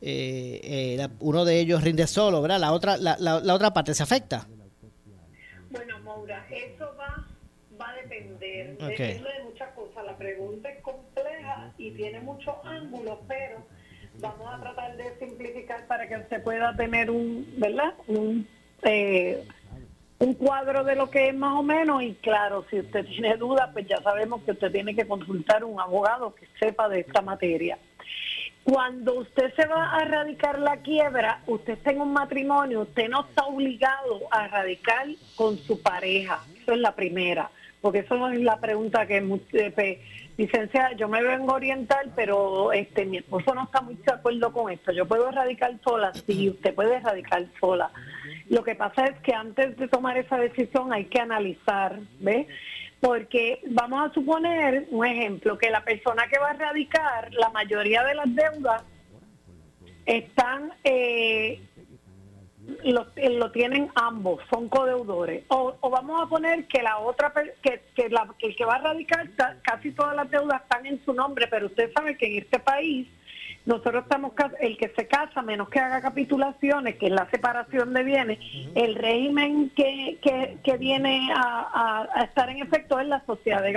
eh, 0.00 1.08
uno 1.18 1.44
de 1.44 1.58
ellos 1.58 1.82
rinde 1.82 2.06
solo, 2.06 2.40
¿verdad? 2.40 2.60
La 2.60 2.70
otra, 2.70 2.96
la, 2.98 3.16
la, 3.18 3.52
otra 3.52 3.74
parte 3.74 3.94
se 3.94 4.04
afecta. 4.04 4.46
Bueno, 5.70 5.98
Maura, 6.04 6.46
eso 6.52 6.75
va, 6.75 6.75
va 6.75 6.75
a 6.75 6.75
de 8.64 9.44
muchas 9.44 9.68
la 10.04 10.16
pregunta 10.16 10.68
es 10.70 10.82
compleja 10.82 11.72
y 11.78 11.90
tiene 11.92 12.20
muchos 12.20 12.54
ángulos, 12.64 13.18
pero 13.26 13.64
vamos 14.20 14.48
a 14.52 14.60
tratar 14.60 14.96
de 14.96 15.18
simplificar 15.18 15.86
para 15.86 16.08
que 16.08 16.22
se 16.28 16.40
pueda 16.40 16.74
tener 16.76 17.10
un, 17.10 17.46
¿verdad? 17.56 17.94
Un, 18.06 18.46
eh, 18.82 19.44
un 20.18 20.34
cuadro 20.34 20.84
de 20.84 20.96
lo 20.96 21.10
que 21.10 21.28
es 21.28 21.34
más 21.34 21.58
o 21.58 21.62
menos 21.62 22.02
y 22.02 22.14
claro, 22.14 22.64
si 22.70 22.80
usted 22.80 23.04
tiene 23.06 23.36
dudas, 23.36 23.70
pues 23.72 23.86
ya 23.86 24.00
sabemos 24.02 24.42
que 24.42 24.52
usted 24.52 24.70
tiene 24.70 24.94
que 24.94 25.06
consultar 25.06 25.64
un 25.64 25.80
abogado 25.80 26.34
que 26.34 26.46
sepa 26.58 26.88
de 26.88 27.00
esta 27.00 27.22
materia. 27.22 27.78
Cuando 28.64 29.20
usted 29.20 29.54
se 29.54 29.66
va 29.66 29.92
a 29.92 30.04
radicar 30.04 30.58
la 30.58 30.78
quiebra, 30.78 31.40
usted 31.46 31.74
está 31.74 31.92
en 31.92 32.00
un 32.00 32.12
matrimonio, 32.12 32.80
usted 32.80 33.08
no 33.08 33.20
está 33.20 33.44
obligado 33.44 34.22
a 34.30 34.48
radicar 34.48 35.06
con 35.36 35.56
su 35.58 35.80
pareja. 35.80 36.44
Eso 36.60 36.72
es 36.72 36.78
la 36.80 36.94
primera 36.94 37.48
porque 37.80 38.00
eso 38.00 38.28
es 38.28 38.40
la 38.40 38.58
pregunta 38.58 39.06
que 39.06 39.18
eh, 39.18 40.02
licencia, 40.36 40.92
yo 40.92 41.08
me 41.08 41.22
vengo 41.22 41.52
a 41.52 41.56
orientar, 41.56 42.06
pero 42.14 42.72
este 42.72 43.04
mi 43.04 43.18
esposo 43.18 43.54
no 43.54 43.64
está 43.64 43.80
muy 43.80 43.94
de 43.94 44.12
acuerdo 44.12 44.52
con 44.52 44.72
esto. 44.72 44.92
Yo 44.92 45.06
puedo 45.06 45.28
erradicar 45.28 45.78
sola, 45.82 46.12
sí, 46.26 46.50
usted 46.50 46.74
puede 46.74 46.96
erradicar 46.96 47.46
sola. 47.60 47.90
Lo 48.48 48.62
que 48.62 48.74
pasa 48.74 49.06
es 49.06 49.18
que 49.20 49.34
antes 49.34 49.76
de 49.76 49.88
tomar 49.88 50.16
esa 50.18 50.36
decisión 50.36 50.92
hay 50.92 51.06
que 51.06 51.20
analizar, 51.20 51.98
¿ves? 52.20 52.46
Porque 53.00 53.60
vamos 53.66 54.10
a 54.10 54.14
suponer 54.14 54.86
un 54.90 55.04
ejemplo, 55.04 55.58
que 55.58 55.70
la 55.70 55.84
persona 55.84 56.26
que 56.28 56.38
va 56.38 56.50
a 56.50 56.54
erradicar, 56.54 57.32
la 57.34 57.50
mayoría 57.50 58.02
de 58.04 58.14
las 58.14 58.34
deudas 58.34 58.82
están 60.06 60.72
eh, 60.84 61.60
lo, 62.84 63.06
eh, 63.16 63.30
lo, 63.30 63.50
tienen 63.52 63.90
ambos, 63.94 64.40
son 64.50 64.68
codeudores. 64.68 65.44
O, 65.48 65.76
vamos 65.88 66.22
a 66.22 66.28
poner 66.28 66.66
que 66.66 66.82
la 66.82 66.98
otra, 66.98 67.32
que, 67.62 67.82
que, 67.94 68.08
la, 68.08 68.28
que 68.38 68.48
el 68.48 68.56
que 68.56 68.64
va 68.64 68.76
a 68.76 68.78
radicar, 68.80 69.28
casi 69.62 69.92
todas 69.92 70.16
las 70.16 70.30
deudas 70.30 70.62
están 70.62 70.86
en 70.86 71.02
su 71.04 71.12
nombre, 71.12 71.46
pero 71.48 71.66
usted 71.66 71.92
sabe 71.92 72.16
que 72.16 72.26
en 72.26 72.42
este 72.42 72.58
país 72.58 73.08
nosotros 73.64 74.04
estamos, 74.04 74.32
el 74.60 74.76
que 74.76 74.92
se 74.96 75.06
casa, 75.06 75.42
menos 75.42 75.68
que 75.68 75.80
haga 75.80 76.00
capitulaciones, 76.00 76.96
que 76.96 77.06
es 77.06 77.12
la 77.12 77.28
separación 77.30 77.92
de 77.94 78.02
bienes, 78.04 78.38
el 78.74 78.94
régimen 78.94 79.70
que, 79.70 80.18
que, 80.62 80.76
viene 80.76 81.30
a, 81.34 82.24
estar 82.24 82.48
en 82.48 82.58
efecto 82.58 82.98
es 83.00 83.08
la 83.08 83.24
sociedad, 83.26 83.62
de, 83.62 83.72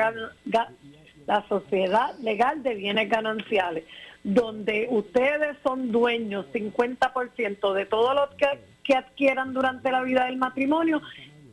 la 1.26 1.48
sociedad 1.48 2.18
legal 2.20 2.62
de 2.64 2.76
bienes 2.76 3.10
gananciales 3.10 3.84
donde 4.24 4.88
ustedes 4.90 5.56
son 5.64 5.92
dueños 5.94 6.46
50% 6.54 7.74
de 7.74 7.86
todo 7.86 8.14
lo 8.14 8.30
que 8.36 8.48
que 8.90 8.96
adquieran 8.96 9.54
durante 9.54 9.92
la 9.92 10.02
vida 10.02 10.26
del 10.26 10.38
matrimonio 10.38 11.00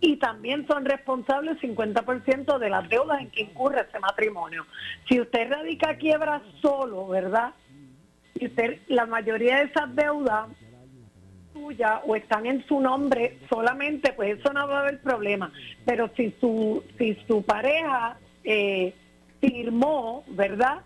y 0.01 0.17
también 0.17 0.67
son 0.67 0.87
responsables 0.87 1.59
50% 1.61 2.59
de 2.59 2.71
las 2.71 2.89
deudas 2.89 3.21
en 3.21 3.31
que 3.31 3.43
incurre 3.43 3.85
ese 3.87 4.01
matrimonio. 4.01 4.65
Si 5.07 5.21
usted 5.21 5.51
radica 5.51 5.99
quiebra 5.99 6.41
solo, 6.63 7.07
¿verdad? 7.09 7.53
Y 8.37 8.47
usted, 8.47 8.81
la 8.89 9.05
mayoría 9.05 9.59
de 9.59 9.65
esas 9.65 9.95
deudas 9.95 10.49
suyas 11.53 12.01
o 12.07 12.17
están 12.17 12.47
en 12.47 12.67
su 12.67 12.81
nombre 12.81 13.39
solamente, 13.51 14.15
pues 14.15 14.39
eso 14.39 14.51
no 14.55 14.67
va 14.67 14.79
a 14.79 14.81
haber 14.81 15.03
problema. 15.03 15.53
Pero 15.85 16.11
si 16.17 16.35
su, 16.41 16.83
si 16.97 17.19
su 17.29 17.43
pareja 17.43 18.17
eh, 18.45 18.95
firmó, 19.43 20.25
¿verdad? 20.29 20.79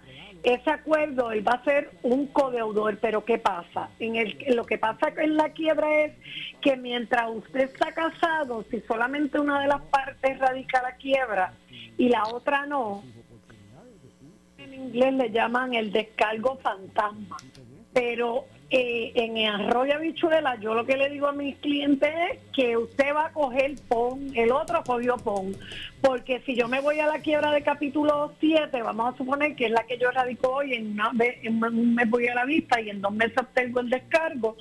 Ese 0.43 0.71
acuerdo 0.71 1.33
él 1.33 1.47
va 1.47 1.53
a 1.53 1.65
ser 1.65 1.91
un 2.03 2.27
codeudor, 2.29 2.99
pero 2.99 3.25
¿qué 3.25 3.39
pasa? 3.39 3.91
En 3.99 4.17
el, 4.17 4.37
lo 4.55 4.65
que 4.65 4.79
pasa 4.79 5.13
en 5.17 5.37
la 5.37 5.51
quiebra 5.51 6.05
es 6.05 6.13
que 6.61 6.77
mientras 6.77 7.31
usted 7.31 7.61
está 7.61 7.93
casado, 7.93 8.65
si 8.71 8.81
solamente 8.81 9.39
una 9.39 9.61
de 9.61 9.69
las 9.69 9.83
partes 9.83 10.39
radica 10.39 10.83
la 10.83 10.93
quiebra 10.93 11.53
y 11.99 12.09
la 12.09 12.25
otra 12.27 12.67
no, 12.67 13.03
en 14.59 14.75
inglés 14.75 15.15
le 15.15 15.31
llaman 15.31 15.75
el 15.75 15.93
descargo 15.93 16.59
fantasma. 16.59 17.37
Pero 17.93 18.47
eh, 18.73 19.11
en 19.17 19.37
Arroyo 19.49 19.97
Habichuela, 19.97 20.55
yo 20.61 20.75
lo 20.75 20.87
que 20.87 20.97
le 20.97 21.11
digo 21.11 21.27
a 21.27 21.33
mis 21.33 21.57
clientes 21.57 22.09
es 22.31 22.39
que 22.53 22.77
usted 22.77 23.13
va 23.13 23.27
a 23.27 23.33
coger 23.33 23.75
PON, 23.89 24.31
el 24.37 24.53
otro 24.53 24.85
cogió 24.85 25.17
PON, 25.17 25.57
porque 26.01 26.41
si 26.47 26.55
yo 26.55 26.69
me 26.69 26.81
voy 26.81 27.01
a 27.01 27.09
la 27.09 27.19
quiebra 27.19 27.51
de 27.51 27.65
capítulo 27.65 28.33
7, 28.39 28.81
vamos 28.83 29.13
a 29.13 29.17
suponer 29.17 29.57
que 29.57 29.67
es 29.67 29.73
la 29.73 29.83
que 29.83 29.99
yo 29.99 30.13
radico 30.13 30.51
hoy, 30.51 30.75
en, 30.75 30.93
una 30.93 31.11
vez, 31.13 31.39
en 31.43 31.63
un 31.65 31.97
mes 31.97 32.09
voy 32.09 32.29
a 32.29 32.35
la 32.37 32.45
vista 32.45 32.81
y 32.81 32.91
en 32.91 33.01
dos 33.01 33.13
meses 33.13 33.39
obtengo 33.39 33.81
el 33.81 33.91
descargo, 33.91 34.57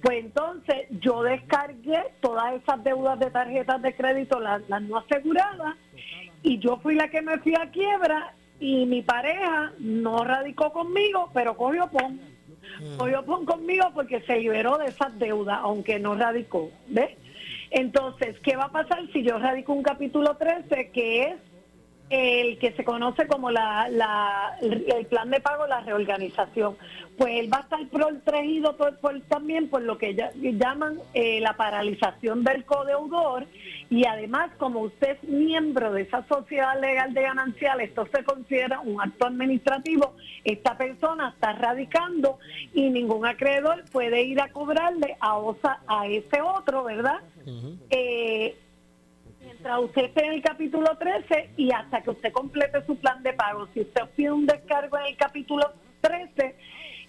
pues 0.00 0.24
entonces 0.24 0.86
yo 1.02 1.22
descargué 1.22 2.02
todas 2.22 2.54
esas 2.54 2.82
deudas 2.82 3.18
de 3.18 3.30
tarjetas 3.30 3.82
de 3.82 3.94
crédito, 3.94 4.40
las, 4.40 4.66
las 4.70 4.80
no 4.80 4.96
aseguradas, 4.96 5.76
y 6.42 6.58
yo 6.60 6.78
fui 6.78 6.94
la 6.94 7.08
que 7.08 7.20
me 7.20 7.36
fui 7.40 7.54
a 7.54 7.70
quiebra 7.70 8.32
y 8.58 8.86
mi 8.86 9.02
pareja 9.02 9.72
no 9.78 10.24
radicó 10.24 10.72
conmigo, 10.72 11.30
pero 11.34 11.58
cogió 11.58 11.90
PON. 11.90 12.29
O 12.98 13.08
yo 13.08 13.24
pongo 13.24 13.54
conmigo 13.54 13.86
porque 13.94 14.20
se 14.22 14.38
liberó 14.38 14.78
de 14.78 14.86
esas 14.86 15.18
deudas, 15.18 15.58
aunque 15.62 15.98
no 15.98 16.14
radicó. 16.14 16.70
Entonces, 17.70 18.38
¿qué 18.40 18.56
va 18.56 18.64
a 18.64 18.72
pasar 18.72 19.06
si 19.12 19.22
yo 19.22 19.38
radico 19.38 19.72
un 19.72 19.82
capítulo 19.82 20.36
13 20.36 20.90
que 20.90 21.22
es 21.24 21.36
el 22.10 22.58
que 22.58 22.72
se 22.72 22.84
conoce 22.84 23.28
como 23.28 23.52
la, 23.52 24.58
el 24.60 25.06
plan 25.06 25.30
de 25.30 25.40
pago, 25.40 25.66
la 25.68 25.80
reorganización. 25.80 26.76
Pues 27.16 27.34
él 27.36 27.52
va 27.52 27.58
a 27.58 27.60
estar 27.60 27.86
protegido 27.88 28.76
también 29.28 29.68
por 29.68 29.82
lo 29.82 29.96
que 29.96 30.16
llaman 30.34 30.98
eh, 31.14 31.40
la 31.40 31.56
paralización 31.56 32.42
del 32.42 32.64
codeudor 32.64 33.46
y 33.90 34.06
además 34.06 34.50
como 34.58 34.80
usted 34.80 35.18
es 35.22 35.28
miembro 35.28 35.92
de 35.92 36.02
esa 36.02 36.26
sociedad 36.26 36.80
legal 36.80 37.12
de 37.14 37.22
gananciales, 37.22 37.90
esto 37.90 38.08
se 38.12 38.24
considera 38.24 38.80
un 38.80 39.00
acto 39.00 39.26
administrativo, 39.26 40.14
esta 40.44 40.78
persona 40.78 41.30
está 41.30 41.52
radicando 41.52 42.38
y 42.72 42.88
ningún 42.90 43.26
acreedor 43.26 43.84
puede 43.92 44.22
ir 44.22 44.40
a 44.40 44.48
cobrarle 44.48 45.16
a, 45.20 45.38
a 45.86 46.06
ese 46.06 46.40
otro, 46.40 46.84
¿verdad? 46.84 47.20
Mientras 49.60 49.80
usted 49.80 50.04
esté 50.04 50.24
en 50.24 50.32
el 50.32 50.42
capítulo 50.42 50.96
13 50.96 51.50
y 51.58 51.70
hasta 51.70 52.00
que 52.02 52.10
usted 52.10 52.32
complete 52.32 52.84
su 52.86 52.96
plan 52.96 53.22
de 53.22 53.34
pago. 53.34 53.68
Si 53.74 53.80
usted 53.80 54.02
pide 54.16 54.32
un 54.32 54.46
descargo 54.46 54.98
en 54.98 55.06
el 55.06 55.16
capítulo 55.16 55.70
13 56.00 56.56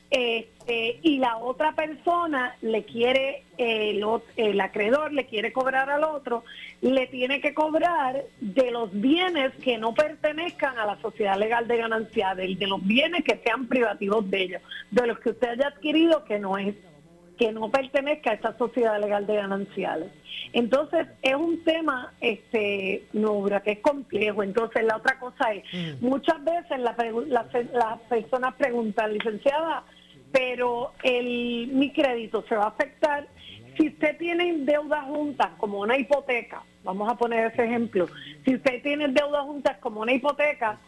este, 0.10 1.00
y 1.02 1.20
la 1.20 1.38
otra 1.38 1.74
persona 1.74 2.58
le 2.62 2.84
quiere, 2.84 3.46
el, 3.58 4.04
el 4.36 4.60
acreedor 4.60 5.14
le 5.14 5.28
quiere 5.28 5.54
cobrar 5.54 5.90
al 5.90 6.04
otro, 6.04 6.44
le 6.82 7.08
tiene 7.08 7.40
que 7.40 7.54
cobrar 7.54 8.22
de 8.42 8.72
los 8.72 8.92
bienes 8.92 9.54
que 9.64 9.78
no 9.78 9.94
pertenezcan 9.94 10.78
a 10.78 10.86
la 10.86 11.00
sociedad 11.00 11.38
legal 11.38 11.70
de 11.70 11.78
ganancia, 11.78 12.36
de, 12.36 12.54
de 12.56 12.68
los 12.68 12.86
bienes 12.86 13.24
que 13.24 13.40
sean 13.46 13.68
privativos 13.68 14.30
de 14.30 14.42
ellos, 14.42 14.62
de 14.90 15.08
los 15.08 15.20
que 15.20 15.30
usted 15.30 15.52
haya 15.52 15.68
adquirido 15.68 16.26
que 16.26 16.38
no 16.38 16.58
es 16.58 16.76
que 17.38 17.52
no 17.52 17.70
pertenezca 17.70 18.32
a 18.32 18.34
esa 18.36 18.58
sociedad 18.58 19.00
legal 19.00 19.26
de 19.26 19.36
gananciales. 19.36 20.12
Entonces, 20.54 21.08
es 21.22 21.36
un 21.36 21.64
tema, 21.64 22.14
este, 22.20 23.06
Nubra, 23.14 23.62
que 23.62 23.72
es 23.72 23.80
complejo. 23.80 24.44
Entonces, 24.44 24.84
la 24.84 24.98
otra 24.98 25.20
cosa 25.20 25.54
es, 25.54 25.64
mm. 25.74 26.06
muchas 26.06 26.44
veces 26.44 26.80
las 26.80 28.00
personas 28.10 28.56
preguntan, 28.56 29.14
licenciada, 29.14 29.84
pero 30.32 30.92
el, 31.04 31.70
mi 31.74 31.92
crédito 31.92 32.44
se 32.48 32.56
va 32.56 32.66
a 32.66 32.70
afectar 32.70 33.28
si 33.78 33.88
usted 33.88 34.18
tiene 34.18 34.54
deudas 34.60 35.06
juntas 35.06 35.50
como 35.58 35.80
una 35.80 35.98
hipoteca, 35.98 36.64
vamos 36.84 37.12
a 37.12 37.16
poner 37.16 37.52
ese 37.52 37.66
ejemplo, 37.66 38.08
si 38.46 38.56
usted 38.56 38.82
tiene 38.82 39.08
deudas 39.08 39.44
juntas 39.44 39.78
como 39.80 40.02
una 40.02 40.14
hipoteca, 40.14 40.80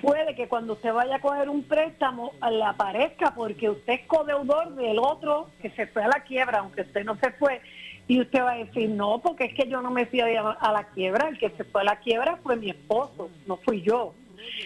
puede 0.00 0.34
que 0.34 0.48
cuando 0.48 0.74
usted 0.74 0.92
vaya 0.92 1.16
a 1.16 1.20
coger 1.20 1.48
un 1.48 1.62
préstamo 1.62 2.32
le 2.50 2.64
aparezca 2.64 3.32
porque 3.34 3.70
usted 3.70 3.94
es 3.94 4.06
codeudor 4.06 4.74
del 4.74 4.98
otro 4.98 5.48
que 5.60 5.70
se 5.70 5.86
fue 5.86 6.04
a 6.04 6.08
la 6.08 6.20
quiebra, 6.24 6.58
aunque 6.58 6.82
usted 6.82 7.04
no 7.04 7.16
se 7.16 7.30
fue. 7.32 7.60
Y 8.08 8.20
usted 8.20 8.40
va 8.40 8.52
a 8.52 8.58
decir, 8.58 8.88
no, 8.90 9.20
porque 9.20 9.46
es 9.46 9.54
que 9.54 9.68
yo 9.68 9.82
no 9.82 9.90
me 9.90 10.06
fui 10.06 10.20
a 10.20 10.72
la 10.72 10.88
quiebra, 10.94 11.28
el 11.28 11.38
que 11.38 11.50
se 11.50 11.64
fue 11.64 11.80
a 11.80 11.84
la 11.84 11.96
quiebra 11.96 12.36
fue 12.42 12.56
mi 12.56 12.70
esposo, 12.70 13.30
no 13.46 13.56
fui 13.56 13.82
yo. 13.82 14.14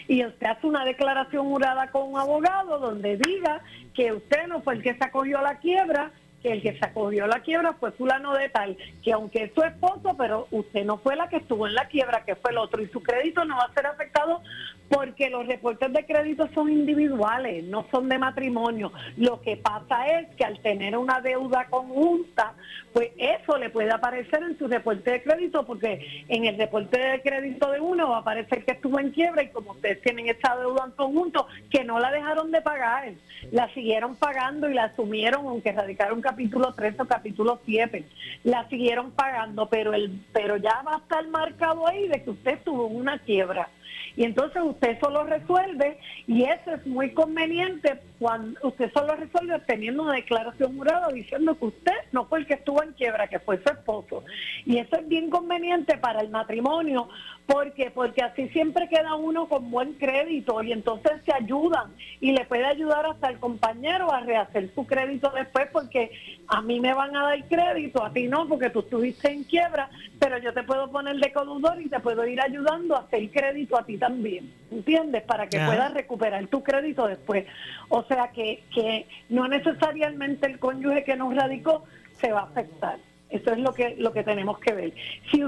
Y 0.08 0.24
usted 0.26 0.46
hace 0.46 0.66
una 0.66 0.84
declaración 0.84 1.46
jurada 1.48 1.90
con 1.90 2.12
un 2.12 2.18
abogado 2.18 2.78
donde 2.78 3.16
diga 3.16 3.62
que 3.94 4.12
usted 4.12 4.46
no 4.46 4.60
fue 4.60 4.74
el 4.74 4.82
que 4.82 4.94
se 4.94 5.04
acogió 5.04 5.38
a 5.38 5.42
la 5.42 5.58
quiebra, 5.58 6.10
que 6.42 6.52
el 6.52 6.62
que 6.62 6.78
se 6.78 6.84
acogió 6.84 7.24
a 7.24 7.28
la 7.28 7.40
quiebra 7.40 7.72
fue 7.74 7.92
fulano 7.92 8.34
de 8.34 8.48
tal, 8.48 8.76
que 9.02 9.12
aunque 9.12 9.44
es 9.44 9.54
su 9.54 9.62
esposo, 9.62 10.14
pero 10.18 10.46
usted 10.50 10.84
no 10.84 10.98
fue 10.98 11.16
la 11.16 11.28
que 11.28 11.36
estuvo 11.36 11.66
en 11.66 11.74
la 11.74 11.86
quiebra, 11.86 12.24
que 12.24 12.34
fue 12.36 12.50
el 12.50 12.58
otro, 12.58 12.82
y 12.82 12.88
su 12.88 13.02
crédito 13.02 13.44
no 13.44 13.56
va 13.56 13.64
a 13.64 13.74
ser 13.74 13.86
afectado 13.86 14.42
porque 14.90 15.30
los 15.30 15.46
reportes 15.46 15.92
de 15.92 16.04
crédito 16.04 16.48
son 16.52 16.68
individuales, 16.68 17.62
no 17.64 17.86
son 17.92 18.08
de 18.08 18.18
matrimonio. 18.18 18.92
Lo 19.16 19.40
que 19.40 19.56
pasa 19.56 20.18
es 20.18 20.34
que 20.34 20.44
al 20.44 20.60
tener 20.60 20.98
una 20.98 21.20
deuda 21.20 21.68
conjunta, 21.70 22.54
pues 22.92 23.10
eso 23.16 23.56
le 23.56 23.70
puede 23.70 23.92
aparecer 23.92 24.42
en 24.42 24.58
su 24.58 24.66
reporte 24.66 25.12
de 25.12 25.22
crédito, 25.22 25.64
porque 25.64 26.24
en 26.28 26.44
el 26.44 26.58
reporte 26.58 26.98
de 26.98 27.22
crédito 27.22 27.70
de 27.70 27.80
uno 27.80 28.08
va 28.08 28.16
a 28.16 28.20
aparecer 28.20 28.64
que 28.64 28.72
estuvo 28.72 28.98
en 28.98 29.10
quiebra 29.10 29.44
y 29.44 29.50
como 29.50 29.72
ustedes 29.72 30.02
tienen 30.02 30.28
esta 30.28 30.56
deuda 30.56 30.86
en 30.86 30.92
conjunto, 30.92 31.46
que 31.70 31.84
no 31.84 32.00
la 32.00 32.10
dejaron 32.10 32.50
de 32.50 32.60
pagar, 32.60 33.12
la 33.52 33.72
siguieron 33.72 34.16
pagando 34.16 34.68
y 34.68 34.74
la 34.74 34.86
asumieron, 34.86 35.46
aunque 35.46 35.70
radicaron 35.70 36.20
capítulo 36.20 36.74
3 36.74 36.98
o 36.98 37.04
capítulo 37.06 37.60
7, 37.64 38.04
la 38.42 38.68
siguieron 38.68 39.12
pagando, 39.12 39.68
pero, 39.68 39.94
el, 39.94 40.20
pero 40.32 40.56
ya 40.56 40.82
va 40.82 40.96
a 40.96 40.98
estar 40.98 41.24
marcado 41.28 41.86
ahí 41.86 42.08
de 42.08 42.24
que 42.24 42.30
usted 42.30 42.58
tuvo 42.64 42.86
una 42.86 43.18
quiebra. 43.20 43.68
Y 44.16 44.24
entonces 44.24 44.62
usted 44.62 44.98
solo 45.00 45.24
resuelve 45.24 45.98
y 46.26 46.44
eso 46.44 46.72
es 46.74 46.86
muy 46.86 47.10
conveniente 47.12 48.00
cuando 48.18 48.58
usted 48.62 48.90
solo 48.92 49.14
resuelve 49.16 49.58
teniendo 49.66 50.02
una 50.02 50.14
declaración 50.14 50.76
jurada 50.76 51.08
diciendo 51.08 51.58
que 51.58 51.66
usted 51.66 51.96
no 52.12 52.26
fue 52.26 52.40
el 52.40 52.46
que 52.46 52.54
estuvo 52.70 52.82
en 52.82 52.92
quiebra, 52.92 53.26
que 53.26 53.40
fue 53.40 53.60
su 53.62 53.68
esposo. 53.68 54.24
Y 54.64 54.78
eso 54.78 54.96
es 54.96 55.08
bien 55.08 55.28
conveniente 55.28 55.98
para 55.98 56.20
el 56.20 56.30
matrimonio, 56.30 57.08
porque 57.46 57.90
porque 57.90 58.22
así 58.22 58.48
siempre 58.50 58.88
queda 58.88 59.16
uno 59.16 59.48
con 59.48 59.70
buen 59.70 59.94
crédito 59.94 60.62
y 60.62 60.70
entonces 60.72 61.12
se 61.24 61.32
ayudan 61.32 61.92
y 62.20 62.30
le 62.32 62.44
puede 62.44 62.64
ayudar 62.64 63.06
hasta 63.06 63.28
el 63.28 63.38
compañero 63.38 64.12
a 64.12 64.20
rehacer 64.20 64.70
su 64.72 64.86
crédito 64.86 65.32
después 65.34 65.68
porque 65.72 66.12
a 66.46 66.62
mí 66.62 66.78
me 66.78 66.94
van 66.94 67.16
a 67.16 67.24
dar 67.24 67.44
crédito, 67.48 68.04
a 68.04 68.12
ti 68.12 68.28
no, 68.28 68.46
porque 68.46 68.70
tú 68.70 68.80
estuviste 68.80 69.32
en 69.32 69.42
quiebra, 69.42 69.90
pero 70.20 70.38
yo 70.38 70.52
te 70.52 70.62
puedo 70.62 70.90
poner 70.92 71.16
de 71.16 71.32
coludor 71.32 71.80
y 71.80 71.88
te 71.88 71.98
puedo 71.98 72.24
ir 72.24 72.40
ayudando 72.40 72.94
a 72.94 73.00
hacer 73.00 73.28
crédito 73.30 73.76
a 73.76 73.84
ti 73.84 73.98
también, 73.98 74.52
¿entiendes? 74.70 75.22
Para 75.24 75.48
que 75.48 75.58
puedas 75.58 75.92
recuperar 75.92 76.46
tu 76.46 76.62
crédito 76.62 77.08
después. 77.08 77.46
O 77.88 78.04
sea 78.04 78.28
que, 78.28 78.62
que 78.72 79.06
no 79.28 79.48
necesariamente 79.48 80.46
el 80.46 80.60
cónyuge 80.60 81.02
que 81.02 81.16
nos 81.16 81.34
radicó 81.34 81.84
se 82.20 82.32
va 82.32 82.40
a 82.40 82.44
afectar. 82.44 82.98
Eso 83.30 83.52
es 83.52 83.58
lo 83.58 83.72
que 83.72 83.94
lo 83.96 84.12
que 84.12 84.24
tenemos 84.24 84.58
que 84.58 84.72
ver. 84.72 84.92
Si, 85.30 85.42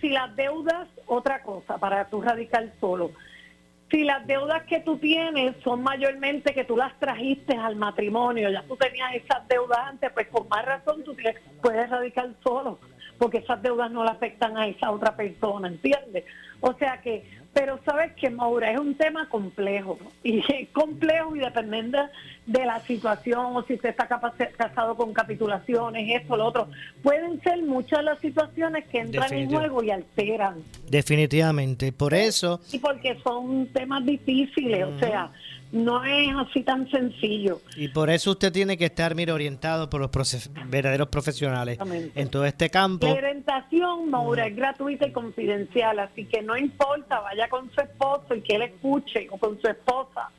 si, 0.00 0.08
las 0.08 0.34
deudas, 0.36 0.88
otra 1.06 1.42
cosa, 1.42 1.78
para 1.78 2.08
tu 2.08 2.22
radical 2.22 2.72
solo. 2.80 3.10
Si 3.90 4.04
las 4.04 4.26
deudas 4.26 4.62
que 4.64 4.80
tú 4.80 4.96
tienes 4.98 5.56
son 5.62 5.82
mayormente 5.82 6.54
que 6.54 6.64
tú 6.64 6.76
las 6.76 6.98
trajiste 6.98 7.56
al 7.56 7.76
matrimonio, 7.76 8.50
ya 8.50 8.62
tú 8.62 8.76
tenías 8.76 9.14
esas 9.14 9.46
deudas 9.48 9.78
antes, 9.78 10.10
pues 10.12 10.28
con 10.28 10.48
más 10.48 10.64
razón 10.64 11.04
tú 11.04 11.14
puedes 11.60 11.90
radicar 11.90 12.30
solo, 12.42 12.78
porque 13.18 13.38
esas 13.38 13.62
deudas 13.62 13.90
no 13.90 14.04
le 14.04 14.10
afectan 14.10 14.56
a 14.56 14.66
esa 14.66 14.90
otra 14.90 15.14
persona, 15.14 15.68
¿entiendes? 15.68 16.24
O 16.60 16.72
sea 16.74 17.00
que 17.02 17.24
pero 17.54 17.78
sabes 17.84 18.12
que 18.14 18.28
Maura 18.28 18.72
es 18.72 18.78
un 18.78 18.94
tema 18.94 19.28
complejo 19.28 19.98
y 20.24 20.40
es 20.40 20.68
complejo 20.72 21.36
y 21.36 21.38
dependiendo 21.38 21.98
de 22.46 22.64
la 22.66 22.80
situación 22.80 23.56
o 23.56 23.62
si 23.62 23.78
se 23.78 23.88
está 23.88 24.06
casado 24.06 24.96
con 24.96 25.14
capitulaciones, 25.14 26.20
esto, 26.20 26.36
lo 26.36 26.46
otro. 26.46 26.68
Pueden 27.02 27.40
ser 27.40 27.62
muchas 27.62 28.04
las 28.04 28.18
situaciones 28.18 28.84
que 28.88 28.98
entran 28.98 29.32
en 29.32 29.50
juego 29.50 29.82
y 29.82 29.90
alteran. 29.90 30.56
Definitivamente, 30.88 31.92
por 31.92 32.12
eso. 32.12 32.60
Y 32.70 32.78
porque 32.78 33.16
son 33.22 33.66
temas 33.68 34.04
difíciles, 34.04 34.84
o 34.84 34.98
sea, 34.98 35.32
no 35.74 36.04
es 36.04 36.28
así 36.36 36.62
tan 36.62 36.88
sencillo. 36.88 37.60
Y 37.76 37.88
por 37.88 38.08
eso 38.08 38.30
usted 38.30 38.52
tiene 38.52 38.78
que 38.78 38.84
estar, 38.84 39.16
mire, 39.16 39.32
orientado 39.32 39.90
por 39.90 40.00
los 40.00 40.10
verdaderos 40.68 41.08
profesionales 41.08 41.78
en 42.14 42.28
todo 42.28 42.44
este 42.44 42.70
campo. 42.70 43.08
La 43.08 43.14
orientación, 43.14 44.08
Maura, 44.08 44.46
es 44.46 44.54
gratuita 44.54 45.08
y 45.08 45.12
confidencial, 45.12 45.98
así 45.98 46.26
que 46.26 46.42
no 46.42 46.56
importa, 46.56 47.18
vaya 47.20 47.48
con 47.48 47.70
su 47.72 47.80
esposo 47.80 48.36
y 48.36 48.42
que 48.42 48.54
él 48.54 48.62
escuche, 48.62 49.26
o 49.30 49.36
con 49.36 49.60
su 49.60 49.66
esposa. 49.66 50.30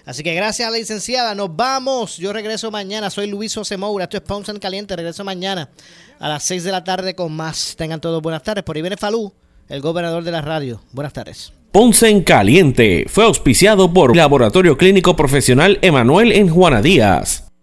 Así 0.05 0.23
que 0.23 0.35
gracias 0.35 0.69
a 0.69 0.71
la 0.71 0.77
licenciada, 0.77 1.35
nos 1.35 1.57
vamos. 1.57 2.19
Yo 2.19 2.35
regreso 2.35 2.71
mañana, 2.71 3.09
soy 3.09 3.31
Luis 3.31 3.55
José 3.55 3.79
Moura, 3.79 4.05
esto 4.05 4.19
es 4.19 4.23
Ponce 4.25 4.53
en 4.53 4.59
Caliente, 4.59 4.95
regreso 4.95 5.25
mañana 5.25 5.71
a 6.19 6.29
las 6.29 6.43
6 6.43 6.65
de 6.65 6.71
la 6.71 6.85
tarde 6.85 7.15
con 7.15 7.33
más. 7.33 7.77
Tengan 7.79 8.03
todos 8.03 8.21
buenas 8.21 8.43
tardes. 8.43 8.63
Por 8.63 8.77
ahí 8.77 8.83
viene 8.83 8.99
Falú, 8.99 9.33
el 9.71 9.81
gobernador 9.81 10.23
de 10.23 10.33
la 10.33 10.43
radio. 10.43 10.83
Buenas 10.93 11.15
tardes. 11.15 11.55
Ponce 11.73 12.11
en 12.11 12.23
Caliente 12.23 13.07
fue 13.09 13.25
auspiciado 13.25 13.95
por 13.95 14.15
Laboratorio 14.15 14.77
Clínico 14.77 15.17
Profesional 15.17 15.79
Emanuel 15.81 16.33
en 16.33 16.51
Juana 16.51 16.83
Díaz. 16.83 17.48